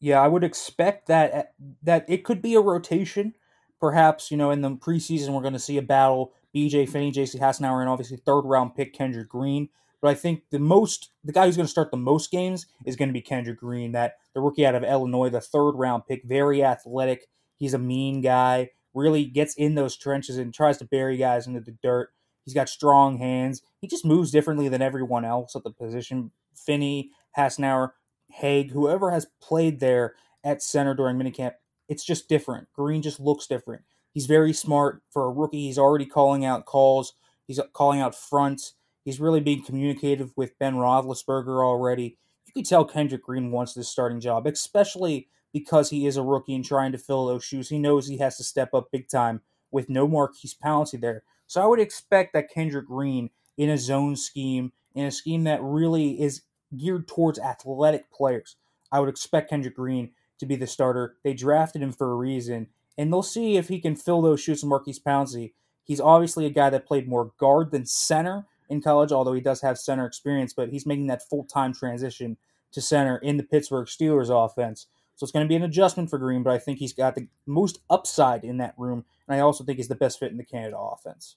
Yeah, 0.00 0.20
I 0.20 0.28
would 0.28 0.44
expect 0.44 1.08
that 1.08 1.34
eh, 1.34 1.42
that 1.82 2.04
it 2.08 2.24
could 2.24 2.40
be 2.40 2.54
a 2.54 2.60
rotation. 2.60 3.34
Perhaps, 3.80 4.30
you 4.30 4.36
know, 4.36 4.50
in 4.50 4.60
the 4.60 4.70
preseason 4.70 5.30
we're 5.30 5.40
going 5.40 5.52
to 5.52 5.58
see 5.58 5.78
a 5.78 5.82
battle 5.82 6.34
BJ 6.54 6.88
Finney, 6.88 7.12
JC 7.12 7.40
Hassenauer, 7.40 7.80
and 7.80 7.88
obviously 7.88 8.16
third 8.16 8.42
round 8.42 8.74
pick 8.74 8.92
Kendrick 8.92 9.28
Green. 9.28 9.68
But 10.00 10.08
I 10.08 10.14
think 10.14 10.42
the 10.50 10.58
most 10.58 11.10
the 11.24 11.32
guy 11.32 11.46
who's 11.46 11.56
going 11.56 11.66
to 11.66 11.70
start 11.70 11.90
the 11.90 11.96
most 11.96 12.30
games 12.30 12.66
is 12.86 12.96
going 12.96 13.08
to 13.08 13.12
be 13.12 13.20
Kendrick 13.20 13.58
Green, 13.58 13.92
that 13.92 14.14
the 14.34 14.40
rookie 14.40 14.66
out 14.66 14.74
of 14.74 14.84
Illinois, 14.84 15.30
the 15.30 15.40
third 15.40 15.72
round 15.72 16.04
pick, 16.06 16.22
very 16.24 16.62
athletic. 16.62 17.26
He's 17.56 17.74
a 17.74 17.78
mean 17.78 18.20
guy, 18.20 18.70
really 18.94 19.24
gets 19.24 19.54
in 19.56 19.74
those 19.74 19.96
trenches 19.96 20.38
and 20.38 20.54
tries 20.54 20.78
to 20.78 20.84
bury 20.84 21.16
guys 21.16 21.46
into 21.46 21.60
the 21.60 21.76
dirt. 21.82 22.10
He's 22.44 22.54
got 22.54 22.68
strong 22.68 23.18
hands. 23.18 23.62
He 23.80 23.88
just 23.88 24.04
moves 24.04 24.30
differently 24.30 24.68
than 24.68 24.80
everyone 24.80 25.24
else 25.24 25.54
at 25.54 25.64
the 25.64 25.70
position. 25.70 26.30
Finney, 26.54 27.10
Hassenauer, 27.36 27.90
Haeg, 28.40 28.70
whoever 28.70 29.10
has 29.10 29.26
played 29.42 29.80
there 29.80 30.14
at 30.44 30.62
center 30.62 30.94
during 30.94 31.16
minicamp, 31.16 31.52
it's 31.88 32.04
just 32.04 32.28
different. 32.28 32.68
Green 32.72 33.02
just 33.02 33.20
looks 33.20 33.46
different. 33.46 33.82
He's 34.12 34.26
very 34.26 34.52
smart 34.52 35.02
for 35.10 35.24
a 35.24 35.30
rookie. 35.30 35.66
He's 35.66 35.78
already 35.78 36.06
calling 36.06 36.44
out 36.44 36.64
calls. 36.66 37.14
He's 37.46 37.60
calling 37.72 38.00
out 38.00 38.14
fronts. 38.14 38.74
He's 39.08 39.20
really 39.20 39.40
being 39.40 39.64
communicative 39.64 40.34
with 40.36 40.58
Ben 40.58 40.74
Roethlisberger 40.74 41.64
already. 41.64 42.18
You 42.44 42.52
could 42.52 42.66
tell 42.68 42.84
Kendrick 42.84 43.22
Green 43.22 43.50
wants 43.50 43.72
this 43.72 43.88
starting 43.88 44.20
job, 44.20 44.46
especially 44.46 45.28
because 45.50 45.88
he 45.88 46.06
is 46.06 46.18
a 46.18 46.22
rookie 46.22 46.54
and 46.54 46.62
trying 46.62 46.92
to 46.92 46.98
fill 46.98 47.24
those 47.24 47.42
shoes. 47.42 47.70
He 47.70 47.78
knows 47.78 48.06
he 48.06 48.18
has 48.18 48.36
to 48.36 48.44
step 48.44 48.74
up 48.74 48.90
big 48.92 49.08
time 49.08 49.40
with 49.70 49.88
no 49.88 50.06
Maurkice 50.06 50.54
Pouncey 50.54 51.00
there. 51.00 51.22
So 51.46 51.62
I 51.62 51.66
would 51.66 51.80
expect 51.80 52.34
that 52.34 52.52
Kendrick 52.52 52.86
Green 52.86 53.30
in 53.56 53.70
a 53.70 53.78
zone 53.78 54.14
scheme, 54.14 54.72
in 54.94 55.06
a 55.06 55.10
scheme 55.10 55.44
that 55.44 55.62
really 55.62 56.20
is 56.20 56.42
geared 56.76 57.08
towards 57.08 57.38
athletic 57.38 58.12
players, 58.12 58.56
I 58.92 59.00
would 59.00 59.08
expect 59.08 59.48
Kendrick 59.48 59.76
Green 59.76 60.10
to 60.38 60.44
be 60.44 60.54
the 60.54 60.66
starter. 60.66 61.16
They 61.24 61.32
drafted 61.32 61.82
him 61.82 61.92
for 61.92 62.12
a 62.12 62.16
reason, 62.16 62.66
and 62.98 63.10
they'll 63.10 63.22
see 63.22 63.56
if 63.56 63.68
he 63.68 63.80
can 63.80 63.96
fill 63.96 64.20
those 64.20 64.42
shoes 64.42 64.62
with 64.62 64.68
Maurkice 64.68 64.98
Pouncey. 64.98 65.54
He's 65.82 65.98
obviously 65.98 66.44
a 66.44 66.50
guy 66.50 66.68
that 66.68 66.86
played 66.86 67.08
more 67.08 67.32
guard 67.38 67.70
than 67.70 67.86
center, 67.86 68.44
in 68.68 68.82
college, 68.82 69.12
although 69.12 69.32
he 69.32 69.40
does 69.40 69.60
have 69.62 69.78
center 69.78 70.06
experience, 70.06 70.52
but 70.52 70.70
he's 70.70 70.86
making 70.86 71.06
that 71.08 71.28
full 71.28 71.44
time 71.44 71.72
transition 71.72 72.36
to 72.72 72.80
center 72.80 73.16
in 73.18 73.36
the 73.36 73.42
Pittsburgh 73.42 73.86
Steelers 73.86 74.30
offense. 74.30 74.86
So 75.14 75.24
it's 75.24 75.32
going 75.32 75.44
to 75.44 75.48
be 75.48 75.56
an 75.56 75.62
adjustment 75.62 76.10
for 76.10 76.18
Green, 76.18 76.42
but 76.42 76.52
I 76.52 76.58
think 76.58 76.78
he's 76.78 76.92
got 76.92 77.16
the 77.16 77.26
most 77.44 77.80
upside 77.90 78.44
in 78.44 78.58
that 78.58 78.74
room, 78.78 79.04
and 79.26 79.36
I 79.36 79.40
also 79.40 79.64
think 79.64 79.78
he's 79.78 79.88
the 79.88 79.96
best 79.96 80.20
fit 80.20 80.30
in 80.30 80.38
the 80.38 80.44
Canada 80.44 80.78
offense. 80.78 81.36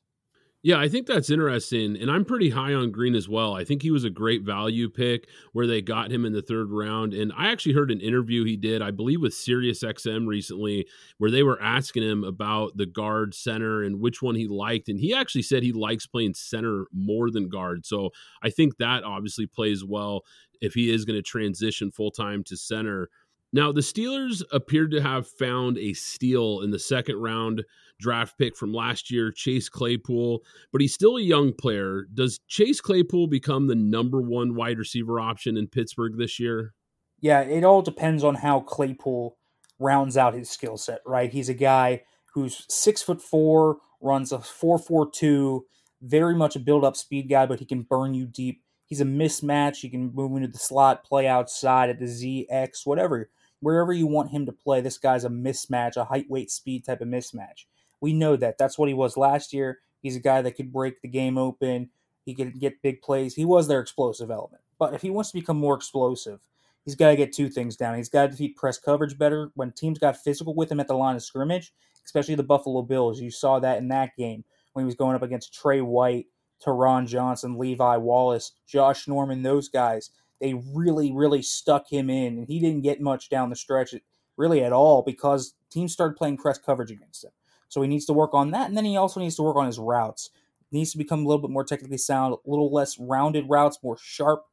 Yeah, 0.63 0.79
I 0.79 0.89
think 0.89 1.07
that's 1.07 1.31
interesting. 1.31 1.97
And 1.99 2.11
I'm 2.11 2.23
pretty 2.23 2.51
high 2.51 2.75
on 2.75 2.91
Green 2.91 3.15
as 3.15 3.27
well. 3.27 3.55
I 3.55 3.63
think 3.63 3.81
he 3.81 3.89
was 3.89 4.03
a 4.03 4.11
great 4.11 4.43
value 4.43 4.89
pick 4.89 5.27
where 5.53 5.65
they 5.65 5.81
got 5.81 6.11
him 6.11 6.23
in 6.23 6.33
the 6.33 6.41
third 6.43 6.69
round. 6.69 7.15
And 7.15 7.33
I 7.35 7.51
actually 7.51 7.73
heard 7.73 7.89
an 7.89 7.99
interview 7.99 8.43
he 8.43 8.57
did, 8.57 8.79
I 8.79 8.91
believe, 8.91 9.21
with 9.21 9.33
Sirius 9.33 9.83
XM 9.83 10.27
recently, 10.27 10.85
where 11.17 11.31
they 11.31 11.41
were 11.41 11.59
asking 11.59 12.03
him 12.03 12.23
about 12.23 12.77
the 12.77 12.85
guard 12.85 13.33
center 13.33 13.81
and 13.81 13.99
which 13.99 14.21
one 14.21 14.35
he 14.35 14.47
liked. 14.47 14.87
And 14.87 14.99
he 14.99 15.15
actually 15.15 15.41
said 15.41 15.63
he 15.63 15.73
likes 15.73 16.05
playing 16.05 16.35
center 16.35 16.85
more 16.93 17.31
than 17.31 17.49
guard. 17.49 17.83
So 17.83 18.11
I 18.43 18.51
think 18.51 18.77
that 18.77 19.03
obviously 19.03 19.47
plays 19.47 19.83
well 19.83 20.21
if 20.61 20.75
he 20.75 20.93
is 20.93 21.05
going 21.05 21.17
to 21.17 21.23
transition 21.23 21.89
full 21.89 22.11
time 22.11 22.43
to 22.43 22.55
center. 22.55 23.09
Now, 23.53 23.71
the 23.71 23.81
Steelers 23.81 24.43
appeared 24.51 24.91
to 24.91 25.01
have 25.01 25.27
found 25.27 25.77
a 25.77 25.91
steal 25.93 26.61
in 26.61 26.71
the 26.71 26.79
second 26.79 27.17
round 27.17 27.63
draft 28.01 28.37
pick 28.37 28.57
from 28.57 28.73
last 28.73 29.09
year, 29.09 29.31
Chase 29.31 29.69
Claypool, 29.69 30.43
but 30.71 30.81
he's 30.81 30.93
still 30.93 31.15
a 31.15 31.21
young 31.21 31.53
player. 31.53 32.07
Does 32.13 32.39
Chase 32.47 32.81
Claypool 32.81 33.27
become 33.27 33.67
the 33.67 33.75
number 33.75 34.21
one 34.21 34.55
wide 34.55 34.79
receiver 34.79 35.19
option 35.19 35.55
in 35.55 35.67
Pittsburgh 35.67 36.17
this 36.17 36.39
year? 36.39 36.73
Yeah, 37.21 37.41
it 37.41 37.63
all 37.63 37.81
depends 37.81 38.23
on 38.23 38.35
how 38.35 38.61
Claypool 38.61 39.37
rounds 39.79 40.17
out 40.17 40.33
his 40.33 40.49
skill 40.49 40.77
set, 40.77 40.99
right? 41.05 41.31
He's 41.31 41.49
a 41.49 41.53
guy 41.53 42.03
who's 42.33 42.65
six 42.67 43.01
foot 43.01 43.21
four, 43.21 43.77
runs 44.01 44.31
a 44.31 44.39
four 44.39 44.77
four 44.77 45.09
two, 45.09 45.65
very 46.01 46.35
much 46.35 46.55
a 46.55 46.59
build 46.59 46.83
up 46.83 46.97
speed 46.97 47.29
guy, 47.29 47.45
but 47.45 47.59
he 47.59 47.65
can 47.65 47.83
burn 47.83 48.13
you 48.13 48.25
deep. 48.25 48.63
He's 48.85 49.01
a 49.01 49.05
mismatch. 49.05 49.77
He 49.77 49.89
can 49.89 50.13
move 50.13 50.35
into 50.35 50.49
the 50.49 50.57
slot, 50.57 51.05
play 51.05 51.27
outside 51.27 51.89
at 51.89 51.99
the 51.99 52.05
ZX, 52.05 52.85
whatever. 52.85 53.29
Wherever 53.61 53.93
you 53.93 54.07
want 54.07 54.31
him 54.31 54.45
to 54.47 54.51
play, 54.51 54.81
this 54.81 54.97
guy's 54.97 55.23
a 55.23 55.29
mismatch, 55.29 55.95
a 55.95 56.03
height, 56.03 56.25
weight, 56.29 56.49
speed 56.49 56.83
type 56.83 57.01
of 57.01 57.07
mismatch. 57.07 57.65
We 58.01 58.13
know 58.13 58.35
that. 58.35 58.57
That's 58.57 58.77
what 58.77 58.89
he 58.89 58.93
was 58.93 59.15
last 59.15 59.53
year. 59.53 59.79
He's 60.01 60.15
a 60.15 60.21
guy 60.21 60.41
that 60.41 60.53
could 60.53 60.73
break 60.73 61.01
the 61.01 61.07
game 61.07 61.37
open. 61.37 61.89
He 62.25 62.33
could 62.33 62.59
get 62.59 62.81
big 62.81 63.01
plays. 63.01 63.35
He 63.35 63.45
was 63.45 63.67
their 63.67 63.79
explosive 63.79 64.31
element. 64.31 64.61
But 64.79 64.93
if 64.93 65.01
he 65.01 65.09
wants 65.09 65.31
to 65.31 65.39
become 65.39 65.57
more 65.57 65.75
explosive, 65.75 66.39
he's 66.83 66.95
got 66.95 67.09
to 67.09 67.15
get 67.15 67.33
two 67.33 67.49
things 67.49 67.75
down. 67.75 67.95
He's 67.95 68.09
got 68.09 68.23
to 68.23 68.29
defeat 68.29 68.57
press 68.57 68.77
coverage 68.77 69.17
better. 69.17 69.51
When 69.55 69.71
teams 69.71 69.99
got 69.99 70.17
physical 70.17 70.55
with 70.55 70.71
him 70.71 70.79
at 70.79 70.87
the 70.87 70.95
line 70.95 71.15
of 71.15 71.23
scrimmage, 71.23 71.73
especially 72.03 72.35
the 72.35 72.43
Buffalo 72.43 72.81
Bills, 72.81 73.21
you 73.21 73.29
saw 73.29 73.59
that 73.59 73.77
in 73.77 73.87
that 73.89 74.15
game 74.17 74.43
when 74.73 74.83
he 74.83 74.87
was 74.87 74.95
going 74.95 75.15
up 75.15 75.21
against 75.21 75.53
Trey 75.53 75.81
White, 75.81 76.25
Taron 76.65 77.07
Johnson, 77.07 77.57
Levi 77.57 77.97
Wallace, 77.97 78.53
Josh 78.67 79.07
Norman, 79.07 79.43
those 79.43 79.69
guys. 79.69 80.11
They 80.39 80.55
really, 80.73 81.11
really 81.11 81.43
stuck 81.43 81.87
him 81.87 82.09
in, 82.09 82.39
and 82.39 82.47
he 82.47 82.59
didn't 82.59 82.81
get 82.81 83.01
much 83.01 83.29
down 83.29 83.49
the 83.49 83.55
stretch, 83.55 83.93
really 84.37 84.63
at 84.63 84.73
all, 84.73 85.03
because 85.03 85.53
teams 85.69 85.93
started 85.93 86.17
playing 86.17 86.37
press 86.37 86.57
coverage 86.57 86.91
against 86.91 87.23
him. 87.23 87.31
So 87.71 87.81
he 87.81 87.87
needs 87.87 88.05
to 88.07 88.13
work 88.13 88.33
on 88.33 88.51
that, 88.51 88.67
and 88.67 88.75
then 88.75 88.83
he 88.83 88.97
also 88.97 89.21
needs 89.21 89.37
to 89.37 89.43
work 89.43 89.55
on 89.55 89.65
his 89.65 89.79
routes. 89.79 90.29
He 90.69 90.77
needs 90.77 90.91
to 90.91 90.97
become 90.97 91.19
a 91.19 91.25
little 91.25 91.41
bit 91.41 91.51
more 91.51 91.63
technically 91.63 91.97
sound, 91.97 92.33
a 92.33 92.49
little 92.49 92.69
less 92.69 92.99
rounded 92.99 93.45
routes, 93.47 93.79
more 93.81 93.97
sharp. 93.97 94.43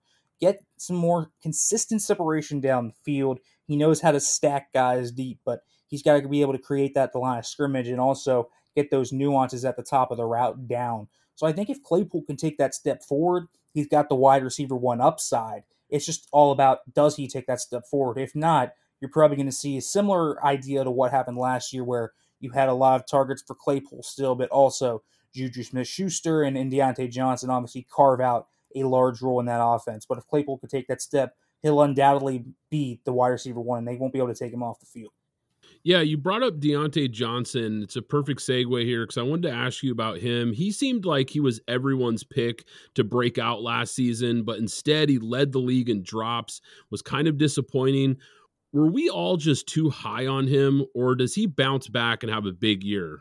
Get 0.40 0.60
some 0.76 0.94
more 0.94 1.32
consistent 1.42 2.00
separation 2.00 2.60
down 2.60 2.86
the 2.86 2.94
field. 3.04 3.40
He 3.66 3.74
knows 3.74 4.00
how 4.00 4.12
to 4.12 4.20
stack 4.20 4.72
guys 4.72 5.10
deep, 5.10 5.40
but 5.44 5.62
he's 5.88 6.04
got 6.04 6.20
to 6.20 6.28
be 6.28 6.42
able 6.42 6.52
to 6.52 6.60
create 6.60 6.94
that 6.94 7.12
the 7.12 7.18
line 7.18 7.40
of 7.40 7.46
scrimmage 7.46 7.88
and 7.88 8.00
also 8.00 8.50
get 8.76 8.92
those 8.92 9.12
nuances 9.12 9.64
at 9.64 9.76
the 9.76 9.82
top 9.82 10.12
of 10.12 10.16
the 10.16 10.24
route 10.24 10.68
down. 10.68 11.08
So 11.34 11.44
I 11.44 11.52
think 11.52 11.70
if 11.70 11.82
Claypool 11.82 12.22
can 12.22 12.36
take 12.36 12.56
that 12.58 12.72
step 12.72 13.02
forward, 13.02 13.48
he's 13.74 13.88
got 13.88 14.08
the 14.08 14.14
wide 14.14 14.44
receiver 14.44 14.76
one 14.76 15.00
upside. 15.00 15.64
It's 15.90 16.06
just 16.06 16.28
all 16.30 16.52
about 16.52 16.94
does 16.94 17.16
he 17.16 17.26
take 17.26 17.48
that 17.48 17.60
step 17.60 17.84
forward? 17.84 18.16
If 18.16 18.36
not, 18.36 18.74
you're 19.00 19.10
probably 19.10 19.36
going 19.36 19.46
to 19.46 19.52
see 19.52 19.76
a 19.76 19.82
similar 19.82 20.44
idea 20.44 20.84
to 20.84 20.90
what 20.92 21.10
happened 21.10 21.36
last 21.36 21.72
year 21.72 21.82
where 21.82 22.12
you 22.40 22.50
had 22.50 22.68
a 22.68 22.74
lot 22.74 23.00
of 23.00 23.06
targets 23.06 23.42
for 23.46 23.54
Claypool 23.54 24.02
still, 24.02 24.34
but 24.34 24.48
also 24.50 25.02
Juju 25.34 25.62
Smith 25.62 25.88
Schuster 25.88 26.42
and, 26.42 26.56
and 26.56 26.72
Diontae 26.72 27.10
Johnson 27.10 27.50
obviously 27.50 27.86
carve 27.90 28.20
out 28.20 28.48
a 28.74 28.84
large 28.84 29.22
role 29.22 29.40
in 29.40 29.46
that 29.46 29.62
offense. 29.62 30.06
But 30.06 30.18
if 30.18 30.26
Claypool 30.26 30.58
could 30.58 30.70
take 30.70 30.88
that 30.88 31.02
step, 31.02 31.34
he'll 31.62 31.82
undoubtedly 31.82 32.44
be 32.70 33.00
the 33.04 33.12
wide 33.12 33.28
receiver 33.28 33.60
one, 33.60 33.78
and 33.78 33.88
they 33.88 33.96
won't 33.96 34.12
be 34.12 34.18
able 34.18 34.28
to 34.28 34.34
take 34.34 34.52
him 34.52 34.62
off 34.62 34.80
the 34.80 34.86
field. 34.86 35.12
Yeah, 35.84 36.00
you 36.00 36.16
brought 36.16 36.42
up 36.42 36.58
Diontae 36.58 37.10
Johnson. 37.10 37.82
It's 37.82 37.96
a 37.96 38.02
perfect 38.02 38.40
segue 38.40 38.84
here 38.84 39.04
because 39.04 39.16
I 39.16 39.22
wanted 39.22 39.48
to 39.48 39.54
ask 39.54 39.82
you 39.82 39.92
about 39.92 40.18
him. 40.18 40.52
He 40.52 40.72
seemed 40.72 41.04
like 41.04 41.30
he 41.30 41.40
was 41.40 41.60
everyone's 41.68 42.24
pick 42.24 42.64
to 42.94 43.04
break 43.04 43.38
out 43.38 43.62
last 43.62 43.94
season, 43.94 44.42
but 44.42 44.58
instead 44.58 45.08
he 45.08 45.18
led 45.18 45.52
the 45.52 45.60
league 45.60 45.88
in 45.88 46.02
drops, 46.02 46.60
was 46.90 47.00
kind 47.00 47.28
of 47.28 47.38
disappointing 47.38 48.16
were 48.72 48.90
we 48.90 49.08
all 49.08 49.36
just 49.36 49.66
too 49.66 49.90
high 49.90 50.26
on 50.26 50.46
him, 50.46 50.84
or 50.94 51.14
does 51.14 51.34
he 51.34 51.46
bounce 51.46 51.88
back 51.88 52.22
and 52.22 52.32
have 52.32 52.46
a 52.46 52.52
big 52.52 52.84
year? 52.84 53.20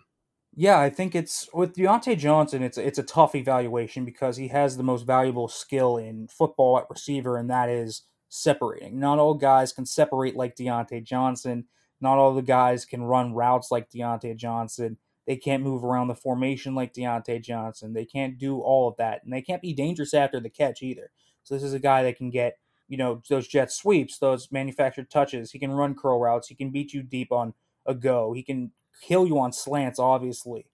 Yeah, 0.56 0.80
I 0.80 0.90
think 0.90 1.14
it's 1.14 1.48
with 1.54 1.76
Diontae 1.76 2.18
Johnson. 2.18 2.64
It's 2.64 2.78
it's 2.78 2.98
a 2.98 3.04
tough 3.04 3.36
evaluation 3.36 4.06
because 4.06 4.38
he 4.38 4.48
has 4.48 4.76
the 4.76 4.84
most 4.84 5.06
valuable 5.06 5.48
skill 5.48 5.98
in 5.98 6.28
football 6.28 6.80
at 6.80 6.90
receiver, 6.90 7.38
and 7.38 7.50
that 7.50 7.70
is 7.70 8.04
separating. 8.30 9.00
Not 9.00 9.20
all 9.20 9.36
guys 9.36 9.72
can 9.72 9.86
separate 9.86 10.36
like 10.36 10.56
Diontae 10.56 11.04
Johnson. 11.04 11.66
Not 12.02 12.18
all 12.18 12.34
the 12.34 12.42
guys 12.42 12.86
can 12.86 13.04
run 13.04 13.34
routes 13.34 13.72
like 13.72 13.90
Diontae 13.90 14.36
Johnson. 14.36 14.98
They 15.28 15.36
can't 15.36 15.64
move 15.64 15.84
around 15.84 16.08
the 16.08 16.16
formation 16.16 16.74
like 16.74 16.94
Diontae 16.94 17.42
Johnson. 17.42 17.94
They 17.94 18.06
can't 18.06 18.38
do 18.38 18.60
all 18.60 18.88
of 18.88 18.98
that, 18.98 19.24
and 19.24 19.32
they 19.32 19.42
can't 19.42 19.62
be 19.62 19.74
dangerous 19.74 20.14
after 20.14 20.40
the 20.40 20.50
catch 20.50 20.82
either. 20.82 21.12
So 21.44 21.54
this 21.54 21.64
is 21.64 21.74
a 21.74 21.80
guy 21.80 22.04
that 22.04 22.18
can 22.18 22.30
get 22.30 22.58
you 22.88 22.98
know 22.98 23.22
those 23.30 23.48
jet 23.48 23.72
sweeps, 23.72 24.18
those 24.20 24.52
manufactured 24.52 25.10
touches. 25.10 25.52
He 25.52 25.60
can 25.60 25.72
run 25.72 25.96
curl 25.96 26.20
routes. 26.20 26.48
He 26.48 26.56
can 26.56 26.72
beat 26.72 26.94
you 26.94 27.04
deep 27.04 27.32
on 27.32 27.54
a 27.86 27.94
go. 27.94 28.34
He 28.34 28.44
can 28.44 28.72
kill 29.02 29.28
you 29.28 29.40
on 29.40 29.52
slants, 29.52 30.00
obviously, 30.00 30.66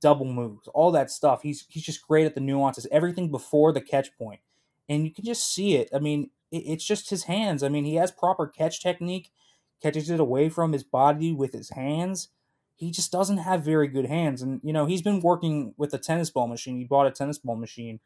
double 0.00 0.26
moves, 0.26 0.68
all 0.68 0.90
that 0.92 1.10
stuff. 1.10 1.42
He's 1.42 1.66
he's 1.68 1.84
just 1.84 2.06
great 2.06 2.26
at 2.26 2.34
the 2.34 2.40
nuances, 2.40 2.86
everything 2.90 3.30
before 3.30 3.72
the 3.72 3.80
catch 3.80 4.16
point, 4.16 4.40
and 4.88 5.04
you 5.04 5.12
can 5.12 5.24
just 5.24 5.52
see 5.52 5.76
it. 5.76 5.88
I 5.94 5.98
mean, 5.98 6.30
it, 6.50 6.58
it's 6.58 6.84
just 6.84 7.10
his 7.10 7.24
hands. 7.24 7.62
I 7.62 7.68
mean, 7.68 7.84
he 7.84 7.96
has 7.96 8.10
proper 8.10 8.46
catch 8.46 8.82
technique, 8.82 9.30
catches 9.82 10.10
it 10.10 10.20
away 10.20 10.48
from 10.48 10.72
his 10.72 10.84
body 10.84 11.32
with 11.32 11.52
his 11.52 11.70
hands. 11.70 12.28
He 12.76 12.90
just 12.90 13.12
doesn't 13.12 13.38
have 13.38 13.64
very 13.64 13.88
good 13.88 14.06
hands, 14.06 14.42
and 14.42 14.60
you 14.62 14.72
know 14.72 14.86
he's 14.86 15.02
been 15.02 15.20
working 15.20 15.74
with 15.76 15.94
a 15.94 15.98
tennis 15.98 16.30
ball 16.30 16.48
machine. 16.48 16.78
He 16.78 16.84
bought 16.84 17.06
a 17.06 17.10
tennis 17.10 17.38
ball 17.38 17.56
machine 17.56 18.00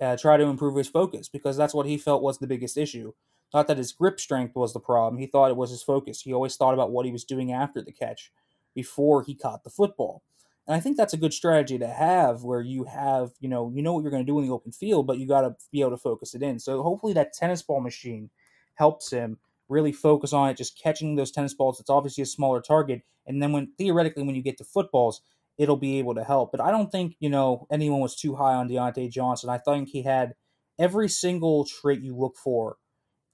uh, 0.00 0.16
try 0.16 0.36
to 0.36 0.44
improve 0.44 0.76
his 0.76 0.88
focus 0.88 1.28
because 1.28 1.56
that's 1.56 1.74
what 1.74 1.86
he 1.86 1.98
felt 1.98 2.22
was 2.22 2.38
the 2.38 2.46
biggest 2.46 2.76
issue. 2.76 3.12
Not 3.52 3.66
that 3.66 3.78
his 3.78 3.92
grip 3.92 4.20
strength 4.20 4.54
was 4.54 4.72
the 4.72 4.80
problem. 4.80 5.20
He 5.20 5.26
thought 5.26 5.50
it 5.50 5.56
was 5.56 5.70
his 5.70 5.82
focus. 5.82 6.22
He 6.22 6.32
always 6.32 6.56
thought 6.56 6.74
about 6.74 6.92
what 6.92 7.06
he 7.06 7.12
was 7.12 7.24
doing 7.24 7.52
after 7.52 7.82
the 7.82 7.92
catch 7.92 8.32
before 8.74 9.22
he 9.22 9.34
caught 9.34 9.64
the 9.64 9.70
football. 9.70 10.22
And 10.66 10.76
I 10.76 10.80
think 10.80 10.96
that's 10.96 11.14
a 11.14 11.18
good 11.18 11.34
strategy 11.34 11.78
to 11.78 11.88
have 11.88 12.44
where 12.44 12.60
you 12.60 12.84
have, 12.84 13.32
you 13.40 13.48
know, 13.48 13.72
you 13.74 13.82
know 13.82 13.92
what 13.92 14.02
you're 14.02 14.10
going 14.12 14.24
to 14.24 14.32
do 14.32 14.38
in 14.38 14.46
the 14.46 14.52
open 14.52 14.70
field, 14.70 15.06
but 15.06 15.18
you 15.18 15.26
got 15.26 15.40
to 15.40 15.56
be 15.72 15.80
able 15.80 15.90
to 15.90 15.96
focus 15.96 16.34
it 16.34 16.42
in. 16.42 16.60
So 16.60 16.82
hopefully 16.82 17.12
that 17.14 17.32
tennis 17.32 17.62
ball 17.62 17.80
machine 17.80 18.30
helps 18.74 19.10
him 19.10 19.38
really 19.68 19.92
focus 19.92 20.32
on 20.32 20.48
it, 20.48 20.56
just 20.56 20.80
catching 20.80 21.16
those 21.16 21.32
tennis 21.32 21.54
balls. 21.54 21.80
It's 21.80 21.90
obviously 21.90 22.22
a 22.22 22.26
smaller 22.26 22.60
target. 22.60 23.02
And 23.26 23.42
then 23.42 23.52
when 23.52 23.72
theoretically, 23.78 24.22
when 24.22 24.36
you 24.36 24.42
get 24.42 24.58
to 24.58 24.64
footballs, 24.64 25.22
it'll 25.60 25.76
be 25.76 25.98
able 25.98 26.14
to 26.14 26.24
help. 26.24 26.50
But 26.50 26.62
I 26.62 26.70
don't 26.70 26.90
think, 26.90 27.16
you 27.20 27.28
know, 27.28 27.66
anyone 27.70 28.00
was 28.00 28.16
too 28.16 28.34
high 28.34 28.54
on 28.54 28.66
Diontae 28.66 29.10
Johnson. 29.10 29.50
I 29.50 29.58
think 29.58 29.90
he 29.90 30.02
had 30.02 30.32
every 30.78 31.06
single 31.06 31.66
trait 31.66 32.00
you 32.00 32.16
look 32.16 32.38
for 32.38 32.78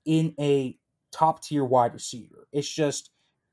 in 0.05 0.35
a 0.41 0.77
top 1.13 1.41
tier 1.41 1.65
wide 1.65 1.95
receiver. 1.95 2.49
It's 2.53 2.69
just 2.69 3.11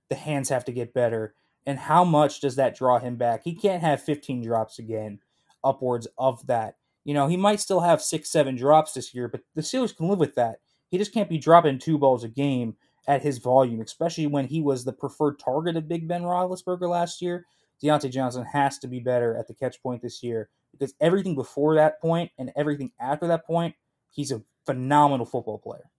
the 0.09 0.15
hands 0.15 0.49
have 0.49 0.65
to 0.65 0.71
get 0.71 0.91
better. 0.91 1.35
And 1.67 1.77
how 1.77 2.03
much 2.03 2.41
does 2.41 2.55
that 2.55 2.75
draw 2.75 2.97
him 2.97 3.15
back? 3.15 3.41
He 3.43 3.53
can't 3.53 3.83
have 3.83 4.01
15 4.01 4.43
drops 4.43 4.79
again, 4.79 5.19
upwards 5.63 6.07
of 6.17 6.45
that. 6.47 6.77
You 7.05 7.13
know, 7.13 7.27
he 7.27 7.37
might 7.37 7.59
still 7.59 7.81
have 7.81 8.01
six, 8.01 8.31
seven 8.31 8.55
drops 8.55 8.93
this 8.93 9.13
year, 9.13 9.27
but 9.27 9.41
the 9.53 9.61
Steelers 9.61 9.95
can 9.95 10.07
live 10.07 10.19
with 10.19 10.33
that. 10.33 10.55
He 10.89 10.97
just 10.97 11.13
can't 11.13 11.29
be 11.29 11.37
dropping 11.37 11.77
two 11.77 11.99
balls 11.99 12.23
a 12.23 12.27
game 12.27 12.75
at 13.07 13.21
his 13.21 13.37
volume, 13.37 13.81
especially 13.81 14.25
when 14.25 14.47
he 14.47 14.61
was 14.61 14.83
the 14.83 14.93
preferred 14.93 15.37
target 15.37 15.77
of 15.77 15.87
Big 15.87 16.07
Ben 16.07 16.23
Roethlisberger 16.23 16.89
last 16.89 17.21
year. 17.21 17.45
Diontae 17.81 18.11
Johnson 18.11 18.45
has 18.45 18.77
to 18.79 18.87
be 18.87 18.99
better 18.99 19.35
at 19.37 19.47
the 19.47 19.53
catch 19.53 19.81
point 19.81 20.01
this 20.01 20.23
year 20.23 20.49
because 20.71 20.93
everything 20.99 21.35
before 21.35 21.75
that 21.75 22.01
point 22.01 22.31
and 22.37 22.51
everything 22.55 22.91
after 22.99 23.27
that 23.27 23.45
point, 23.45 23.75
he's 24.09 24.31
a 24.31 24.41
phenomenal 24.65 25.25
football 25.25 25.59
player. 25.59 25.89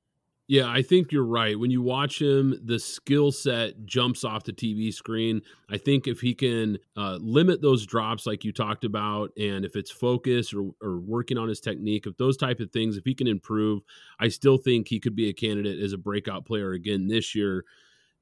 Yeah, 0.47 0.69
I 0.69 0.83
think 0.83 1.11
you're 1.11 1.25
right. 1.25 1.59
When 1.59 1.71
you 1.71 1.81
watch 1.81 2.21
him, 2.21 2.61
the 2.63 2.79
skill 2.79 3.33
set 3.33 3.87
jumps 3.87 4.25
off 4.25 4.45
the 4.45 4.53
TV 4.53 4.93
screen. 4.93 5.41
I 5.71 5.79
think 5.79 6.07
if 6.07 6.21
he 6.21 6.35
can 6.35 6.79
uh, 6.99 7.17
limit 7.19 7.63
those 7.63 7.87
drops, 7.87 8.27
like 8.27 8.45
you 8.45 8.53
talked 8.53 8.85
about, 8.85 9.31
and 9.39 9.65
if 9.65 9.75
it's 9.75 9.91
focus 9.91 10.53
or, 10.53 10.73
or 10.83 10.99
working 10.99 11.39
on 11.39 11.49
his 11.49 11.61
technique, 11.61 12.07
if 12.07 12.19
those 12.19 12.37
type 12.37 12.61
of 12.61 12.71
things, 12.73 12.99
if 12.99 13.07
he 13.07 13.15
can 13.15 13.27
improve, 13.27 13.85
I 14.21 14.29
still 14.29 14.59
think 14.59 14.89
he 14.89 15.01
could 15.01 15.17
be 15.17 15.31
a 15.31 15.33
candidate 15.33 15.83
as 15.83 15.95
a 15.95 15.99
breakout 15.99 16.45
player 16.45 16.73
again 16.73 17.09
this 17.09 17.35
year. 17.35 17.65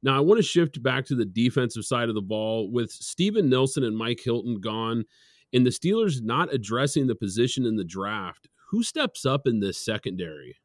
Now, 0.03 0.17
I 0.17 0.21
want 0.21 0.39
to 0.39 0.43
shift 0.43 0.83
back 0.83 1.05
to 1.07 1.15
the 1.15 1.25
defensive 1.25 1.85
side 1.85 2.09
of 2.09 2.15
the 2.15 2.23
ball 2.23 2.71
with 2.71 2.91
Steven 2.91 3.49
Nelson 3.49 3.85
and 3.85 3.97
Mike 3.97 4.21
Hilton 4.23 4.61
gone 4.61 5.05
and 5.53 5.67
the 5.67 5.71
Steelers 5.71 6.23
not 6.23 6.53
addressing 6.53 7.07
the 7.07 7.15
position 7.15 7.67
in 7.67 7.77
the 7.77 7.85
draft. 7.85 8.49
Who 8.71 8.83
steps 8.83 9.27
up 9.27 9.47
in 9.47 9.61
this 9.61 9.79
secondary? 9.79 10.57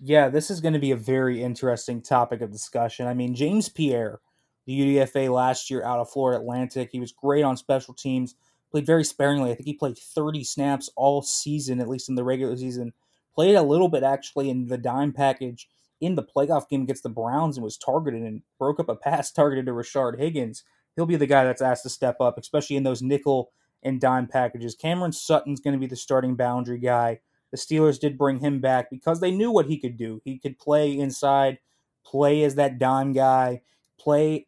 Yeah, 0.00 0.28
this 0.28 0.50
is 0.50 0.60
going 0.60 0.74
to 0.74 0.80
be 0.80 0.90
a 0.90 0.96
very 0.96 1.42
interesting 1.42 2.02
topic 2.02 2.40
of 2.40 2.50
discussion. 2.50 3.06
I 3.06 3.14
mean, 3.14 3.34
James 3.34 3.68
Pierre, 3.68 4.20
the 4.66 4.78
UDFA 4.78 5.32
last 5.32 5.70
year 5.70 5.84
out 5.84 6.00
of 6.00 6.10
Florida 6.10 6.40
Atlantic, 6.40 6.90
he 6.90 7.00
was 7.00 7.12
great 7.12 7.44
on 7.44 7.56
special 7.56 7.94
teams, 7.94 8.34
played 8.70 8.86
very 8.86 9.04
sparingly. 9.04 9.52
I 9.52 9.54
think 9.54 9.66
he 9.66 9.74
played 9.74 9.96
30 9.96 10.42
snaps 10.42 10.90
all 10.96 11.22
season, 11.22 11.80
at 11.80 11.88
least 11.88 12.08
in 12.08 12.16
the 12.16 12.24
regular 12.24 12.56
season. 12.56 12.92
Played 13.34 13.54
a 13.54 13.62
little 13.62 13.88
bit 13.88 14.02
actually 14.02 14.50
in 14.50 14.66
the 14.66 14.78
dime 14.78 15.12
package 15.12 15.68
in 16.00 16.14
the 16.14 16.22
playoff 16.22 16.68
game 16.68 16.82
against 16.82 17.02
the 17.02 17.08
Browns 17.08 17.56
and 17.56 17.64
was 17.64 17.78
targeted 17.78 18.22
and 18.22 18.42
broke 18.58 18.80
up 18.80 18.88
a 18.88 18.96
pass 18.96 19.30
targeted 19.32 19.66
to 19.66 19.72
Rashard 19.72 20.18
Higgins. 20.18 20.64
He'll 20.96 21.06
be 21.06 21.16
the 21.16 21.26
guy 21.26 21.44
that's 21.44 21.62
asked 21.62 21.82
to 21.84 21.90
step 21.90 22.16
up, 22.20 22.38
especially 22.38 22.76
in 22.76 22.82
those 22.82 23.02
nickel 23.02 23.50
and 23.82 24.00
dime 24.00 24.26
packages. 24.26 24.74
Cameron 24.74 25.12
Sutton's 25.12 25.60
going 25.60 25.74
to 25.74 25.80
be 25.80 25.86
the 25.86 25.96
starting 25.96 26.36
boundary 26.36 26.78
guy. 26.78 27.20
The 27.50 27.58
Steelers 27.58 28.00
did 28.00 28.18
bring 28.18 28.40
him 28.40 28.60
back 28.60 28.90
because 28.90 29.20
they 29.20 29.30
knew 29.30 29.50
what 29.50 29.66
he 29.66 29.78
could 29.78 29.96
do. 29.96 30.20
He 30.24 30.38
could 30.38 30.58
play 30.58 30.96
inside, 30.96 31.58
play 32.04 32.42
as 32.42 32.56
that 32.56 32.78
dime 32.78 33.12
guy, 33.12 33.62
play 33.98 34.46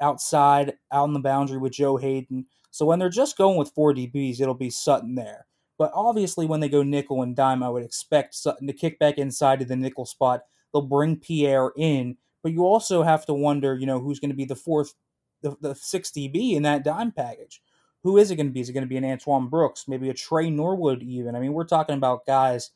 outside, 0.00 0.74
out 0.92 1.04
on 1.04 1.12
the 1.12 1.20
boundary 1.20 1.58
with 1.58 1.72
Joe 1.72 1.96
Haden. 1.96 2.46
So 2.70 2.86
when 2.86 2.98
they're 2.98 3.08
just 3.08 3.36
going 3.36 3.58
with 3.58 3.72
four 3.74 3.92
DBs, 3.92 4.40
it'll 4.40 4.54
be 4.54 4.70
Sutton 4.70 5.14
there. 5.14 5.46
But 5.78 5.92
obviously, 5.94 6.46
when 6.46 6.60
they 6.60 6.68
go 6.68 6.82
nickel 6.82 7.22
and 7.22 7.36
dime, 7.36 7.62
I 7.62 7.68
would 7.68 7.84
expect 7.84 8.34
Sutton 8.34 8.66
to 8.66 8.72
kick 8.72 8.98
back 8.98 9.18
inside 9.18 9.60
to 9.60 9.64
the 9.64 9.76
nickel 9.76 10.06
spot. 10.06 10.42
They'll 10.72 10.82
bring 10.82 11.16
Pierre 11.16 11.72
in, 11.76 12.16
but 12.42 12.52
you 12.52 12.64
also 12.64 13.02
have 13.02 13.26
to 13.26 13.34
wonder, 13.34 13.74
you 13.74 13.86
know, 13.86 14.00
who's 14.00 14.20
going 14.20 14.30
to 14.30 14.36
be 14.36 14.44
the 14.44 14.56
fourth, 14.56 14.94
the, 15.42 15.56
the 15.60 15.74
sixth 15.74 16.14
DB 16.14 16.54
in 16.54 16.62
that 16.62 16.84
dime 16.84 17.12
package. 17.12 17.62
Who 18.04 18.16
is 18.16 18.30
it 18.30 18.36
going 18.36 18.46
to 18.46 18.52
be? 18.52 18.60
Is 18.60 18.68
it 18.68 18.74
going 18.74 18.84
to 18.84 18.88
be 18.88 18.96
an 18.96 19.04
Antoine 19.04 19.48
Brooks? 19.48 19.86
Maybe 19.88 20.08
a 20.08 20.14
Tre 20.14 20.50
Norwood, 20.50 21.02
even? 21.02 21.34
I 21.34 21.40
mean, 21.40 21.52
we're 21.52 21.64
talking 21.64 21.96
about 21.96 22.26
guys. 22.26 22.70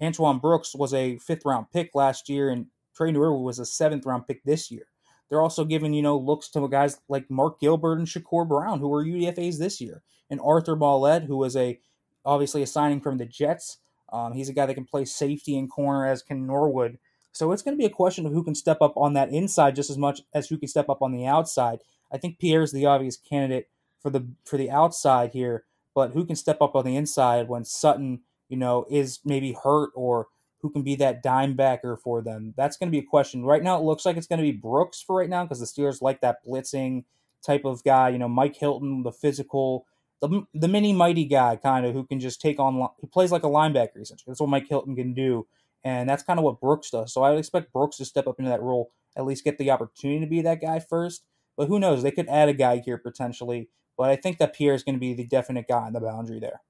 Antoine 0.00 0.38
Brooks 0.38 0.74
was 0.74 0.94
a 0.94 1.18
fifth 1.18 1.44
round 1.44 1.66
pick 1.72 1.94
last 1.94 2.28
year, 2.28 2.50
and 2.50 2.66
Tre 2.94 3.10
Norwood 3.10 3.44
was 3.44 3.58
a 3.58 3.66
seventh 3.66 4.06
round 4.06 4.26
pick 4.26 4.44
this 4.44 4.70
year. 4.70 4.86
They're 5.28 5.42
also 5.42 5.64
giving, 5.64 5.92
you 5.92 6.02
know, 6.02 6.16
looks 6.16 6.48
to 6.50 6.68
guys 6.68 7.00
like 7.08 7.30
Mark 7.30 7.60
Gilbert 7.60 7.98
and 7.98 8.06
Shakur 8.06 8.46
Brown, 8.46 8.78
who 8.78 8.88
were 8.88 9.04
UDFAs 9.04 9.58
this 9.58 9.80
year, 9.80 10.02
and 10.30 10.40
Arthur 10.40 10.76
Maulet, 10.76 11.24
who 11.24 11.36
was 11.36 11.56
a 11.56 11.80
obviously 12.24 12.62
a 12.62 12.66
signing 12.66 13.00
from 13.00 13.18
the 13.18 13.26
Jets. 13.26 13.78
Um, 14.12 14.32
he's 14.32 14.48
a 14.48 14.52
guy 14.52 14.66
that 14.66 14.74
can 14.74 14.84
play 14.84 15.04
safety 15.04 15.58
and 15.58 15.70
corner, 15.70 16.06
as 16.06 16.22
can 16.22 16.46
Norwood. 16.46 16.98
So 17.36 17.52
it's 17.52 17.62
going 17.62 17.76
to 17.76 17.78
be 17.78 17.84
a 17.84 17.90
question 17.90 18.24
of 18.24 18.32
who 18.32 18.42
can 18.42 18.54
step 18.54 18.80
up 18.80 18.96
on 18.96 19.12
that 19.12 19.30
inside 19.30 19.76
just 19.76 19.90
as 19.90 19.98
much 19.98 20.22
as 20.32 20.48
who 20.48 20.56
can 20.56 20.68
step 20.68 20.88
up 20.88 21.02
on 21.02 21.12
the 21.12 21.26
outside. 21.26 21.80
I 22.10 22.16
think 22.16 22.38
Pierre's 22.38 22.72
the 22.72 22.86
obvious 22.86 23.16
candidate 23.16 23.68
for 24.00 24.10
the 24.10 24.26
for 24.44 24.56
the 24.56 24.70
outside 24.70 25.32
here, 25.32 25.64
but 25.94 26.12
who 26.12 26.24
can 26.24 26.36
step 26.36 26.62
up 26.62 26.74
on 26.74 26.84
the 26.84 26.96
inside 26.96 27.48
when 27.48 27.64
Sutton, 27.64 28.20
you 28.48 28.56
know, 28.56 28.86
is 28.88 29.20
maybe 29.24 29.52
hurt 29.52 29.90
or 29.94 30.28
who 30.60 30.70
can 30.70 30.82
be 30.82 30.94
that 30.96 31.22
dime 31.22 31.54
backer 31.54 31.96
for 31.96 32.22
them? 32.22 32.54
That's 32.56 32.78
going 32.78 32.88
to 32.88 32.92
be 32.92 33.04
a 33.04 33.08
question. 33.08 33.44
Right 33.44 33.62
now, 33.62 33.76
it 33.76 33.84
looks 33.84 34.06
like 34.06 34.16
it's 34.16 34.26
going 34.26 34.38
to 34.38 34.42
be 34.42 34.52
Brooks 34.52 35.02
for 35.02 35.16
right 35.16 35.28
now 35.28 35.44
because 35.44 35.60
the 35.60 35.66
Steelers 35.66 36.00
like 36.00 36.22
that 36.22 36.38
blitzing 36.46 37.04
type 37.44 37.66
of 37.66 37.84
guy. 37.84 38.08
You 38.08 38.18
know, 38.18 38.28
Mike 38.28 38.56
Hilton, 38.56 39.02
the 39.02 39.12
physical, 39.12 39.86
the, 40.22 40.46
the 40.54 40.68
mini 40.68 40.94
mighty 40.94 41.26
guy, 41.26 41.56
kind 41.56 41.84
of 41.84 41.92
who 41.92 42.04
can 42.04 42.18
just 42.18 42.40
take 42.40 42.58
on. 42.58 42.88
He 42.98 43.06
plays 43.06 43.30
like 43.30 43.44
a 43.44 43.48
linebacker 43.48 44.00
essentially. 44.00 44.30
That's 44.30 44.40
what 44.40 44.48
Mike 44.48 44.68
Hilton 44.68 44.96
can 44.96 45.12
do, 45.12 45.46
and 45.86 46.08
that's 46.08 46.24
kind 46.24 46.40
of 46.40 46.44
what 46.44 46.60
Brooks 46.60 46.90
does. 46.90 47.14
So 47.14 47.22
I 47.22 47.30
would 47.30 47.38
expect 47.38 47.72
Brooks 47.72 47.98
to 47.98 48.04
step 48.04 48.26
up 48.26 48.40
into 48.40 48.50
that 48.50 48.60
role, 48.60 48.90
at 49.16 49.24
least 49.24 49.44
get 49.44 49.56
the 49.56 49.70
opportunity 49.70 50.18
to 50.18 50.26
be 50.26 50.42
that 50.42 50.60
guy 50.60 50.80
first. 50.80 51.24
But 51.56 51.68
who 51.68 51.78
knows? 51.78 52.02
They 52.02 52.10
could 52.10 52.28
add 52.28 52.48
a 52.48 52.54
guy 52.54 52.78
here 52.78 52.98
potentially. 52.98 53.68
But 53.96 54.10
I 54.10 54.16
think 54.16 54.38
that 54.38 54.52
Pierre 54.52 54.74
is 54.74 54.82
going 54.82 54.96
to 54.96 55.00
be 55.00 55.14
the 55.14 55.24
definite 55.24 55.68
guy 55.68 55.86
on 55.86 55.92
the 55.92 56.00
boundary 56.00 56.40
there. 56.40 56.60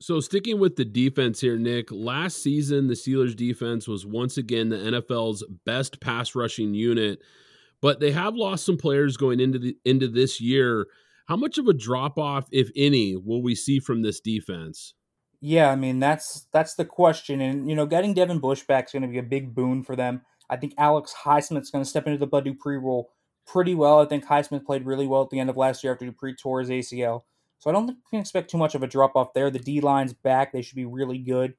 So 0.00 0.20
sticking 0.20 0.60
with 0.60 0.76
the 0.76 0.84
defense 0.84 1.40
here, 1.40 1.58
Nick, 1.58 1.90
last 1.90 2.44
season 2.44 2.86
the 2.86 2.94
Steelers 2.94 3.34
defense 3.34 3.88
was 3.88 4.06
once 4.06 4.38
again 4.38 4.68
the 4.68 4.76
NFL's 4.76 5.44
best 5.66 6.00
pass 6.00 6.36
rushing 6.36 6.72
unit, 6.72 7.18
but 7.82 7.98
they 7.98 8.12
have 8.12 8.36
lost 8.36 8.64
some 8.64 8.78
players 8.78 9.16
going 9.16 9.40
into 9.40 9.58
the 9.58 9.76
into 9.84 10.06
this 10.06 10.40
year. 10.40 10.86
How 11.26 11.36
much 11.36 11.58
of 11.58 11.66
a 11.66 11.74
drop 11.74 12.18
off, 12.18 12.46
if 12.52 12.70
any, 12.76 13.16
will 13.16 13.42
we 13.42 13.56
see 13.56 13.80
from 13.80 14.02
this 14.02 14.20
defense? 14.20 14.94
Yeah, 15.40 15.70
I 15.70 15.76
mean 15.76 16.00
that's 16.00 16.46
that's 16.52 16.74
the 16.74 16.84
question, 16.84 17.40
and 17.40 17.68
you 17.68 17.74
know, 17.74 17.86
getting 17.86 18.12
Devin 18.12 18.40
Bush 18.40 18.62
back 18.64 18.86
is 18.86 18.92
going 18.92 19.02
to 19.02 19.08
be 19.08 19.18
a 19.18 19.22
big 19.22 19.54
boon 19.54 19.82
for 19.82 19.96
them. 19.96 20.22
I 20.50 20.56
think 20.56 20.74
Alex 20.76 21.14
Highsmith's 21.24 21.70
going 21.70 21.82
to 21.82 21.88
step 21.88 22.06
into 22.06 22.18
the 22.18 22.26
Bud 22.26 22.44
Dupree 22.44 22.76
role 22.76 23.10
pretty 23.46 23.74
well. 23.74 24.00
I 24.00 24.04
think 24.06 24.26
Highsmith 24.26 24.66
played 24.66 24.84
really 24.84 25.06
well 25.06 25.22
at 25.22 25.30
the 25.30 25.38
end 25.38 25.48
of 25.48 25.56
last 25.56 25.82
year 25.82 25.92
after 25.92 26.04
Dupree 26.04 26.34
tore 26.36 26.60
his 26.60 26.68
ACL. 26.68 27.22
So 27.58 27.70
I 27.70 27.72
don't 27.72 27.86
think 27.86 27.98
can 28.10 28.20
expect 28.20 28.50
too 28.50 28.58
much 28.58 28.74
of 28.74 28.82
a 28.82 28.86
drop 28.86 29.16
off 29.16 29.32
there. 29.32 29.50
The 29.50 29.58
D 29.58 29.80
line's 29.80 30.12
back; 30.12 30.52
they 30.52 30.62
should 30.62 30.76
be 30.76 30.84
really 30.84 31.18
good 31.18 31.54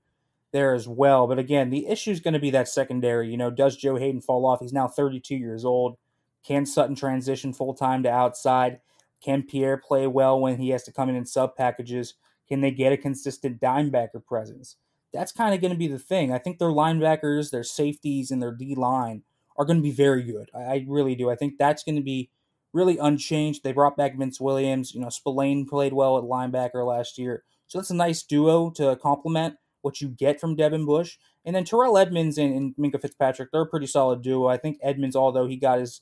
there 0.51 0.75
as 0.75 0.87
well. 0.87 1.25
But 1.27 1.39
again, 1.39 1.69
the 1.71 1.87
issue 1.87 2.11
is 2.11 2.19
going 2.19 2.33
to 2.35 2.39
be 2.39 2.51
that 2.51 2.67
secondary. 2.67 3.29
You 3.29 3.37
know, 3.37 3.49
does 3.49 3.77
Joe 3.77 3.95
Haden 3.95 4.21
fall 4.21 4.45
off? 4.45 4.59
He's 4.59 4.73
now 4.73 4.87
32 4.87 5.35
years 5.35 5.65
old. 5.65 5.97
Can 6.43 6.65
Sutton 6.65 6.95
transition 6.95 7.53
full 7.53 7.73
time 7.73 8.03
to 8.03 8.09
outside? 8.11 8.79
Can 9.23 9.43
Pierre 9.43 9.77
play 9.77 10.07
well 10.07 10.39
when 10.39 10.57
he 10.57 10.69
has 10.69 10.83
to 10.83 10.91
come 10.91 11.09
in 11.09 11.15
in 11.15 11.25
sub 11.25 11.55
packages? 11.55 12.15
Can 12.51 12.59
they 12.59 12.71
get 12.71 12.91
a 12.91 12.97
consistent 12.97 13.61
dimebacker 13.61 14.25
presence? 14.25 14.75
That's 15.13 15.31
kind 15.31 15.55
of 15.55 15.61
going 15.61 15.71
to 15.71 15.77
be 15.77 15.87
the 15.87 15.97
thing. 15.97 16.33
I 16.33 16.37
think 16.37 16.59
their 16.59 16.67
linebackers, 16.67 17.49
their 17.49 17.63
safeties, 17.63 18.29
and 18.29 18.43
their 18.43 18.51
D 18.51 18.75
line 18.75 19.23
are 19.55 19.63
going 19.63 19.77
to 19.77 19.81
be 19.81 19.91
very 19.91 20.21
good. 20.21 20.49
I, 20.53 20.59
I 20.59 20.85
really 20.85 21.15
do. 21.15 21.29
I 21.29 21.37
think 21.37 21.57
that's 21.57 21.81
going 21.81 21.95
to 21.95 22.01
be 22.01 22.29
really 22.73 22.97
unchanged. 22.97 23.63
They 23.63 23.71
brought 23.71 23.95
back 23.95 24.17
Vince 24.17 24.41
Williams. 24.41 24.93
You 24.93 24.99
know, 24.99 25.07
Spillane 25.07 25.65
played 25.65 25.93
well 25.93 26.17
at 26.17 26.25
linebacker 26.25 26.85
last 26.85 27.17
year. 27.17 27.43
So 27.67 27.77
that's 27.77 27.89
a 27.89 27.95
nice 27.95 28.21
duo 28.21 28.69
to 28.71 28.97
complement 28.97 29.55
what 29.81 30.01
you 30.01 30.09
get 30.09 30.41
from 30.41 30.57
Devin 30.57 30.85
Bush. 30.85 31.19
And 31.45 31.55
then 31.55 31.63
Terrell 31.63 31.97
Edmunds 31.97 32.37
and, 32.37 32.53
and 32.53 32.75
Minkah 32.75 33.01
Fitzpatrick, 33.01 33.53
they're 33.53 33.61
a 33.61 33.65
pretty 33.65 33.87
solid 33.87 34.21
duo. 34.21 34.47
I 34.47 34.57
think 34.57 34.77
Edmunds, 34.83 35.15
although 35.15 35.47
he 35.47 35.55
got 35.55 35.79
his 35.79 36.01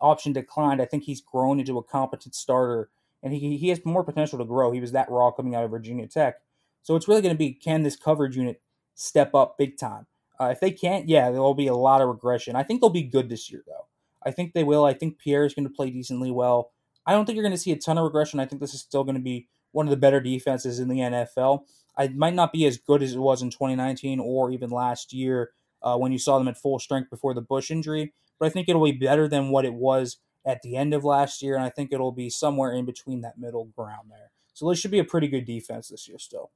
option 0.00 0.32
declined, 0.32 0.80
I 0.80 0.84
think 0.84 1.02
he's 1.02 1.20
grown 1.20 1.58
into 1.58 1.76
a 1.76 1.82
competent 1.82 2.36
starter. 2.36 2.88
And 3.22 3.32
he, 3.32 3.56
he 3.56 3.68
has 3.68 3.84
more 3.84 4.04
potential 4.04 4.38
to 4.38 4.44
grow. 4.44 4.70
He 4.70 4.80
was 4.80 4.92
that 4.92 5.10
raw 5.10 5.30
coming 5.30 5.54
out 5.54 5.64
of 5.64 5.70
Virginia 5.70 6.06
Tech. 6.06 6.36
So 6.82 6.96
it's 6.96 7.08
really 7.08 7.22
going 7.22 7.34
to 7.34 7.38
be 7.38 7.52
can 7.52 7.82
this 7.82 7.96
coverage 7.96 8.36
unit 8.36 8.60
step 8.94 9.34
up 9.34 9.58
big 9.58 9.76
time? 9.76 10.06
Uh, 10.40 10.46
if 10.46 10.60
they 10.60 10.70
can't, 10.70 11.08
yeah, 11.08 11.30
there 11.30 11.42
will 11.42 11.54
be 11.54 11.66
a 11.66 11.74
lot 11.74 12.00
of 12.00 12.08
regression. 12.08 12.54
I 12.54 12.62
think 12.62 12.80
they'll 12.80 12.90
be 12.90 13.02
good 13.02 13.28
this 13.28 13.50
year, 13.50 13.62
though. 13.66 13.86
I 14.24 14.30
think 14.30 14.52
they 14.52 14.64
will. 14.64 14.84
I 14.84 14.94
think 14.94 15.18
Pierre 15.18 15.44
is 15.44 15.54
going 15.54 15.66
to 15.66 15.74
play 15.74 15.90
decently 15.90 16.30
well. 16.30 16.70
I 17.06 17.12
don't 17.12 17.24
think 17.24 17.36
you're 17.36 17.44
going 17.44 17.54
to 17.54 17.58
see 17.58 17.72
a 17.72 17.76
ton 17.76 17.98
of 17.98 18.04
regression. 18.04 18.38
I 18.38 18.46
think 18.46 18.60
this 18.60 18.74
is 18.74 18.80
still 18.80 19.02
going 19.02 19.16
to 19.16 19.20
be 19.20 19.48
one 19.72 19.86
of 19.86 19.90
the 19.90 19.96
better 19.96 20.20
defenses 20.20 20.78
in 20.78 20.88
the 20.88 20.98
NFL. 20.98 21.64
It 21.98 22.16
might 22.16 22.34
not 22.34 22.52
be 22.52 22.66
as 22.66 22.78
good 22.78 23.02
as 23.02 23.14
it 23.14 23.18
was 23.18 23.42
in 23.42 23.50
2019 23.50 24.20
or 24.20 24.50
even 24.52 24.70
last 24.70 25.12
year 25.12 25.50
uh, 25.82 25.96
when 25.96 26.12
you 26.12 26.18
saw 26.18 26.38
them 26.38 26.48
at 26.48 26.56
full 26.56 26.78
strength 26.78 27.10
before 27.10 27.34
the 27.34 27.40
Bush 27.40 27.70
injury, 27.70 28.12
but 28.38 28.46
I 28.46 28.50
think 28.50 28.68
it'll 28.68 28.84
be 28.84 28.92
better 28.92 29.28
than 29.28 29.50
what 29.50 29.64
it 29.64 29.74
was 29.74 30.18
at 30.46 30.62
the 30.62 30.76
end 30.76 30.94
of 30.94 31.04
last 31.04 31.42
year, 31.42 31.54
and 31.54 31.64
I 31.64 31.70
think 31.70 31.92
it'll 31.92 32.12
be 32.12 32.30
somewhere 32.30 32.72
in 32.72 32.84
between 32.84 33.20
that 33.22 33.38
middle 33.38 33.66
ground 33.76 34.10
there. 34.10 34.30
So 34.54 34.68
this 34.68 34.78
should 34.78 34.90
be 34.90 34.98
a 34.98 35.04
pretty 35.04 35.28
good 35.28 35.44
defense 35.44 35.88
this 35.88 36.08
year 36.08 36.18
still. 36.18 36.50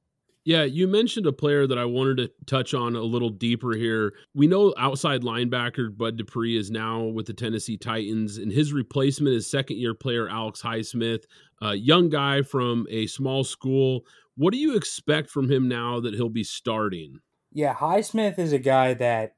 Yeah, 0.45 0.63
you 0.63 0.89
mentioned 0.89 1.25
a 1.25 1.31
player 1.31 1.65
that 1.67 1.77
I 1.77 1.85
wanted 1.85 2.17
to 2.17 2.31
touch 2.45 2.73
on 2.73 2.97
a 2.97 3.01
little 3.01 3.29
deeper 3.29 3.73
here. 3.75 4.13
We 4.33 4.45
know 4.45 4.73
outside 4.77 5.21
linebacker 5.21 5.95
Bud 5.95 6.17
Dupree 6.17 6.57
is 6.57 6.69
now 6.69 7.03
with 7.03 7.27
the 7.27 7.33
Tennessee 7.33 7.77
Titans, 7.77 8.37
and 8.37 8.51
his 8.51 8.73
replacement 8.73 9.35
is 9.37 9.49
second 9.49 9.77
year 9.77 9.93
player 9.93 10.27
Alex 10.27 10.61
Highsmith, 10.61 11.23
a 11.61 11.75
young 11.75 12.09
guy 12.09 12.41
from 12.41 12.87
a 12.89 13.07
small 13.07 13.45
school. 13.45 14.05
What 14.35 14.51
do 14.51 14.59
you 14.59 14.75
expect 14.75 15.29
from 15.29 15.49
him 15.49 15.69
now 15.69 16.01
that 16.01 16.13
he'll 16.13 16.27
be 16.27 16.43
starting? 16.43 17.19
Yeah, 17.53 17.73
Highsmith 17.73 18.37
is 18.37 18.51
a 18.51 18.59
guy 18.59 18.95
that 18.95 19.35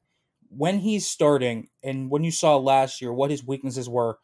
when 0.50 0.80
he's 0.80 1.06
starting, 1.06 1.68
and 1.84 2.10
when 2.10 2.24
you 2.24 2.32
saw 2.32 2.58
last 2.58 3.00
year 3.00 3.14
what 3.14 3.30
his 3.30 3.46
weaknesses 3.46 3.88
were, 3.88 4.18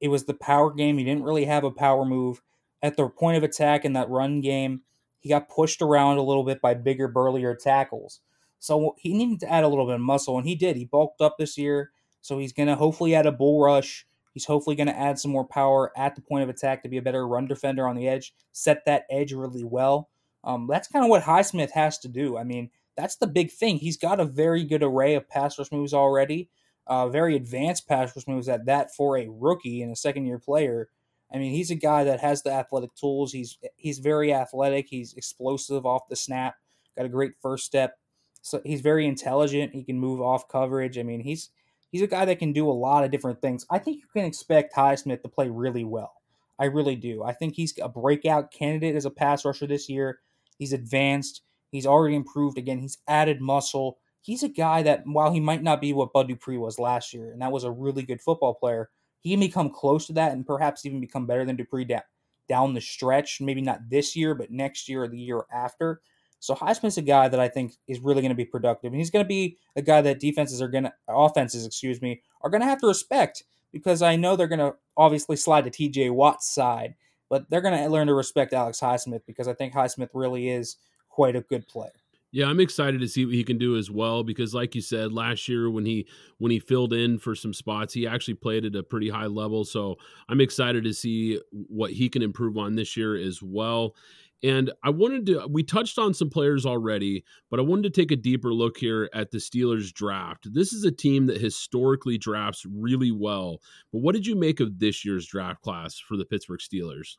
it 0.00 0.08
was 0.08 0.24
the 0.24 0.34
power 0.34 0.72
game. 0.72 0.98
He 0.98 1.04
didn't 1.04 1.24
really 1.24 1.44
have 1.44 1.64
a 1.64 1.70
power 1.70 2.04
move 2.04 2.42
at 2.82 2.96
the 2.96 3.08
point 3.08 3.36
of 3.36 3.42
attack 3.42 3.84
in 3.84 3.94
that 3.94 4.10
run 4.10 4.40
game 4.40 4.82
he 5.26 5.30
got 5.30 5.48
pushed 5.48 5.82
around 5.82 6.18
a 6.18 6.22
little 6.22 6.44
bit 6.44 6.60
by 6.60 6.74
bigger, 6.74 7.08
burlier 7.08 7.56
tackles. 7.56 8.20
So 8.60 8.94
he 8.96 9.12
needed 9.12 9.40
to 9.40 9.52
add 9.52 9.64
a 9.64 9.68
little 9.68 9.86
bit 9.86 9.96
of 9.96 10.00
muscle, 10.00 10.38
and 10.38 10.46
he 10.46 10.54
did. 10.54 10.76
He 10.76 10.84
bulked 10.84 11.20
up 11.20 11.34
this 11.36 11.58
year, 11.58 11.90
so 12.20 12.38
he's 12.38 12.52
going 12.52 12.68
to 12.68 12.76
hopefully 12.76 13.12
add 13.12 13.26
a 13.26 13.32
bull 13.32 13.60
rush. 13.60 14.06
He's 14.34 14.44
hopefully 14.44 14.76
going 14.76 14.86
to 14.86 14.96
add 14.96 15.18
some 15.18 15.32
more 15.32 15.44
power 15.44 15.90
at 15.96 16.14
the 16.14 16.22
point 16.22 16.44
of 16.44 16.48
attack 16.48 16.84
to 16.84 16.88
be 16.88 16.98
a 16.98 17.02
better 17.02 17.26
run 17.26 17.48
defender 17.48 17.88
on 17.88 17.96
the 17.96 18.06
edge, 18.06 18.34
set 18.52 18.84
that 18.86 19.02
edge 19.10 19.32
really 19.32 19.64
well. 19.64 20.10
Um, 20.44 20.68
that's 20.70 20.86
kind 20.86 21.04
of 21.04 21.10
what 21.10 21.24
Highsmith 21.24 21.72
has 21.72 21.98
to 21.98 22.08
do. 22.08 22.36
I 22.36 22.44
mean, 22.44 22.70
that's 22.96 23.16
the 23.16 23.26
big 23.26 23.50
thing. 23.50 23.78
He's 23.78 23.96
got 23.96 24.20
a 24.20 24.24
very 24.24 24.62
good 24.62 24.84
array 24.84 25.16
of 25.16 25.28
pass 25.28 25.58
rush 25.58 25.72
moves 25.72 25.92
already, 25.92 26.48
uh, 26.86 27.08
very 27.08 27.36
advanced 27.36 27.88
pass 27.88 28.14
rush 28.14 28.26
moves 28.26 28.48
at 28.48 28.66
that 28.66 28.94
for 28.94 29.18
a 29.18 29.28
rookie 29.28 29.82
and 29.82 29.92
a 29.92 29.96
second 29.96 30.26
year 30.26 30.38
player. 30.38 30.88
I 31.32 31.38
mean, 31.38 31.52
he's 31.52 31.70
a 31.70 31.76
guy 31.76 32.04
that 32.04 32.20
has 32.20 32.42
the 32.42 32.52
athletic 32.52 32.94
tools. 32.94 33.32
He's 33.32 33.58
he's 33.76 33.98
very 33.98 34.32
athletic. 34.32 34.86
He's 34.88 35.14
explosive 35.14 35.84
off 35.84 36.08
the 36.08 36.16
snap. 36.16 36.54
Got 36.96 37.06
a 37.06 37.10
great 37.10 37.32
first 37.42 37.66
step. 37.66 37.98
So 38.42 38.60
he's 38.64 38.80
very 38.80 39.06
intelligent. 39.06 39.74
He 39.74 39.82
can 39.82 39.98
move 39.98 40.20
off 40.20 40.48
coverage. 40.48 40.98
I 40.98 41.02
mean, 41.02 41.20
he's 41.20 41.50
he's 41.90 42.02
a 42.02 42.06
guy 42.06 42.24
that 42.24 42.38
can 42.38 42.52
do 42.52 42.68
a 42.68 42.72
lot 42.72 43.04
of 43.04 43.10
different 43.10 43.40
things. 43.40 43.66
I 43.70 43.78
think 43.78 43.98
you 43.98 44.06
can 44.14 44.24
expect 44.24 44.74
Highsmith 44.74 45.22
to 45.22 45.28
play 45.28 45.48
really 45.48 45.84
well. 45.84 46.12
I 46.58 46.66
really 46.66 46.96
do. 46.96 47.22
I 47.22 47.32
think 47.32 47.54
he's 47.54 47.74
a 47.82 47.88
breakout 47.88 48.50
candidate 48.50 48.94
as 48.94 49.04
a 49.04 49.10
pass 49.10 49.44
rusher 49.44 49.66
this 49.66 49.88
year. 49.88 50.20
He's 50.58 50.72
advanced. 50.72 51.42
He's 51.70 51.86
already 51.86 52.14
improved. 52.14 52.56
Again, 52.56 52.78
he's 52.78 52.98
added 53.08 53.40
muscle. 53.40 53.98
He's 54.26 54.42
a 54.42 54.48
guy 54.48 54.82
that, 54.82 55.06
while 55.06 55.32
he 55.32 55.38
might 55.38 55.62
not 55.62 55.80
be 55.80 55.92
what 55.92 56.12
Bud 56.12 56.26
Dupree 56.26 56.58
was 56.58 56.80
last 56.80 57.14
year, 57.14 57.30
and 57.30 57.40
that 57.40 57.52
was 57.52 57.62
a 57.62 57.70
really 57.70 58.02
good 58.02 58.20
football 58.20 58.54
player, 58.54 58.90
he 59.20 59.30
can 59.30 59.38
become 59.38 59.70
close 59.70 60.08
to 60.08 60.14
that 60.14 60.32
and 60.32 60.44
perhaps 60.44 60.84
even 60.84 61.00
become 61.00 61.26
better 61.26 61.44
than 61.44 61.54
Dupree 61.54 61.84
down 61.84 62.02
down 62.48 62.74
the 62.74 62.80
stretch. 62.80 63.40
Maybe 63.40 63.60
not 63.60 63.88
this 63.88 64.16
year, 64.16 64.34
but 64.34 64.50
next 64.50 64.88
year 64.88 65.04
or 65.04 65.08
the 65.08 65.16
year 65.16 65.44
after. 65.52 66.00
So 66.40 66.56
Highsmith's 66.56 66.98
a 66.98 67.02
guy 67.02 67.28
that 67.28 67.38
I 67.38 67.46
think 67.46 67.74
is 67.86 68.00
really 68.00 68.20
going 68.20 68.30
to 68.30 68.34
be 68.34 68.44
productive, 68.44 68.92
and 68.92 69.00
he's 69.00 69.12
going 69.12 69.24
to 69.24 69.28
be 69.28 69.58
a 69.76 69.82
guy 69.82 70.00
that 70.00 70.18
defenses 70.18 70.60
are 70.60 70.66
going 70.66 70.84
to 70.84 70.92
offenses, 71.06 71.64
excuse 71.64 72.02
me, 72.02 72.20
are 72.42 72.50
going 72.50 72.62
to 72.62 72.66
have 72.66 72.80
to 72.80 72.88
respect 72.88 73.44
because 73.70 74.02
I 74.02 74.16
know 74.16 74.34
they're 74.34 74.48
going 74.48 74.58
to 74.58 74.74
obviously 74.96 75.36
slide 75.36 75.62
to 75.64 75.70
T.J. 75.70 76.10
Watt's 76.10 76.52
side, 76.52 76.96
but 77.28 77.48
they're 77.48 77.60
going 77.60 77.78
to 77.78 77.88
learn 77.88 78.08
to 78.08 78.14
respect 78.14 78.52
Alex 78.52 78.80
Highsmith 78.80 79.22
because 79.24 79.46
I 79.46 79.54
think 79.54 79.72
Highsmith 79.72 80.10
really 80.14 80.48
is 80.48 80.78
quite 81.08 81.36
a 81.36 81.42
good 81.42 81.68
player. 81.68 81.92
Yeah, 82.36 82.48
I'm 82.48 82.60
excited 82.60 83.00
to 83.00 83.08
see 83.08 83.24
what 83.24 83.32
he 83.34 83.42
can 83.44 83.56
do 83.56 83.78
as 83.78 83.90
well 83.90 84.22
because 84.22 84.52
like 84.52 84.74
you 84.74 84.82
said 84.82 85.10
last 85.10 85.48
year 85.48 85.70
when 85.70 85.86
he 85.86 86.06
when 86.36 86.52
he 86.52 86.58
filled 86.58 86.92
in 86.92 87.18
for 87.18 87.34
some 87.34 87.54
spots, 87.54 87.94
he 87.94 88.06
actually 88.06 88.34
played 88.34 88.66
at 88.66 88.74
a 88.76 88.82
pretty 88.82 89.08
high 89.08 89.24
level. 89.24 89.64
So, 89.64 89.96
I'm 90.28 90.42
excited 90.42 90.84
to 90.84 90.92
see 90.92 91.40
what 91.50 91.92
he 91.92 92.10
can 92.10 92.20
improve 92.20 92.58
on 92.58 92.74
this 92.74 92.94
year 92.94 93.16
as 93.16 93.42
well. 93.42 93.94
And 94.42 94.70
I 94.84 94.90
wanted 94.90 95.24
to, 95.28 95.46
we 95.50 95.62
touched 95.62 95.98
on 95.98 96.12
some 96.12 96.28
players 96.28 96.66
already, 96.66 97.24
but 97.50 97.58
I 97.58 97.62
wanted 97.62 97.84
to 97.94 98.00
take 98.02 98.10
a 98.10 98.16
deeper 98.16 98.52
look 98.52 98.76
here 98.76 99.08
at 99.14 99.30
the 99.30 99.38
Steelers 99.38 99.90
draft. 99.90 100.52
This 100.52 100.74
is 100.74 100.84
a 100.84 100.92
team 100.92 101.24
that 101.28 101.40
historically 101.40 102.18
drafts 102.18 102.66
really 102.70 103.12
well. 103.12 103.62
But 103.94 104.02
what 104.02 104.14
did 104.14 104.26
you 104.26 104.36
make 104.36 104.60
of 104.60 104.78
this 104.78 105.06
year's 105.06 105.26
draft 105.26 105.62
class 105.62 105.98
for 105.98 106.18
the 106.18 106.26
Pittsburgh 106.26 106.60
Steelers? 106.60 107.16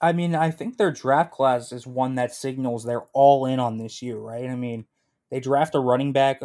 I 0.00 0.12
mean, 0.12 0.34
I 0.34 0.50
think 0.50 0.76
their 0.76 0.92
draft 0.92 1.32
class 1.32 1.72
is 1.72 1.86
one 1.86 2.16
that 2.16 2.34
signals 2.34 2.84
they're 2.84 3.06
all 3.12 3.46
in 3.46 3.58
on 3.58 3.78
this 3.78 4.02
year, 4.02 4.18
right? 4.18 4.48
I 4.48 4.54
mean, 4.54 4.86
they 5.30 5.40
draft 5.40 5.74
a 5.74 5.80
running 5.80 6.12
back 6.12 6.42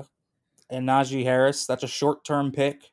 and 0.70 0.88
Najee 0.88 1.24
Harris. 1.24 1.66
That's 1.66 1.84
a 1.84 1.88
short 1.88 2.24
term 2.24 2.52
pick. 2.52 2.92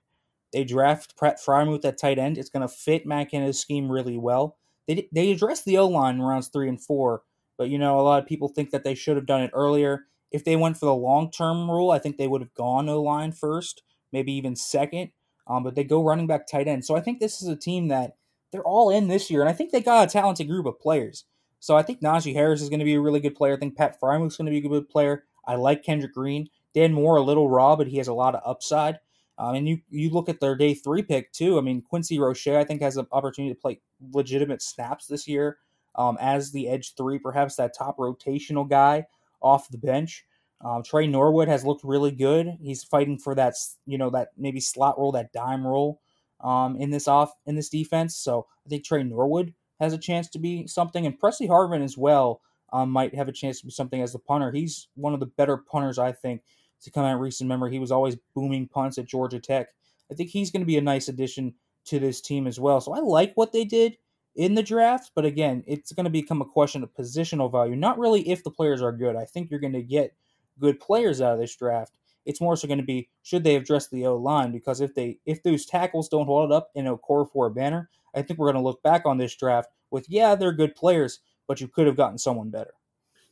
They 0.52 0.64
draft 0.64 1.16
Pat 1.18 1.38
Freiermuth 1.38 1.84
at 1.84 1.98
tight 1.98 2.18
end. 2.18 2.38
It's 2.38 2.50
going 2.50 2.66
to 2.66 2.74
fit 2.74 3.06
Matt 3.06 3.30
Canada's 3.30 3.60
scheme 3.60 3.90
really 3.90 4.16
well. 4.16 4.56
They, 4.86 5.08
they 5.12 5.30
addressed 5.30 5.64
the 5.64 5.78
O 5.78 5.86
line 5.86 6.16
in 6.16 6.22
rounds 6.22 6.48
three 6.48 6.68
and 6.68 6.82
four, 6.82 7.22
but 7.56 7.68
you 7.68 7.78
know, 7.78 8.00
a 8.00 8.02
lot 8.02 8.22
of 8.22 8.28
people 8.28 8.48
think 8.48 8.70
that 8.70 8.82
they 8.82 8.94
should 8.94 9.16
have 9.16 9.26
done 9.26 9.42
it 9.42 9.50
earlier. 9.52 10.06
If 10.32 10.44
they 10.44 10.56
went 10.56 10.76
for 10.78 10.86
the 10.86 10.94
long 10.94 11.30
term 11.30 11.70
rule, 11.70 11.90
I 11.90 11.98
think 11.98 12.16
they 12.16 12.26
would 12.26 12.40
have 12.40 12.54
gone 12.54 12.88
O 12.88 13.02
line 13.02 13.32
first, 13.32 13.82
maybe 14.12 14.32
even 14.32 14.56
second. 14.56 15.10
Um, 15.46 15.62
but 15.62 15.74
they 15.74 15.84
go 15.84 16.02
running 16.02 16.26
back 16.26 16.46
tight 16.46 16.68
end. 16.68 16.84
So 16.84 16.96
I 16.96 17.00
think 17.00 17.20
this 17.20 17.40
is 17.40 17.48
a 17.48 17.56
team 17.56 17.88
that 17.88 18.16
they're 18.50 18.62
all 18.62 18.90
in 18.90 19.08
this 19.08 19.30
year, 19.30 19.40
and 19.40 19.48
I 19.48 19.52
think 19.52 19.70
they 19.70 19.80
got 19.80 20.08
a 20.08 20.10
talented 20.10 20.48
group 20.48 20.66
of 20.66 20.80
players. 20.80 21.24
So 21.60 21.76
I 21.76 21.82
think 21.82 22.00
Najee 22.00 22.34
Harris 22.34 22.62
is 22.62 22.68
going 22.68 22.78
to 22.78 22.84
be 22.84 22.94
a 22.94 23.00
really 23.00 23.20
good 23.20 23.34
player. 23.34 23.54
I 23.54 23.58
think 23.58 23.76
Pat 23.76 24.00
Freiermuth's 24.00 24.36
going 24.36 24.46
to 24.46 24.52
be 24.52 24.64
a 24.64 24.68
good 24.68 24.88
player. 24.88 25.24
I 25.46 25.56
like 25.56 25.82
Kendrick 25.82 26.14
Green. 26.14 26.48
Dan 26.74 26.92
Moore, 26.92 27.16
a 27.16 27.22
little 27.22 27.48
raw, 27.48 27.74
but 27.74 27.88
he 27.88 27.96
has 27.96 28.08
a 28.08 28.14
lot 28.14 28.34
of 28.34 28.42
upside. 28.44 28.98
Um, 29.38 29.54
and 29.54 29.68
you 29.68 29.78
you 29.88 30.10
look 30.10 30.28
at 30.28 30.40
their 30.40 30.56
day 30.56 30.74
three 30.74 31.02
pick 31.02 31.32
too. 31.32 31.58
I 31.58 31.60
mean, 31.60 31.82
Quincy 31.82 32.18
Roche, 32.18 32.48
I 32.48 32.64
think, 32.64 32.82
has 32.82 32.96
an 32.96 33.06
opportunity 33.12 33.54
to 33.54 33.60
play 33.60 33.80
legitimate 34.12 34.62
snaps 34.62 35.06
this 35.06 35.26
year 35.26 35.58
um, 35.94 36.18
as 36.20 36.52
the 36.52 36.68
edge 36.68 36.94
three, 36.96 37.18
perhaps 37.18 37.56
that 37.56 37.76
top 37.76 37.98
rotational 37.98 38.68
guy 38.68 39.06
off 39.40 39.68
the 39.68 39.78
bench. 39.78 40.24
Um, 40.64 40.82
Tre 40.82 41.06
Norwood 41.06 41.48
has 41.48 41.64
looked 41.64 41.84
really 41.84 42.10
good. 42.10 42.58
He's 42.60 42.82
fighting 42.82 43.18
for 43.18 43.34
that, 43.36 43.54
you 43.86 43.96
know, 43.96 44.10
that 44.10 44.30
maybe 44.36 44.60
slot 44.60 44.98
role, 44.98 45.12
that 45.12 45.32
dime 45.32 45.64
role 45.64 46.00
um, 46.40 46.76
in 46.76 46.90
this 46.90 47.08
off 47.08 47.32
in 47.46 47.56
this 47.56 47.68
defense. 47.68 48.16
So 48.16 48.46
I 48.66 48.68
think 48.68 48.84
Tre 48.84 49.02
Norwood 49.02 49.54
has 49.80 49.92
a 49.92 49.98
chance 49.98 50.28
to 50.30 50.38
be 50.38 50.66
something, 50.66 51.06
and 51.06 51.18
Presley 51.18 51.48
Harvin 51.48 51.82
as 51.82 51.96
well 51.96 52.40
um, 52.72 52.90
might 52.90 53.14
have 53.14 53.28
a 53.28 53.32
chance 53.32 53.60
to 53.60 53.66
be 53.66 53.72
something 53.72 54.02
as 54.02 54.12
the 54.12 54.18
punter. 54.18 54.50
He's 54.52 54.88
one 54.94 55.14
of 55.14 55.20
the 55.20 55.26
better 55.26 55.56
punters 55.56 55.98
I 55.98 56.12
think 56.12 56.42
to 56.82 56.90
come 56.90 57.04
out 57.04 57.20
recent 57.20 57.48
memory. 57.48 57.72
He 57.72 57.78
was 57.78 57.92
always 57.92 58.16
booming 58.34 58.68
punts 58.68 58.98
at 58.98 59.06
Georgia 59.06 59.40
Tech. 59.40 59.68
I 60.10 60.14
think 60.14 60.30
he's 60.30 60.50
going 60.50 60.62
to 60.62 60.66
be 60.66 60.76
a 60.76 60.82
nice 60.82 61.08
addition 61.08 61.54
to 61.86 61.98
this 61.98 62.20
team 62.20 62.46
as 62.46 62.60
well. 62.60 62.80
So 62.80 62.92
I 62.92 63.00
like 63.00 63.32
what 63.34 63.52
they 63.52 63.64
did 63.64 63.96
in 64.36 64.54
the 64.54 64.62
draft, 64.62 65.10
but 65.14 65.24
again, 65.24 65.64
it's 65.66 65.92
going 65.92 66.04
to 66.04 66.10
become 66.10 66.40
a 66.40 66.46
question 66.46 66.82
of 66.82 66.94
positional 66.94 67.50
value, 67.50 67.74
not 67.74 67.98
really 67.98 68.28
if 68.28 68.44
the 68.44 68.50
players 68.50 68.80
are 68.80 68.92
good. 68.92 69.16
I 69.16 69.24
think 69.24 69.50
you're 69.50 69.60
going 69.60 69.72
to 69.72 69.82
get 69.82 70.14
good 70.60 70.78
players 70.78 71.20
out 71.20 71.34
of 71.34 71.40
this 71.40 71.56
draft. 71.56 71.97
It's 72.28 72.42
more 72.42 72.56
so 72.56 72.68
going 72.68 72.78
to 72.78 72.84
be 72.84 73.08
should 73.22 73.42
they 73.42 73.54
have 73.54 73.64
dressed 73.64 73.90
the 73.90 74.06
O 74.06 74.16
line 74.16 74.52
because 74.52 74.82
if 74.82 74.94
they 74.94 75.18
if 75.24 75.42
those 75.42 75.64
tackles 75.64 76.08
don't 76.08 76.26
hold 76.26 76.52
it 76.52 76.54
up 76.54 76.70
in 76.74 76.86
a 76.86 76.96
Okorafor 76.96 77.52
banner, 77.54 77.88
I 78.14 78.20
think 78.22 78.38
we're 78.38 78.52
going 78.52 78.62
to 78.62 78.68
look 78.68 78.82
back 78.82 79.06
on 79.06 79.16
this 79.16 79.34
draft 79.34 79.70
with 79.90 80.04
yeah 80.08 80.34
they're 80.34 80.52
good 80.52 80.76
players, 80.76 81.20
but 81.48 81.60
you 81.60 81.68
could 81.68 81.86
have 81.86 81.96
gotten 81.96 82.18
someone 82.18 82.50
better. 82.50 82.74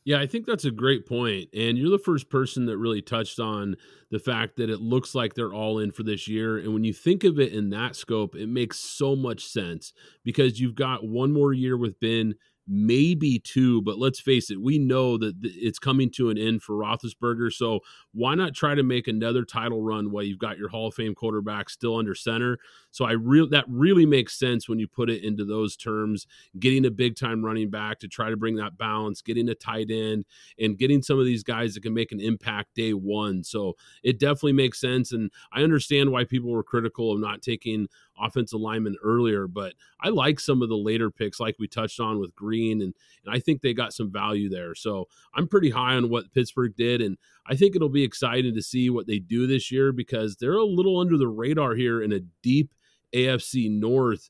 Yeah, 0.03 0.19
I 0.21 0.25
think 0.25 0.45
that's 0.45 0.63
a 0.63 0.71
great 0.71 1.05
point. 1.05 1.49
And 1.53 1.77
you're 1.77 1.91
the 1.91 1.99
first 1.99 2.29
person 2.29 2.65
that 2.67 2.77
really 2.77 3.01
touched 3.01 3.41
on 3.41 3.75
the 4.09 4.19
fact 4.19 4.55
that 4.55 4.69
it 4.69 4.79
looks 4.79 5.13
like 5.13 5.33
they're 5.33 5.53
all 5.53 5.79
in 5.79 5.91
for 5.91 6.03
this 6.03 6.29
year. 6.29 6.57
And 6.57 6.73
when 6.73 6.85
you 6.85 6.93
think 6.93 7.25
of 7.25 7.41
it 7.41 7.51
in 7.51 7.71
that 7.71 7.97
scope, 7.97 8.33
it 8.33 8.47
makes 8.47 8.79
so 8.79 9.17
much 9.17 9.45
sense 9.45 9.91
because 10.23 10.61
you've 10.61 10.75
got 10.75 11.05
one 11.05 11.33
more 11.33 11.51
year 11.51 11.75
with 11.75 11.99
Ben 11.99 12.35
maybe 12.67 13.39
two, 13.39 13.81
but 13.81 13.97
let's 13.97 14.19
face 14.19 14.51
it, 14.51 14.61
we 14.61 14.77
know 14.77 15.17
that 15.17 15.35
it's 15.41 15.79
coming 15.79 16.09
to 16.11 16.29
an 16.29 16.37
end 16.37 16.61
for 16.61 16.75
Roethlisberger. 16.75 17.51
So 17.53 17.79
why 18.13 18.35
not 18.35 18.53
try 18.53 18.75
to 18.75 18.83
make 18.83 19.07
another 19.07 19.45
title 19.45 19.81
run 19.81 20.11
while 20.11 20.23
you've 20.23 20.39
got 20.39 20.57
your 20.57 20.69
Hall 20.69 20.87
of 20.87 20.93
Fame 20.93 21.15
quarterback 21.15 21.69
still 21.69 21.95
under 21.95 22.13
center? 22.13 22.57
So 22.91 23.05
I 23.05 23.11
real 23.11 23.47
that 23.49 23.65
really 23.67 24.05
makes 24.05 24.37
sense 24.37 24.67
when 24.67 24.79
you 24.79 24.87
put 24.87 25.09
it 25.09 25.23
into 25.23 25.45
those 25.45 25.75
terms. 25.75 26.27
Getting 26.59 26.85
a 26.85 26.91
big 26.91 27.15
time 27.15 27.43
running 27.43 27.69
back 27.69 27.99
to 27.99 28.07
try 28.07 28.29
to 28.29 28.37
bring 28.37 28.55
that 28.55 28.77
balance, 28.77 29.21
getting 29.21 29.49
a 29.49 29.55
tight 29.55 29.91
end, 29.91 30.25
and 30.59 30.77
getting 30.77 31.01
some 31.01 31.19
of 31.19 31.25
these 31.25 31.43
guys 31.43 31.73
that 31.73 31.83
can 31.83 31.93
make 31.93 32.11
an 32.11 32.19
impact 32.19 32.75
day 32.75 32.93
one. 32.93 33.43
So 33.43 33.75
it 34.03 34.19
definitely 34.19 34.53
makes 34.53 34.79
sense, 34.79 35.11
and 35.11 35.31
I 35.51 35.63
understand 35.63 36.11
why 36.11 36.23
people 36.23 36.51
were 36.51 36.63
critical 36.63 37.11
of 37.11 37.19
not 37.19 37.41
taking 37.41 37.87
offensive 38.19 38.59
lineman 38.59 38.95
earlier, 39.03 39.47
but 39.47 39.73
I 40.01 40.09
like 40.09 40.39
some 40.39 40.61
of 40.61 40.69
the 40.69 40.77
later 40.77 41.11
picks, 41.11 41.39
like 41.39 41.55
we 41.59 41.67
touched 41.67 41.99
on 41.99 42.19
with 42.19 42.35
Green, 42.35 42.81
and, 42.81 42.93
and 43.25 43.35
I 43.35 43.39
think 43.39 43.61
they 43.61 43.73
got 43.73 43.93
some 43.93 44.11
value 44.11 44.49
there. 44.49 44.73
So 44.73 45.07
I'm 45.35 45.47
pretty 45.47 45.69
high 45.69 45.95
on 45.95 46.09
what 46.09 46.33
Pittsburgh 46.33 46.75
did, 46.75 47.01
and 47.01 47.17
I 47.49 47.55
think 47.55 47.75
it'll 47.75 47.89
be 47.89 48.03
exciting 48.03 48.53
to 48.55 48.61
see 48.61 48.89
what 48.89 49.07
they 49.07 49.19
do 49.19 49.47
this 49.47 49.71
year 49.71 49.91
because 49.91 50.35
they're 50.35 50.53
a 50.53 50.65
little 50.65 50.99
under 50.99 51.17
the 51.17 51.27
radar 51.27 51.75
here 51.75 52.01
in 52.01 52.11
a 52.11 52.21
deep 52.41 52.73
AFC 53.13 53.71
North. 53.71 54.29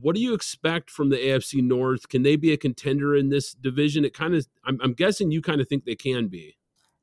What 0.00 0.14
do 0.14 0.20
you 0.20 0.32
expect 0.32 0.90
from 0.90 1.08
the 1.08 1.16
AFC 1.16 1.62
North? 1.62 2.08
Can 2.08 2.22
they 2.22 2.36
be 2.36 2.52
a 2.52 2.56
contender 2.56 3.16
in 3.16 3.30
this 3.30 3.52
division? 3.52 4.04
It 4.04 4.14
kind 4.14 4.34
of, 4.34 4.46
I'm, 4.64 4.78
I'm 4.82 4.92
guessing 4.92 5.32
you 5.32 5.42
kind 5.42 5.60
of 5.60 5.68
think 5.68 5.84
they 5.84 5.96
can 5.96 6.28
be. 6.28 6.56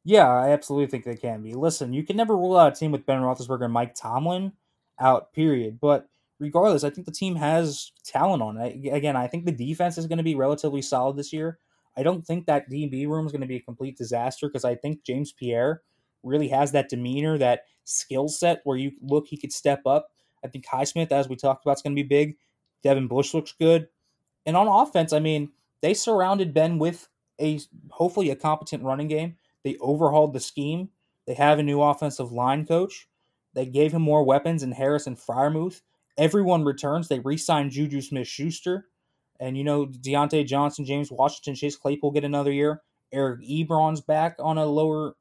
Yeah, 0.06 0.30
I 0.30 0.52
absolutely 0.52 0.88
think 0.88 1.04
they 1.04 1.18
can 1.18 1.42
be. 1.42 1.54
Listen, 1.54 1.92
you 1.92 2.06
can 2.06 2.16
never 2.16 2.36
rule 2.36 2.58
out 2.58 2.72
a 2.72 2.76
team 2.76 2.92
with 2.92 3.06
Ben 3.06 3.22
Roethlisberger 3.22 3.66
and 3.66 3.74
Mike 3.74 3.96
Tomlin 3.96 4.54
out, 4.98 5.34
period. 5.34 5.80
But 5.82 6.08
regardless, 6.40 6.86
I 6.86 6.90
think 6.90 7.06
the 7.06 7.12
team 7.12 7.36
has 7.36 7.92
talent 8.06 8.42
on 8.42 8.58
it. 8.58 8.94
Again, 8.94 9.18
I 9.18 9.28
think 9.28 9.46
the 9.46 9.52
defense 9.52 9.98
is 9.98 10.08
going 10.08 10.18
to 10.18 10.24
be 10.24 10.36
relatively 10.36 10.82
solid 10.82 11.18
this 11.18 11.34
year. 11.34 11.60
I 12.00 12.04
don't 12.04 12.26
think 12.26 12.46
that 12.46 12.70
DB 12.70 13.08
room 13.10 13.26
is 13.26 13.34
going 13.34 13.42
to 13.42 13.48
be 13.48 13.58
a 13.58 13.62
complete 13.62 13.98
disaster 13.98 14.48
because 14.48 14.64
I 14.64 14.76
think 14.76 15.04
James 15.04 15.34
Pierre 15.34 15.82
really 16.24 16.48
has 16.48 16.72
that 16.72 16.88
demeanor, 16.88 17.38
that 17.38 17.64
skill 17.84 18.30
set 18.30 18.62
where 18.64 18.78
you 18.78 18.94
look, 19.02 19.28
he 19.28 19.36
could 19.36 19.52
step 19.52 19.82
up. 19.86 20.12
I 20.44 20.48
think 20.48 20.66
Highsmith, 20.66 21.12
as 21.12 21.28
we 21.28 21.36
talked 21.36 21.66
about, 21.66 21.78
is 21.78 21.82
going 21.82 21.94
to 21.96 22.02
be 22.02 22.08
big. 22.08 22.38
Devin 22.84 23.08
Bush 23.08 23.34
looks 23.34 23.52
good. 23.52 23.90
And 24.46 24.56
on 24.56 24.70
offense, 24.70 25.12
I 25.12 25.20
mean, 25.20 25.52
they 25.82 25.94
surrounded 25.94 26.54
Ben 26.54 26.80
with 26.80 27.10
a 27.42 27.60
hopefully 27.90 28.30
a 28.30 28.36
competent 28.36 28.84
running 28.84 29.10
game. 29.10 29.36
They 29.64 29.76
overhauled 29.82 30.32
the 30.32 30.40
scheme. 30.40 30.90
They 31.28 31.34
have 31.34 31.60
a 31.60 31.64
new 31.64 31.82
offensive 31.82 32.32
line 32.32 32.66
coach. 32.66 33.10
They 33.54 33.66
gave 33.66 33.92
him 33.92 34.02
more 34.02 34.24
weapons 34.24 34.64
in 34.64 34.72
Harris 34.72 35.06
and 35.06 35.18
Freiermuth. 35.18 35.82
Everyone 36.18 36.64
returns. 36.64 37.10
They 37.10 37.20
re-signed 37.20 37.72
Juju 37.72 38.02
Smith-Schuster, 38.02 38.88
and 39.40 39.58
you 39.58 39.64
know 39.64 39.86
Diontae 39.86 40.46
Johnson, 40.46 40.86
James 40.86 41.12
Washington, 41.12 41.56
Chase 41.56 41.76
Claypool 41.76 42.12
get 42.12 42.24
another 42.24 42.52
year. 42.52 42.82
Eric 43.12 43.42
Ebron's 43.42 44.02
back 44.02 44.36
on 44.40 44.58
a 44.58 44.66
lower 44.66 45.16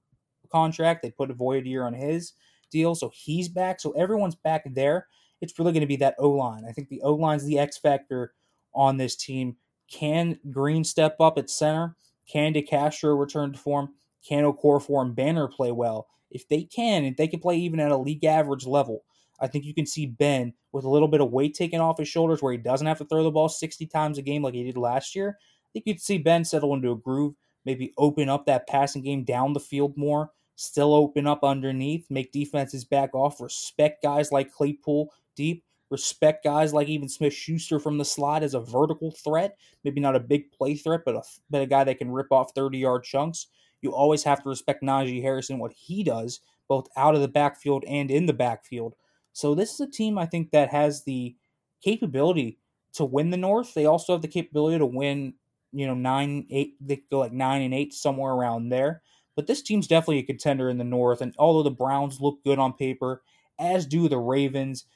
contract. 0.50 1.02
They 1.02 1.10
put 1.10 1.30
a 1.30 1.34
void 1.34 1.66
year 1.66 1.84
on 1.84 1.94
his 1.94 2.34
deal, 2.70 2.94
so 2.94 3.10
he's 3.14 3.48
back. 3.48 3.80
So 3.80 3.92
everyone's 3.92 4.34
back 4.34 4.64
there. 4.74 5.06
It's 5.40 5.58
really 5.58 5.72
going 5.72 5.82
to 5.82 5.86
be 5.86 5.96
that 5.96 6.16
O 6.18 6.30
line. 6.30 6.64
I 6.68 6.72
think 6.72 6.88
the 6.88 7.00
O 7.02 7.14
line's 7.14 7.44
the 7.44 7.58
X 7.58 7.78
factor 7.78 8.34
on 8.74 8.96
this 8.96 9.16
team. 9.16 9.56
Can 9.90 10.38
Green 10.50 10.84
step 10.84 11.16
up 11.20 11.38
at 11.38 11.48
center? 11.48 11.96
Can 12.30 12.52
DeCastro 12.52 13.18
return 13.18 13.52
to 13.52 13.58
form? 13.58 13.94
Can 14.26 14.44
Okorafor 14.44 15.02
and 15.02 15.16
Banner 15.16 15.48
play 15.48 15.72
well? 15.72 16.08
If 16.30 16.46
they 16.48 16.64
can, 16.64 17.04
if 17.04 17.16
they 17.16 17.28
can 17.28 17.40
play 17.40 17.56
even 17.56 17.80
at 17.80 17.90
a 17.90 17.96
league 17.96 18.24
average 18.24 18.66
level, 18.66 19.04
I 19.40 19.46
think 19.46 19.64
you 19.64 19.74
can 19.74 19.86
see 19.86 20.06
Ben 20.06 20.52
with 20.72 20.84
a 20.84 20.90
little 20.90 21.08
bit 21.08 21.20
of 21.20 21.30
weight 21.30 21.54
taken 21.54 21.80
off 21.80 21.98
his 21.98 22.08
shoulders 22.08 22.42
where 22.42 22.52
he 22.52 22.58
doesn't 22.58 22.86
have 22.86 22.98
to 22.98 23.04
throw 23.04 23.22
the 23.22 23.30
ball 23.30 23.48
60 23.48 23.86
times 23.86 24.18
a 24.18 24.22
game 24.22 24.42
like 24.42 24.54
he 24.54 24.64
did 24.64 24.76
last 24.76 25.14
year. 25.14 25.38
I 25.40 25.68
think 25.72 25.86
you'd 25.86 26.00
see 26.00 26.18
Ben 26.18 26.44
settle 26.44 26.74
into 26.74 26.92
a 26.92 26.96
groove, 26.96 27.34
maybe 27.64 27.92
open 27.98 28.28
up 28.28 28.46
that 28.46 28.66
passing 28.66 29.02
game 29.02 29.24
down 29.24 29.52
the 29.52 29.60
field 29.60 29.96
more, 29.96 30.30
still 30.56 30.94
open 30.94 31.26
up 31.26 31.44
underneath, 31.44 32.06
make 32.10 32.32
defenses 32.32 32.84
back 32.84 33.14
off, 33.14 33.40
respect 33.40 34.02
guys 34.02 34.32
like 34.32 34.52
Claypool 34.52 35.12
deep, 35.36 35.64
respect 35.90 36.44
guys 36.44 36.72
like 36.72 36.88
even 36.88 37.08
Smith 37.08 37.32
Schuster 37.32 37.78
from 37.78 37.98
the 37.98 38.04
slot 38.04 38.42
as 38.42 38.54
a 38.54 38.60
vertical 38.60 39.10
threat, 39.10 39.56
maybe 39.84 40.00
not 40.00 40.16
a 40.16 40.20
big 40.20 40.50
play 40.50 40.74
threat, 40.74 41.02
but 41.04 41.14
a, 41.14 41.22
but 41.50 41.62
a 41.62 41.66
guy 41.66 41.84
that 41.84 41.98
can 41.98 42.10
rip 42.10 42.32
off 42.32 42.52
30 42.54 42.78
yard 42.78 43.04
chunks. 43.04 43.46
You 43.80 43.94
always 43.94 44.24
have 44.24 44.42
to 44.42 44.48
respect 44.48 44.82
Najee 44.82 45.22
Harrison, 45.22 45.58
what 45.58 45.72
he 45.72 46.02
does, 46.02 46.40
both 46.68 46.88
out 46.96 47.14
of 47.14 47.20
the 47.20 47.28
backfield 47.28 47.84
and 47.86 48.10
in 48.10 48.26
the 48.26 48.32
backfield. 48.32 48.94
So 49.38 49.54
this 49.54 49.72
is 49.72 49.78
a 49.78 49.86
team 49.86 50.18
I 50.18 50.26
think 50.26 50.50
that 50.50 50.70
has 50.70 51.04
the 51.04 51.36
capability 51.80 52.58
to 52.94 53.04
win 53.04 53.30
the 53.30 53.36
North. 53.36 53.72
They 53.72 53.86
also 53.86 54.12
have 54.12 54.20
the 54.20 54.26
capability 54.26 54.78
to 54.78 54.84
win, 54.84 55.34
you 55.72 55.86
know, 55.86 55.94
nine, 55.94 56.48
eight. 56.50 56.74
They 56.80 57.04
go 57.08 57.20
like 57.20 57.30
nine 57.30 57.62
and 57.62 57.72
eight 57.72 57.94
somewhere 57.94 58.32
around 58.32 58.70
there. 58.70 59.00
But 59.36 59.46
this 59.46 59.62
team's 59.62 59.86
definitely 59.86 60.18
a 60.18 60.24
contender 60.24 60.68
in 60.68 60.76
the 60.76 60.82
North. 60.82 61.20
And 61.20 61.36
although 61.38 61.62
the 61.62 61.70
Browns 61.70 62.20
look 62.20 62.42
good 62.42 62.58
on 62.58 62.72
paper, 62.72 63.22
as 63.60 63.86
do 63.86 64.08
the 64.08 64.18
Ravens, 64.18 64.86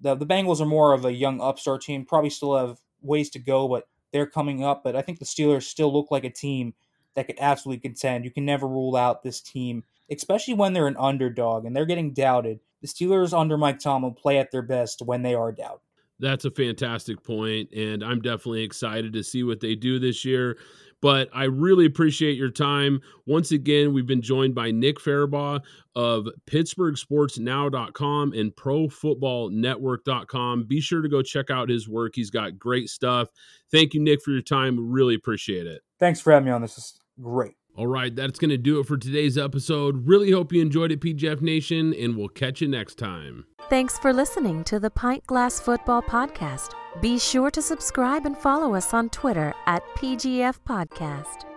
the 0.00 0.14
the 0.14 0.24
Bengals 0.24 0.62
are 0.62 0.66
more 0.66 0.94
of 0.94 1.04
a 1.04 1.12
young 1.12 1.38
upstart 1.42 1.82
team. 1.82 2.06
Probably 2.06 2.30
still 2.30 2.56
have 2.56 2.78
ways 3.02 3.28
to 3.30 3.38
go, 3.38 3.68
but 3.68 3.86
they're 4.14 4.24
coming 4.24 4.64
up. 4.64 4.82
But 4.82 4.96
I 4.96 5.02
think 5.02 5.18
the 5.18 5.26
Steelers 5.26 5.64
still 5.64 5.92
look 5.92 6.10
like 6.10 6.24
a 6.24 6.30
team 6.30 6.72
that 7.16 7.26
could 7.26 7.38
absolutely 7.38 7.80
contend. 7.80 8.24
You 8.24 8.30
can 8.30 8.46
never 8.46 8.66
rule 8.66 8.96
out 8.96 9.22
this 9.22 9.42
team, 9.42 9.84
especially 10.10 10.54
when 10.54 10.72
they're 10.72 10.86
an 10.86 10.96
underdog 10.98 11.66
and 11.66 11.76
they're 11.76 11.84
getting 11.84 12.14
doubted. 12.14 12.60
The 12.82 12.88
Steelers 12.88 13.38
under 13.38 13.58
Mike 13.58 13.78
Tomlin 13.78 14.14
play 14.14 14.38
at 14.38 14.50
their 14.50 14.62
best 14.62 15.02
when 15.02 15.22
they 15.22 15.34
are 15.34 15.52
doubted. 15.52 15.80
That's 16.20 16.44
a 16.44 16.50
fantastic 16.50 17.24
point, 17.24 17.72
and 17.72 18.04
I'm 18.04 18.20
definitely 18.20 18.62
excited 18.62 19.14
to 19.14 19.22
see 19.22 19.42
what 19.42 19.60
they 19.60 19.74
do 19.74 19.98
this 19.98 20.22
year. 20.24 20.58
But 21.00 21.30
I 21.32 21.44
really 21.44 21.86
appreciate 21.86 22.36
your 22.36 22.50
time. 22.50 23.00
Once 23.26 23.52
again, 23.52 23.94
we've 23.94 24.06
been 24.06 24.20
joined 24.20 24.54
by 24.54 24.70
Nick 24.70 24.98
Farabaugh 24.98 25.62
of 25.94 26.28
PittsburghSportsNow.com 26.46 28.34
and 28.34 28.54
ProFootballNetwork.com. 28.54 30.64
Be 30.64 30.82
sure 30.82 31.00
to 31.00 31.08
go 31.08 31.22
check 31.22 31.48
out 31.48 31.70
his 31.70 31.88
work. 31.88 32.12
He's 32.14 32.28
got 32.28 32.58
great 32.58 32.90
stuff. 32.90 33.30
Thank 33.72 33.94
you, 33.94 34.02
Nick, 34.02 34.20
for 34.22 34.32
your 34.32 34.42
time. 34.42 34.92
Really 34.92 35.14
appreciate 35.14 35.66
it. 35.66 35.80
Thanks 35.98 36.20
for 36.20 36.34
having 36.34 36.44
me 36.44 36.52
on. 36.52 36.60
This 36.60 36.76
is 36.76 37.00
great. 37.18 37.54
All 37.76 37.86
right, 37.86 38.14
that's 38.14 38.38
going 38.38 38.50
to 38.50 38.58
do 38.58 38.80
it 38.80 38.86
for 38.86 38.96
today's 38.96 39.38
episode. 39.38 40.06
Really 40.06 40.30
hope 40.32 40.52
you 40.52 40.60
enjoyed 40.60 40.92
it, 40.92 41.00
PGF 41.00 41.40
Nation, 41.40 41.94
and 41.94 42.16
we'll 42.16 42.28
catch 42.28 42.60
you 42.60 42.68
next 42.68 42.96
time. 42.98 43.46
Thanks 43.68 43.98
for 43.98 44.12
listening 44.12 44.64
to 44.64 44.80
the 44.80 44.90
Pint 44.90 45.26
Glass 45.26 45.60
Football 45.60 46.02
Podcast. 46.02 46.74
Be 47.00 47.18
sure 47.18 47.50
to 47.50 47.62
subscribe 47.62 48.26
and 48.26 48.36
follow 48.36 48.74
us 48.74 48.92
on 48.92 49.08
Twitter 49.10 49.54
at 49.66 49.82
PGF 49.96 50.58
Podcast. 50.68 51.49